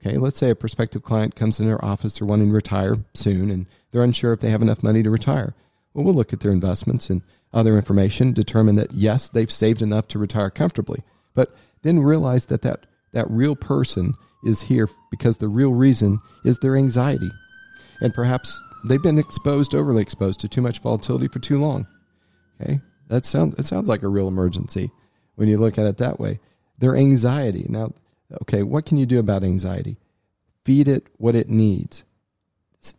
Okay, 0.00 0.18
let's 0.18 0.38
say 0.38 0.50
a 0.50 0.56
prospective 0.56 1.02
client 1.02 1.36
comes 1.36 1.60
in 1.60 1.70
our 1.70 1.82
office, 1.84 2.18
they're 2.18 2.26
wanting 2.26 2.48
to 2.48 2.54
retire 2.54 2.96
soon, 3.14 3.50
and 3.50 3.66
they're 3.90 4.02
unsure 4.02 4.32
if 4.32 4.40
they 4.40 4.50
have 4.50 4.62
enough 4.62 4.82
money 4.82 5.02
to 5.04 5.10
retire. 5.10 5.54
Well, 5.94 6.04
we'll 6.04 6.14
look 6.14 6.32
at 6.32 6.40
their 6.40 6.52
investments 6.52 7.10
and 7.10 7.22
other 7.52 7.76
information, 7.76 8.32
determine 8.32 8.74
that 8.76 8.92
yes, 8.92 9.28
they've 9.28 9.50
saved 9.50 9.82
enough 9.82 10.08
to 10.08 10.18
retire 10.18 10.50
comfortably, 10.50 11.02
but 11.34 11.54
then 11.82 12.00
realize 12.00 12.46
that 12.46 12.62
that, 12.62 12.86
that 13.12 13.30
real 13.30 13.54
person 13.54 14.14
is 14.44 14.62
here 14.62 14.88
because 15.10 15.36
the 15.36 15.48
real 15.48 15.72
reason 15.72 16.18
is 16.44 16.58
their 16.58 16.76
anxiety. 16.76 17.30
And 18.00 18.12
perhaps 18.12 18.60
they've 18.84 19.02
been 19.02 19.18
exposed, 19.18 19.74
overly 19.74 20.02
exposed 20.02 20.40
to 20.40 20.48
too 20.48 20.62
much 20.62 20.80
volatility 20.80 21.28
for 21.28 21.38
too 21.38 21.58
long. 21.58 21.86
Okay, 22.60 22.80
that 23.08 23.26
sounds, 23.26 23.54
that 23.54 23.64
sounds 23.64 23.88
like 23.88 24.02
a 24.02 24.08
real 24.08 24.28
emergency 24.28 24.90
when 25.36 25.48
you 25.48 25.56
look 25.56 25.78
at 25.78 25.86
it 25.86 25.98
that 25.98 26.18
way 26.18 26.40
their 26.80 26.96
anxiety. 26.96 27.66
Now, 27.68 27.92
okay, 28.42 28.62
what 28.62 28.86
can 28.86 28.98
you 28.98 29.06
do 29.06 29.18
about 29.18 29.44
anxiety? 29.44 29.98
Feed 30.64 30.88
it 30.88 31.06
what 31.16 31.34
it 31.34 31.48
needs. 31.48 32.04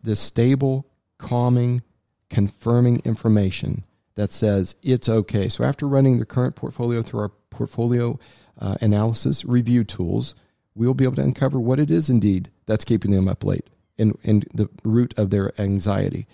The 0.04 0.16
stable, 0.16 0.88
calming, 1.18 1.82
confirming 2.30 3.02
information 3.04 3.84
that 4.16 4.32
says 4.32 4.76
it's 4.84 5.10
okay. 5.10 5.50
So 5.50 5.64
after 5.64 5.88
running 5.88 6.18
the 6.18 6.26
current 6.26 6.56
portfolio 6.56 7.02
through 7.02 7.22
our 7.22 7.32
portfolio 7.50 8.20
uh, 8.60 8.76
analysis 8.82 9.44
review 9.44 9.84
tools, 9.84 10.36
we'll 10.76 10.94
be 10.94 11.04
able 11.04 11.16
to 11.16 11.24
uncover 11.24 11.60
what 11.60 11.80
it 11.80 11.92
is 11.92 12.10
indeed 12.10 12.50
that's 12.66 12.86
keeping 12.86 13.12
them 13.12 13.28
up 13.28 13.44
late 13.44 13.68
and, 13.98 14.18
and 14.24 14.48
the 14.54 14.70
root 14.84 15.14
of 15.18 15.30
their 15.30 15.60
anxiety. 15.60 16.28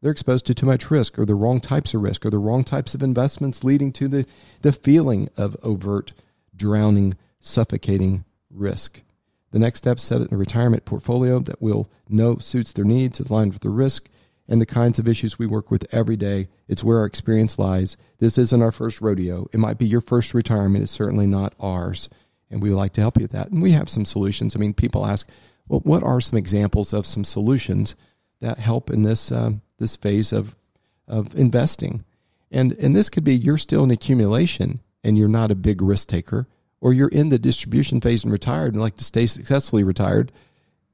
They're 0.00 0.12
exposed 0.12 0.46
to 0.46 0.54
too 0.54 0.66
much 0.66 0.90
risk 0.90 1.18
or 1.18 1.24
the 1.24 1.34
wrong 1.34 1.60
types 1.60 1.92
of 1.94 2.02
risk 2.02 2.24
or 2.24 2.30
the 2.30 2.38
wrong 2.38 2.64
types 2.64 2.94
of 2.94 3.02
investments 3.02 3.64
leading 3.64 3.92
to 3.94 4.08
the, 4.08 4.26
the 4.62 4.72
feeling 4.72 5.28
of 5.36 5.56
overt 5.62 6.12
drowning, 6.58 7.16
suffocating 7.40 8.24
risk. 8.50 9.00
The 9.50 9.58
next 9.58 9.78
step 9.78 9.98
set 9.98 10.20
in 10.20 10.28
a 10.30 10.36
retirement 10.36 10.84
portfolio 10.84 11.38
that 11.40 11.62
will 11.62 11.90
know 12.08 12.36
suits 12.38 12.72
their 12.72 12.84
needs, 12.84 13.20
is 13.20 13.30
aligned 13.30 13.54
with 13.54 13.62
the 13.62 13.70
risk, 13.70 14.10
and 14.46 14.60
the 14.60 14.66
kinds 14.66 14.98
of 14.98 15.08
issues 15.08 15.38
we 15.38 15.46
work 15.46 15.70
with 15.70 15.86
every 15.92 16.16
day. 16.16 16.48
It's 16.68 16.84
where 16.84 16.98
our 16.98 17.06
experience 17.06 17.58
lies. 17.58 17.96
This 18.18 18.38
isn't 18.38 18.62
our 18.62 18.72
first 18.72 19.00
rodeo. 19.00 19.46
It 19.52 19.58
might 19.58 19.78
be 19.78 19.86
your 19.86 20.00
first 20.00 20.34
retirement. 20.34 20.82
It's 20.82 20.92
certainly 20.92 21.26
not 21.26 21.54
ours. 21.60 22.08
And 22.50 22.62
we 22.62 22.70
would 22.70 22.76
like 22.76 22.94
to 22.94 23.02
help 23.02 23.18
you 23.18 23.24
with 23.24 23.32
that. 23.32 23.50
And 23.50 23.62
we 23.62 23.72
have 23.72 23.90
some 23.90 24.06
solutions. 24.06 24.56
I 24.56 24.58
mean, 24.58 24.72
people 24.72 25.04
ask, 25.04 25.28
well, 25.68 25.80
what 25.80 26.02
are 26.02 26.20
some 26.20 26.38
examples 26.38 26.94
of 26.94 27.06
some 27.06 27.24
solutions 27.24 27.94
that 28.40 28.58
help 28.58 28.90
in 28.90 29.02
this 29.02 29.30
uh, 29.30 29.52
this 29.78 29.96
phase 29.96 30.32
of 30.32 30.56
of 31.06 31.34
investing? 31.34 32.04
And 32.50 32.72
and 32.74 32.96
this 32.96 33.10
could 33.10 33.24
be 33.24 33.36
you're 33.36 33.58
still 33.58 33.84
in 33.84 33.90
accumulation 33.90 34.80
and 35.08 35.16
you're 35.16 35.26
not 35.26 35.50
a 35.50 35.56
big 35.56 35.80
risk 35.80 36.08
taker, 36.08 36.46
or 36.80 36.92
you're 36.92 37.08
in 37.08 37.30
the 37.30 37.38
distribution 37.38 38.00
phase 38.00 38.22
and 38.22 38.32
retired 38.32 38.74
and 38.74 38.80
like 38.80 38.96
to 38.96 39.04
stay 39.04 39.26
successfully 39.26 39.82
retired, 39.82 40.30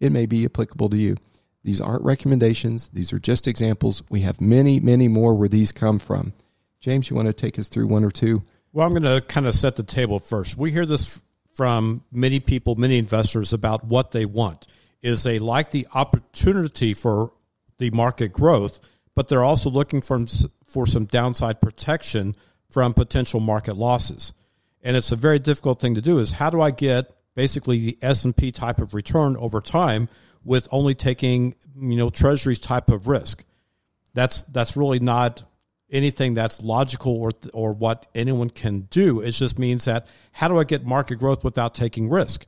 it 0.00 0.12
may 0.12 0.24
be 0.24 0.44
applicable 0.44 0.88
to 0.88 0.96
you. 0.96 1.16
These 1.64 1.80
aren't 1.80 2.04
recommendations, 2.04 2.88
these 2.92 3.12
are 3.12 3.18
just 3.18 3.48
examples. 3.48 4.02
We 4.08 4.20
have 4.20 4.40
many, 4.40 4.80
many 4.80 5.08
more 5.08 5.34
where 5.34 5.48
these 5.48 5.72
come 5.72 5.98
from. 5.98 6.32
James, 6.80 7.10
you 7.10 7.16
want 7.16 7.26
to 7.26 7.32
take 7.32 7.58
us 7.58 7.68
through 7.68 7.86
one 7.86 8.04
or 8.04 8.10
two? 8.10 8.42
Well, 8.72 8.86
I'm 8.86 8.92
going 8.92 9.02
to 9.02 9.20
kind 9.26 9.46
of 9.46 9.54
set 9.54 9.76
the 9.76 9.82
table 9.82 10.18
first. 10.18 10.56
We 10.56 10.70
hear 10.70 10.86
this 10.86 11.22
from 11.54 12.04
many 12.12 12.40
people, 12.40 12.74
many 12.74 12.98
investors 12.98 13.52
about 13.52 13.84
what 13.84 14.10
they 14.10 14.26
want. 14.26 14.66
Is 15.00 15.22
they 15.22 15.38
like 15.38 15.70
the 15.70 15.86
opportunity 15.94 16.94
for 16.94 17.30
the 17.78 17.90
market 17.90 18.32
growth, 18.32 18.80
but 19.14 19.28
they're 19.28 19.44
also 19.44 19.70
looking 19.70 20.00
for, 20.00 20.24
for 20.66 20.86
some 20.86 21.04
downside 21.04 21.60
protection 21.60 22.34
from 22.74 22.92
potential 22.92 23.38
market 23.38 23.76
losses. 23.76 24.34
And 24.82 24.96
it's 24.96 25.12
a 25.12 25.16
very 25.16 25.38
difficult 25.38 25.80
thing 25.80 25.94
to 25.94 26.02
do 26.02 26.18
is 26.18 26.32
how 26.32 26.50
do 26.50 26.60
I 26.60 26.72
get 26.72 27.10
basically 27.36 27.78
the 27.78 27.98
S&P 28.02 28.50
type 28.50 28.80
of 28.80 28.94
return 28.94 29.36
over 29.36 29.60
time 29.60 30.08
with 30.44 30.66
only 30.72 30.96
taking, 30.96 31.54
you 31.80 31.96
know, 31.96 32.10
treasuries 32.10 32.58
type 32.58 32.90
of 32.90 33.06
risk? 33.06 33.44
That's 34.12 34.42
that's 34.44 34.76
really 34.76 34.98
not 34.98 35.44
anything 35.88 36.34
that's 36.34 36.62
logical 36.62 37.16
or 37.16 37.30
or 37.52 37.72
what 37.72 38.08
anyone 38.12 38.50
can 38.50 38.80
do. 38.90 39.20
It 39.20 39.30
just 39.30 39.56
means 39.56 39.84
that 39.84 40.08
how 40.32 40.48
do 40.48 40.58
I 40.58 40.64
get 40.64 40.84
market 40.84 41.20
growth 41.20 41.44
without 41.44 41.74
taking 41.74 42.10
risk? 42.10 42.44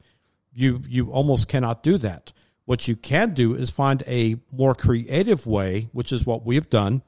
You 0.55 0.83
you 0.89 1.13
almost 1.13 1.47
cannot 1.47 1.85
do 1.85 1.99
that. 1.99 2.33
What 2.65 2.89
you 2.89 2.97
can 2.97 3.33
do 3.33 3.55
is 3.55 3.71
find 3.71 4.03
a 4.09 4.37
more 4.51 4.75
creative 4.75 5.47
way, 5.47 5.89
which 5.93 6.13
is 6.13 6.27
what 6.27 6.45
we've 6.45 6.69
done, 6.69 7.03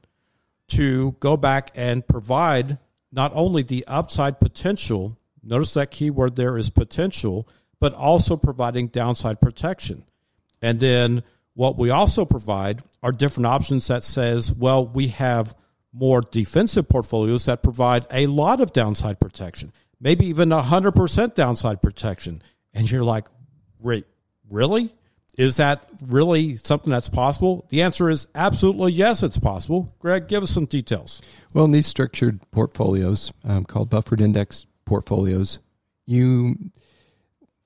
to 0.69 1.17
go 1.19 1.35
back 1.35 1.71
and 1.75 2.07
provide 2.07 2.77
not 3.11 3.31
only 3.33 3.63
the 3.63 3.85
upside 3.87 4.39
potential, 4.39 5.17
notice 5.43 5.73
that 5.73 5.91
keyword 5.91 6.35
there 6.35 6.57
is 6.57 6.69
potential, 6.69 7.47
but 7.79 7.93
also 7.93 8.37
providing 8.37 8.87
downside 8.87 9.39
protection. 9.39 10.03
And 10.61 10.79
then 10.79 11.23
what 11.53 11.77
we 11.77 11.89
also 11.89 12.25
provide 12.25 12.81
are 13.01 13.11
different 13.11 13.47
options 13.47 13.87
that 13.87 14.03
says, 14.03 14.53
well, 14.53 14.85
we 14.85 15.07
have 15.07 15.55
more 15.91 16.21
defensive 16.21 16.87
portfolios 16.87 17.45
that 17.45 17.63
provide 17.63 18.05
a 18.11 18.27
lot 18.27 18.61
of 18.61 18.73
downside 18.73 19.19
protection, 19.19 19.71
maybe 19.99 20.27
even 20.27 20.49
100% 20.49 21.35
downside 21.35 21.81
protection. 21.81 22.41
And 22.73 22.89
you're 22.89 23.03
like, 23.03 23.27
really? 23.81 24.93
Is 25.39 25.55
that 25.55 25.87
really 26.05 26.57
something 26.57 26.91
that's 26.91 27.07
possible? 27.07 27.65
The 27.69 27.81
answer 27.81 28.09
is 28.09 28.27
absolutely 28.35 28.91
yes, 28.91 29.23
it's 29.23 29.39
possible. 29.39 29.95
Greg, 29.99 30.27
give 30.27 30.43
us 30.43 30.51
some 30.51 30.65
details. 30.65 31.21
Well, 31.53 31.63
in 31.63 31.71
these 31.71 31.87
structured 31.87 32.41
portfolios 32.51 33.31
um, 33.45 33.63
called 33.63 33.89
buffered 33.89 34.19
index 34.19 34.65
portfolios, 34.83 35.59
you 36.05 36.55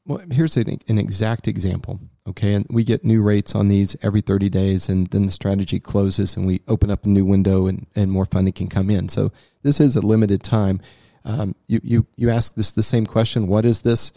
well, 0.06 0.22
here's 0.32 0.56
an, 0.56 0.78
an 0.88 1.00
exact 1.00 1.48
example. 1.48 2.00
Okay, 2.28 2.54
and 2.54 2.68
we 2.70 2.84
get 2.84 3.04
new 3.04 3.24
rates 3.24 3.56
on 3.56 3.70
these 3.70 3.98
every 4.04 4.22
30 4.22 4.50
days, 4.50 4.88
and 4.88 5.08
then 5.08 5.26
the 5.26 5.32
strategy 5.32 5.80
closes, 5.80 6.38
and 6.38 6.46
we 6.46 6.62
open 6.68 6.92
up 6.92 7.06
a 7.06 7.10
new 7.10 7.26
window, 7.26 7.66
and, 7.66 7.88
and 7.96 8.12
more 8.12 8.26
funding 8.26 8.54
can 8.54 8.68
come 8.68 8.92
in. 8.92 9.10
So 9.10 9.32
this 9.64 9.80
is 9.80 9.96
a 9.96 10.02
limited 10.02 10.44
time. 10.44 10.80
Um, 11.26 11.56
you 11.66 11.80
you 11.84 12.06
you 12.18 12.30
ask 12.30 12.54
this 12.54 12.70
the 12.70 12.84
same 12.84 13.08
question: 13.08 13.48
What 13.48 13.66
is 13.66 13.82
this 13.82 14.12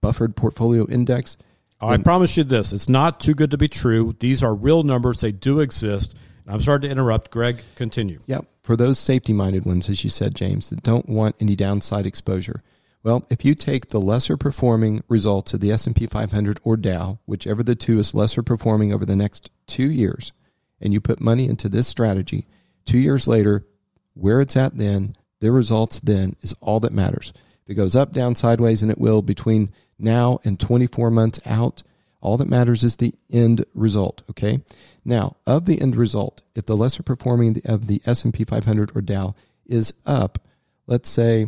buffered 0.00 0.34
portfolio 0.34 0.88
index? 0.88 1.36
I 1.82 1.96
promise 1.96 2.36
you 2.36 2.44
this: 2.44 2.72
it's 2.72 2.88
not 2.88 3.20
too 3.20 3.34
good 3.34 3.50
to 3.50 3.58
be 3.58 3.68
true. 3.68 4.14
These 4.18 4.42
are 4.42 4.54
real 4.54 4.82
numbers; 4.84 5.20
they 5.20 5.32
do 5.32 5.60
exist. 5.60 6.16
I'm 6.46 6.60
sorry 6.60 6.80
to 6.80 6.90
interrupt, 6.90 7.30
Greg. 7.30 7.62
Continue. 7.74 8.20
Yep. 8.26 8.46
For 8.62 8.76
those 8.76 8.98
safety-minded 8.98 9.64
ones, 9.64 9.88
as 9.88 10.04
you 10.04 10.10
said, 10.10 10.34
James, 10.34 10.70
that 10.70 10.82
don't 10.82 11.08
want 11.08 11.36
any 11.40 11.56
downside 11.56 12.06
exposure. 12.06 12.62
Well, 13.02 13.26
if 13.30 13.44
you 13.44 13.56
take 13.56 13.88
the 13.88 14.00
lesser 14.00 14.36
performing 14.36 15.02
results 15.08 15.54
of 15.54 15.60
the 15.60 15.72
S&P 15.72 16.06
500 16.06 16.60
or 16.62 16.76
Dow, 16.76 17.18
whichever 17.26 17.64
the 17.64 17.74
two 17.74 17.98
is 17.98 18.14
lesser 18.14 18.44
performing 18.44 18.92
over 18.92 19.04
the 19.04 19.16
next 19.16 19.50
2 19.66 19.90
years, 19.90 20.32
and 20.80 20.92
you 20.92 21.00
put 21.00 21.20
money 21.20 21.48
into 21.48 21.68
this 21.68 21.88
strategy, 21.88 22.46
2 22.86 22.98
years 22.98 23.26
later, 23.26 23.66
where 24.14 24.40
it's 24.40 24.56
at 24.56 24.78
then, 24.78 25.16
the 25.40 25.50
results 25.50 25.98
then 25.98 26.36
is 26.42 26.54
all 26.60 26.78
that 26.80 26.92
matters. 26.92 27.32
If 27.64 27.70
it 27.70 27.74
goes 27.74 27.96
up, 27.96 28.12
down, 28.12 28.36
sideways, 28.36 28.82
and 28.82 28.90
it 28.90 28.98
will 28.98 29.22
between 29.22 29.72
now 29.98 30.40
and 30.44 30.58
24 30.58 31.10
months 31.10 31.40
out, 31.46 31.82
all 32.20 32.36
that 32.36 32.48
matters 32.48 32.84
is 32.84 32.96
the 32.96 33.14
end 33.30 33.64
result, 33.74 34.22
okay? 34.30 34.60
Now, 35.04 35.36
of 35.46 35.64
the 35.66 35.80
end 35.80 35.96
result, 35.96 36.42
if 36.54 36.66
the 36.66 36.76
lesser 36.76 37.02
performing 37.02 37.60
of 37.64 37.88
the 37.88 38.00
S&P 38.06 38.44
500 38.44 38.92
or 38.94 39.00
Dow 39.00 39.34
is 39.66 39.92
up, 40.06 40.38
let's 40.86 41.08
say 41.08 41.46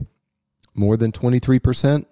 more 0.75 0.97
than 0.97 1.13
23%, 1.13 2.07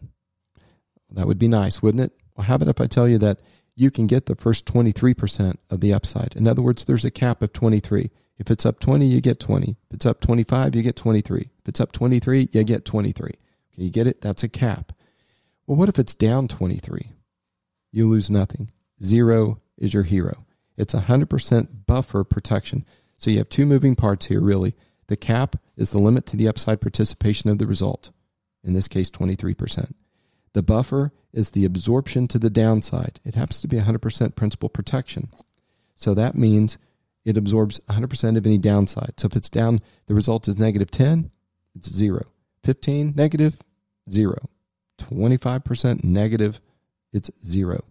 that 1.10 1.26
would 1.26 1.38
be 1.38 1.48
nice, 1.48 1.82
wouldn't 1.82 2.04
it? 2.04 2.12
Well, 2.36 2.46
how 2.46 2.54
about 2.54 2.68
if 2.68 2.80
I 2.80 2.86
tell 2.86 3.08
you 3.08 3.18
that 3.18 3.40
you 3.74 3.90
can 3.90 4.06
get 4.06 4.26
the 4.26 4.36
first 4.36 4.64
23% 4.66 5.56
of 5.68 5.80
the 5.80 5.92
upside? 5.92 6.36
In 6.36 6.46
other 6.46 6.62
words, 6.62 6.84
there's 6.84 7.04
a 7.04 7.10
cap 7.10 7.42
of 7.42 7.52
23. 7.52 8.10
If 8.38 8.50
it's 8.50 8.64
up 8.64 8.80
20, 8.80 9.06
you 9.06 9.20
get 9.20 9.40
20. 9.40 9.70
If 9.70 9.76
it's 9.94 10.06
up 10.06 10.20
25, 10.20 10.74
you 10.74 10.82
get 10.82 10.96
23. 10.96 11.40
If 11.40 11.68
it's 11.68 11.80
up 11.80 11.92
23, 11.92 12.48
you 12.52 12.64
get 12.64 12.84
23. 12.84 13.26
Okay, 13.26 13.36
you 13.74 13.90
get 13.90 14.06
it? 14.06 14.20
That's 14.20 14.42
a 14.42 14.48
cap. 14.48 14.92
Well, 15.66 15.76
what 15.76 15.88
if 15.88 15.98
it's 15.98 16.14
down 16.14 16.48
23? 16.48 17.12
You 17.92 18.08
lose 18.08 18.30
nothing. 18.30 18.70
Zero 19.02 19.60
is 19.76 19.94
your 19.94 20.02
hero. 20.02 20.46
It's 20.76 20.94
100% 20.94 21.86
buffer 21.86 22.24
protection. 22.24 22.84
So 23.18 23.30
you 23.30 23.38
have 23.38 23.48
two 23.48 23.66
moving 23.66 23.94
parts 23.94 24.26
here, 24.26 24.40
really. 24.40 24.74
The 25.06 25.16
cap 25.16 25.56
is 25.76 25.90
the 25.90 25.98
limit 25.98 26.26
to 26.26 26.36
the 26.36 26.48
upside 26.48 26.80
participation 26.80 27.50
of 27.50 27.58
the 27.58 27.66
result 27.66 28.10
in 28.64 28.72
this 28.72 28.88
case 28.88 29.10
23%. 29.10 29.92
The 30.52 30.62
buffer 30.62 31.12
is 31.32 31.50
the 31.50 31.64
absorption 31.64 32.28
to 32.28 32.38
the 32.38 32.50
downside. 32.50 33.20
It 33.24 33.34
happens 33.34 33.60
to 33.62 33.68
be 33.68 33.78
100% 33.78 34.36
principal 34.36 34.68
protection. 34.68 35.30
So 35.96 36.14
that 36.14 36.34
means 36.34 36.78
it 37.24 37.36
absorbs 37.36 37.80
100% 37.88 38.36
of 38.36 38.46
any 38.46 38.58
downside. 38.58 39.14
So 39.18 39.26
if 39.26 39.36
it's 39.36 39.48
down, 39.48 39.80
the 40.06 40.14
result 40.14 40.48
is 40.48 40.58
negative 40.58 40.90
10, 40.90 41.30
it's 41.74 41.92
zero. 41.92 42.26
15, 42.64 43.14
negative, 43.16 43.58
zero. 44.10 44.48
25% 44.99 46.05
negative, 46.05 46.61
it's 47.12 47.30
zero. 47.45 47.84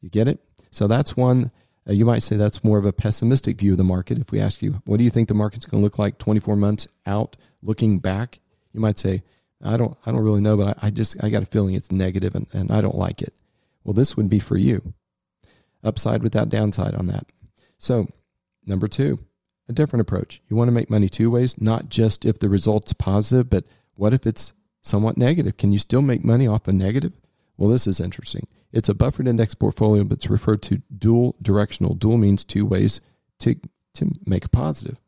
You 0.00 0.10
get 0.10 0.28
it? 0.28 0.40
So 0.70 0.86
that's 0.86 1.16
one. 1.16 1.50
Uh, 1.88 1.92
you 1.92 2.04
might 2.04 2.22
say 2.22 2.36
that's 2.36 2.64
more 2.64 2.78
of 2.78 2.86
a 2.86 2.92
pessimistic 2.92 3.58
view 3.58 3.72
of 3.72 3.78
the 3.78 3.84
market. 3.84 4.18
If 4.18 4.30
we 4.30 4.40
ask 4.40 4.62
you, 4.62 4.82
what 4.86 4.98
do 4.98 5.04
you 5.04 5.10
think 5.10 5.28
the 5.28 5.34
market's 5.34 5.66
going 5.66 5.80
to 5.80 5.84
look 5.84 5.98
like 5.98 6.18
24 6.18 6.56
months 6.56 6.88
out, 7.06 7.36
looking 7.62 7.98
back? 7.98 8.40
You 8.72 8.80
might 8.80 8.98
say, 8.98 9.22
I 9.62 9.76
don't 9.76 9.96
I 10.04 10.12
don't 10.12 10.22
really 10.22 10.40
know, 10.40 10.56
but 10.56 10.78
I, 10.82 10.88
I 10.88 10.90
just 10.90 11.22
I 11.22 11.30
got 11.30 11.42
a 11.42 11.46
feeling 11.46 11.74
it's 11.74 11.90
negative 11.90 12.34
and, 12.34 12.46
and 12.52 12.70
I 12.70 12.80
don't 12.80 12.96
like 12.96 13.22
it. 13.22 13.34
Well, 13.82 13.94
this 13.94 14.16
would 14.16 14.28
be 14.28 14.38
for 14.38 14.56
you. 14.56 14.94
Upside 15.82 16.22
without 16.22 16.48
downside 16.48 16.94
on 16.94 17.06
that. 17.06 17.26
So, 17.78 18.08
number 18.64 18.88
two, 18.88 19.18
a 19.68 19.72
different 19.72 20.00
approach. 20.00 20.40
You 20.48 20.56
want 20.56 20.68
to 20.68 20.72
make 20.72 20.90
money 20.90 21.08
two 21.08 21.30
ways, 21.30 21.60
not 21.60 21.88
just 21.88 22.24
if 22.24 22.38
the 22.38 22.48
result's 22.48 22.92
positive, 22.92 23.50
but 23.50 23.64
what 23.94 24.14
if 24.14 24.26
it's 24.26 24.54
somewhat 24.84 25.16
negative? 25.16 25.56
Can 25.56 25.72
you 25.72 25.78
still 25.78 26.02
make 26.02 26.24
money 26.24 26.46
off 26.46 26.68
a 26.68 26.72
negative? 26.72 27.12
Well, 27.56 27.70
this 27.70 27.86
is 27.86 28.00
interesting. 28.00 28.46
It's 28.72 28.88
a 28.88 28.94
buffered 28.94 29.26
index 29.26 29.54
portfolio, 29.54 30.04
but 30.04 30.18
it's 30.18 30.30
referred 30.30 30.62
to 30.62 30.82
dual 30.96 31.36
directional. 31.40 31.94
Dual 31.94 32.18
means 32.18 32.44
two 32.44 32.66
ways 32.66 33.00
to 33.40 33.56
to 33.94 34.10
make 34.26 34.44
a 34.44 34.48
positive. 34.48 35.00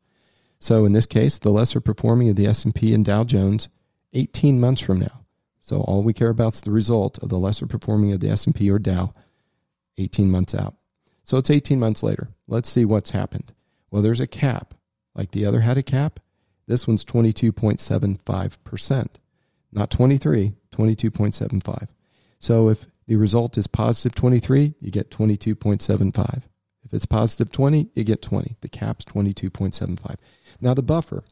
So 0.61 0.85
in 0.85 0.93
this 0.93 1.07
case, 1.07 1.39
the 1.39 1.51
lesser 1.51 1.81
performing 1.81 2.29
of 2.29 2.37
the 2.37 2.47
S&P 2.47 2.95
and 2.95 3.05
Dow 3.05 3.25
Jones 3.25 3.69
18 4.15 4.61
months 4.61 4.81
from 4.81 5.01
now. 5.01 5.25
So 5.61 5.81
all 5.81 6.03
we 6.03 6.13
care 6.13 6.31
about 6.31 6.55
is 6.55 6.61
the 6.61 6.71
result 6.71 7.19
of 7.19 7.29
the 7.29 7.39
lesser 7.39 7.67
performing 7.67 8.13
of 8.13 8.21
the 8.21 8.31
S&P 8.31 8.71
or 8.71 8.79
Dow 8.79 9.13
18 9.99 10.31
months 10.31 10.55
out. 10.55 10.77
So 11.25 11.37
it's 11.37 11.51
18 11.51 11.81
months 11.81 12.05
later. 12.05 12.29
Let's 12.47 12.69
see 12.69 12.85
what's 12.85 13.11
happened. 13.11 13.53
Well, 13.91 14.03
there's 14.03 14.21
a 14.21 14.29
cap. 14.29 14.75
Like 15.15 15.33
the 15.33 15.45
other 15.45 15.61
had 15.61 15.77
a 15.77 15.83
cap. 15.83 16.21
This 16.67 16.87
one's 16.87 17.05
22.75%. 17.05 19.09
Not 19.73 19.91
23, 19.91 20.53
22.75. 20.73 21.89
So 22.39 22.69
if 22.69 22.87
the 23.07 23.17
result 23.17 23.57
is 23.59 23.67
positive 23.67 24.15
23, 24.15 24.75
you 24.81 24.91
get 24.91 25.11
22.75. 25.11 26.43
If 26.85 26.95
it's 26.95 27.07
positive 27.07 27.51
20, 27.51 27.89
you 27.95 28.05
get 28.05 28.23
20. 28.23 28.57
The 28.61 28.69
cap's 28.69 29.05
22.75. 29.05 30.17
Now 30.61 30.75
the 30.75 30.83
buffer. 30.83 31.25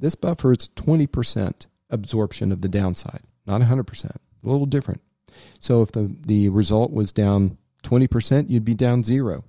This 0.00 0.14
buffer 0.14 0.52
is 0.52 0.68
20% 0.76 1.66
absorption 1.90 2.52
of 2.52 2.60
the 2.60 2.68
downside, 2.68 3.22
not 3.46 3.60
100%, 3.60 4.04
a 4.04 4.18
little 4.42 4.66
different. 4.66 5.00
So 5.60 5.82
if 5.82 5.92
the, 5.92 6.14
the 6.26 6.48
result 6.48 6.92
was 6.92 7.12
down 7.12 7.58
20%, 7.82 8.50
you'd 8.50 8.64
be 8.64 8.74
down 8.74 9.02
zero. 9.02 9.44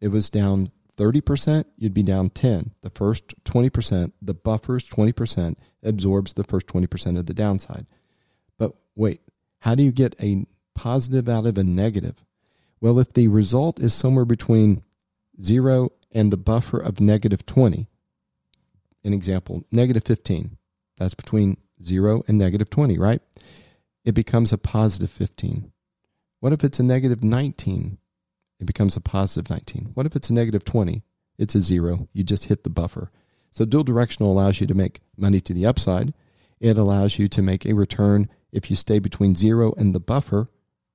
It 0.00 0.08
was 0.08 0.30
down 0.30 0.70
30%, 0.96 1.64
you'd 1.76 1.94
be 1.94 2.02
down 2.02 2.30
10. 2.30 2.72
The 2.82 2.90
first 2.90 3.42
20%, 3.44 4.12
the 4.20 4.34
buffer's 4.34 4.88
20% 4.88 5.56
absorbs 5.82 6.34
the 6.34 6.44
first 6.44 6.66
20% 6.66 7.18
of 7.18 7.26
the 7.26 7.34
downside. 7.34 7.86
But 8.58 8.74
wait, 8.94 9.20
how 9.60 9.74
do 9.74 9.82
you 9.82 9.92
get 9.92 10.14
a 10.20 10.46
positive 10.74 11.28
out 11.28 11.46
of 11.46 11.58
a 11.58 11.64
negative? 11.64 12.24
Well, 12.80 12.98
if 12.98 13.12
the 13.12 13.28
result 13.28 13.80
is 13.80 13.94
somewhere 13.94 14.24
between 14.24 14.82
0 15.40 15.92
and 16.10 16.32
the 16.32 16.36
buffer 16.36 16.78
of 16.78 17.00
negative 17.00 17.46
20, 17.46 17.86
an 19.04 19.12
example, 19.12 19.64
negative 19.70 20.04
15, 20.04 20.58
that's 20.98 21.14
between 21.14 21.56
0 21.82 22.22
and 22.28 22.38
negative 22.38 22.70
20, 22.70 22.98
right? 22.98 23.20
It 24.04 24.12
becomes 24.12 24.52
a 24.52 24.58
positive 24.58 25.10
15. 25.10 25.72
What 26.40 26.52
if 26.52 26.64
it's 26.64 26.80
a 26.80 26.82
negative 26.82 27.22
19? 27.22 27.98
It 28.62 28.66
becomes 28.66 28.96
a 28.96 29.00
positive 29.00 29.50
19. 29.50 29.90
What 29.94 30.06
if 30.06 30.14
it's 30.14 30.30
a 30.30 30.32
negative 30.32 30.64
20? 30.64 31.02
It's 31.36 31.56
a 31.56 31.60
zero. 31.60 32.08
You 32.12 32.22
just 32.22 32.44
hit 32.44 32.62
the 32.62 32.70
buffer. 32.70 33.10
So 33.50 33.64
dual 33.64 33.82
directional 33.82 34.30
allows 34.30 34.60
you 34.60 34.68
to 34.68 34.74
make 34.74 35.00
money 35.16 35.40
to 35.40 35.52
the 35.52 35.66
upside. 35.66 36.14
It 36.60 36.78
allows 36.78 37.18
you 37.18 37.26
to 37.26 37.42
make 37.42 37.66
a 37.66 37.72
return 37.72 38.28
if 38.52 38.70
you 38.70 38.76
stay 38.76 39.00
between 39.00 39.34
zero 39.34 39.74
and 39.76 39.92
the 39.92 39.98
buffer. 39.98 40.48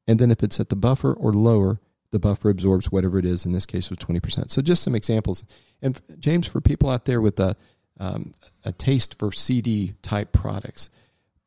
And 0.08 0.18
then 0.18 0.32
if 0.32 0.44
it's 0.44 0.62
at 0.62 0.70
the 0.70 0.78
buffer 0.78 1.14
or 1.14 1.34
lower, 1.34 1.82
the 2.12 2.20
buffer 2.20 2.50
absorbs 2.50 2.90
whatever 2.90 3.20
it 3.20 3.26
is. 3.26 3.46
In 3.46 3.52
this 3.52 3.66
case, 3.66 3.90
was 3.90 4.00
20%. 4.00 4.50
So 4.50 4.62
just 4.62 4.82
some 4.82 4.96
examples. 4.96 5.44
And 5.82 6.00
James, 6.20 6.48
for 6.48 6.62
people 6.62 6.90
out 6.90 7.04
there 7.04 7.20
with 7.20 7.38
a 7.38 7.58
um, 8.00 8.32
a 8.64 8.72
taste 8.72 9.20
for 9.20 9.34
CD 9.34 9.96
type 10.02 10.32
products. 10.32 10.90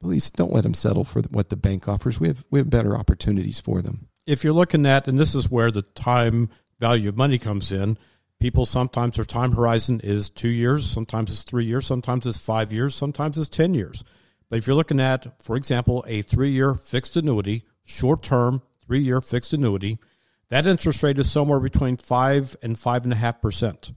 Please 0.02 0.30
don't 0.30 0.52
let 0.52 0.64
them 0.64 0.74
settle 0.74 1.04
for 1.04 1.22
what 1.30 1.48
the 1.48 1.56
bank 1.56 1.88
offers. 1.88 2.20
We 2.20 2.28
have 2.28 2.44
we 2.50 2.58
have 2.58 2.68
better 2.68 2.94
opportunities 2.94 3.60
for 3.60 3.80
them. 3.80 4.09
If 4.30 4.44
you're 4.44 4.52
looking 4.52 4.86
at, 4.86 5.08
and 5.08 5.18
this 5.18 5.34
is 5.34 5.50
where 5.50 5.72
the 5.72 5.82
time 5.82 6.50
value 6.78 7.08
of 7.08 7.16
money 7.16 7.36
comes 7.36 7.72
in. 7.72 7.98
People 8.38 8.64
sometimes 8.64 9.16
their 9.16 9.24
time 9.24 9.50
horizon 9.50 10.00
is 10.04 10.30
two 10.30 10.48
years, 10.48 10.86
sometimes 10.86 11.32
it's 11.32 11.42
three 11.42 11.64
years, 11.64 11.84
sometimes 11.84 12.28
it's 12.28 12.38
five 12.38 12.72
years, 12.72 12.94
sometimes 12.94 13.36
it's 13.36 13.48
ten 13.48 13.74
years. 13.74 14.04
But 14.48 14.60
if 14.60 14.68
you're 14.68 14.76
looking 14.76 15.00
at, 15.00 15.42
for 15.42 15.56
example, 15.56 16.04
a 16.06 16.22
three-year 16.22 16.74
fixed 16.74 17.16
annuity, 17.16 17.64
short-term 17.82 18.62
three-year 18.86 19.20
fixed 19.20 19.52
annuity, 19.52 19.98
that 20.48 20.64
interest 20.64 21.02
rate 21.02 21.18
is 21.18 21.28
somewhere 21.28 21.58
between 21.58 21.96
five 21.96 22.54
and 22.62 22.78
five 22.78 23.02
and 23.02 23.12
a 23.12 23.16
half 23.16 23.42
percent. 23.42 23.90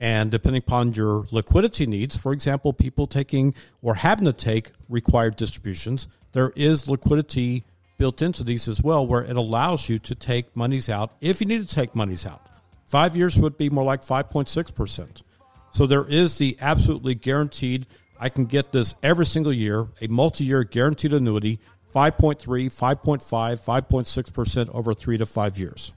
And 0.00 0.32
depending 0.32 0.62
upon 0.66 0.94
your 0.94 1.26
liquidity 1.30 1.86
needs, 1.86 2.16
for 2.16 2.32
example, 2.32 2.72
people 2.72 3.06
taking 3.06 3.54
or 3.82 3.94
having 3.94 4.26
to 4.26 4.32
take 4.32 4.72
required 4.88 5.36
distributions, 5.36 6.08
there 6.32 6.50
is 6.56 6.88
liquidity 6.88 7.62
built 7.96 8.22
into 8.22 8.44
these 8.44 8.68
as 8.68 8.82
well, 8.82 9.06
where 9.06 9.22
it 9.22 9.36
allows 9.36 9.88
you 9.88 9.98
to 10.00 10.14
take 10.14 10.56
monies 10.56 10.88
out 10.88 11.12
if 11.20 11.40
you 11.40 11.46
need 11.46 11.66
to 11.66 11.74
take 11.74 11.94
monies 11.94 12.26
out. 12.26 12.46
Five 12.84 13.16
years 13.16 13.38
would 13.38 13.56
be 13.56 13.70
more 13.70 13.84
like 13.84 14.00
5.6%. 14.00 15.22
So 15.70 15.86
there 15.86 16.04
is 16.04 16.38
the 16.38 16.56
absolutely 16.60 17.14
guaranteed, 17.14 17.86
I 18.18 18.28
can 18.28 18.44
get 18.44 18.72
this 18.72 18.94
every 19.02 19.26
single 19.26 19.52
year, 19.52 19.86
a 20.00 20.06
multi 20.08 20.44
year 20.44 20.64
guaranteed 20.64 21.12
annuity, 21.12 21.58
5.3, 21.94 22.36
5.5, 22.44 23.22
5.6% 23.22 24.74
over 24.74 24.94
three 24.94 25.18
to 25.18 25.26
five 25.26 25.58
years. 25.58 25.92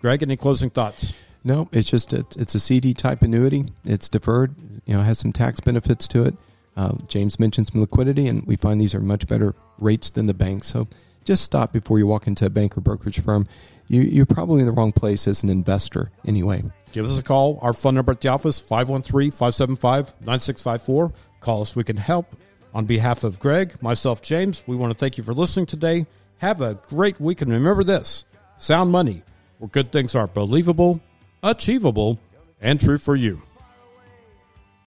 Greg, 0.00 0.22
any 0.22 0.36
closing 0.36 0.70
thoughts? 0.70 1.14
No, 1.44 1.68
it's 1.72 1.90
just 1.90 2.12
a, 2.12 2.24
it's 2.36 2.54
a 2.54 2.60
CD 2.60 2.94
type 2.94 3.22
annuity. 3.22 3.66
It's 3.84 4.08
deferred. 4.08 4.54
You 4.86 4.94
know, 4.94 5.02
has 5.02 5.18
some 5.18 5.32
tax 5.32 5.60
benefits 5.60 6.08
to 6.08 6.24
it. 6.24 6.34
Uh, 6.78 6.94
James 7.08 7.38
mentioned 7.40 7.66
some 7.66 7.80
liquidity, 7.80 8.28
and 8.28 8.46
we 8.46 8.54
find 8.54 8.80
these 8.80 8.94
are 8.94 9.00
much 9.00 9.26
better 9.26 9.56
rates 9.80 10.10
than 10.10 10.26
the 10.26 10.34
bank. 10.34 10.62
So 10.62 10.86
just 11.24 11.42
stop 11.42 11.72
before 11.72 11.98
you 11.98 12.06
walk 12.06 12.28
into 12.28 12.46
a 12.46 12.50
bank 12.50 12.78
or 12.78 12.80
brokerage 12.80 13.20
firm. 13.20 13.48
You, 13.88 14.02
you're 14.02 14.26
probably 14.26 14.60
in 14.60 14.66
the 14.66 14.72
wrong 14.72 14.92
place 14.92 15.26
as 15.26 15.42
an 15.42 15.50
investor 15.50 16.12
anyway. 16.24 16.62
Give 16.92 17.04
us 17.04 17.18
a 17.18 17.24
call. 17.24 17.58
Our 17.62 17.72
phone 17.72 17.96
number 17.96 18.12
at 18.12 18.20
the 18.20 18.28
office, 18.28 18.62
513-575-9654. 18.62 21.12
Call 21.40 21.62
us. 21.62 21.74
We 21.74 21.82
can 21.82 21.96
help. 21.96 22.36
On 22.74 22.84
behalf 22.84 23.24
of 23.24 23.40
Greg, 23.40 23.82
myself, 23.82 24.20
James, 24.22 24.62
we 24.66 24.76
want 24.76 24.92
to 24.92 24.98
thank 24.98 25.18
you 25.18 25.24
for 25.24 25.34
listening 25.34 25.66
today. 25.66 26.06
Have 26.36 26.60
a 26.60 26.74
great 26.74 27.18
week. 27.18 27.42
And 27.42 27.50
remember 27.50 27.82
this, 27.82 28.24
sound 28.58 28.92
money, 28.92 29.24
where 29.58 29.68
good 29.68 29.90
things 29.90 30.14
are 30.14 30.28
believable, 30.28 31.00
achievable, 31.42 32.20
and 32.60 32.80
true 32.80 32.98
for 32.98 33.16
you. 33.16 33.42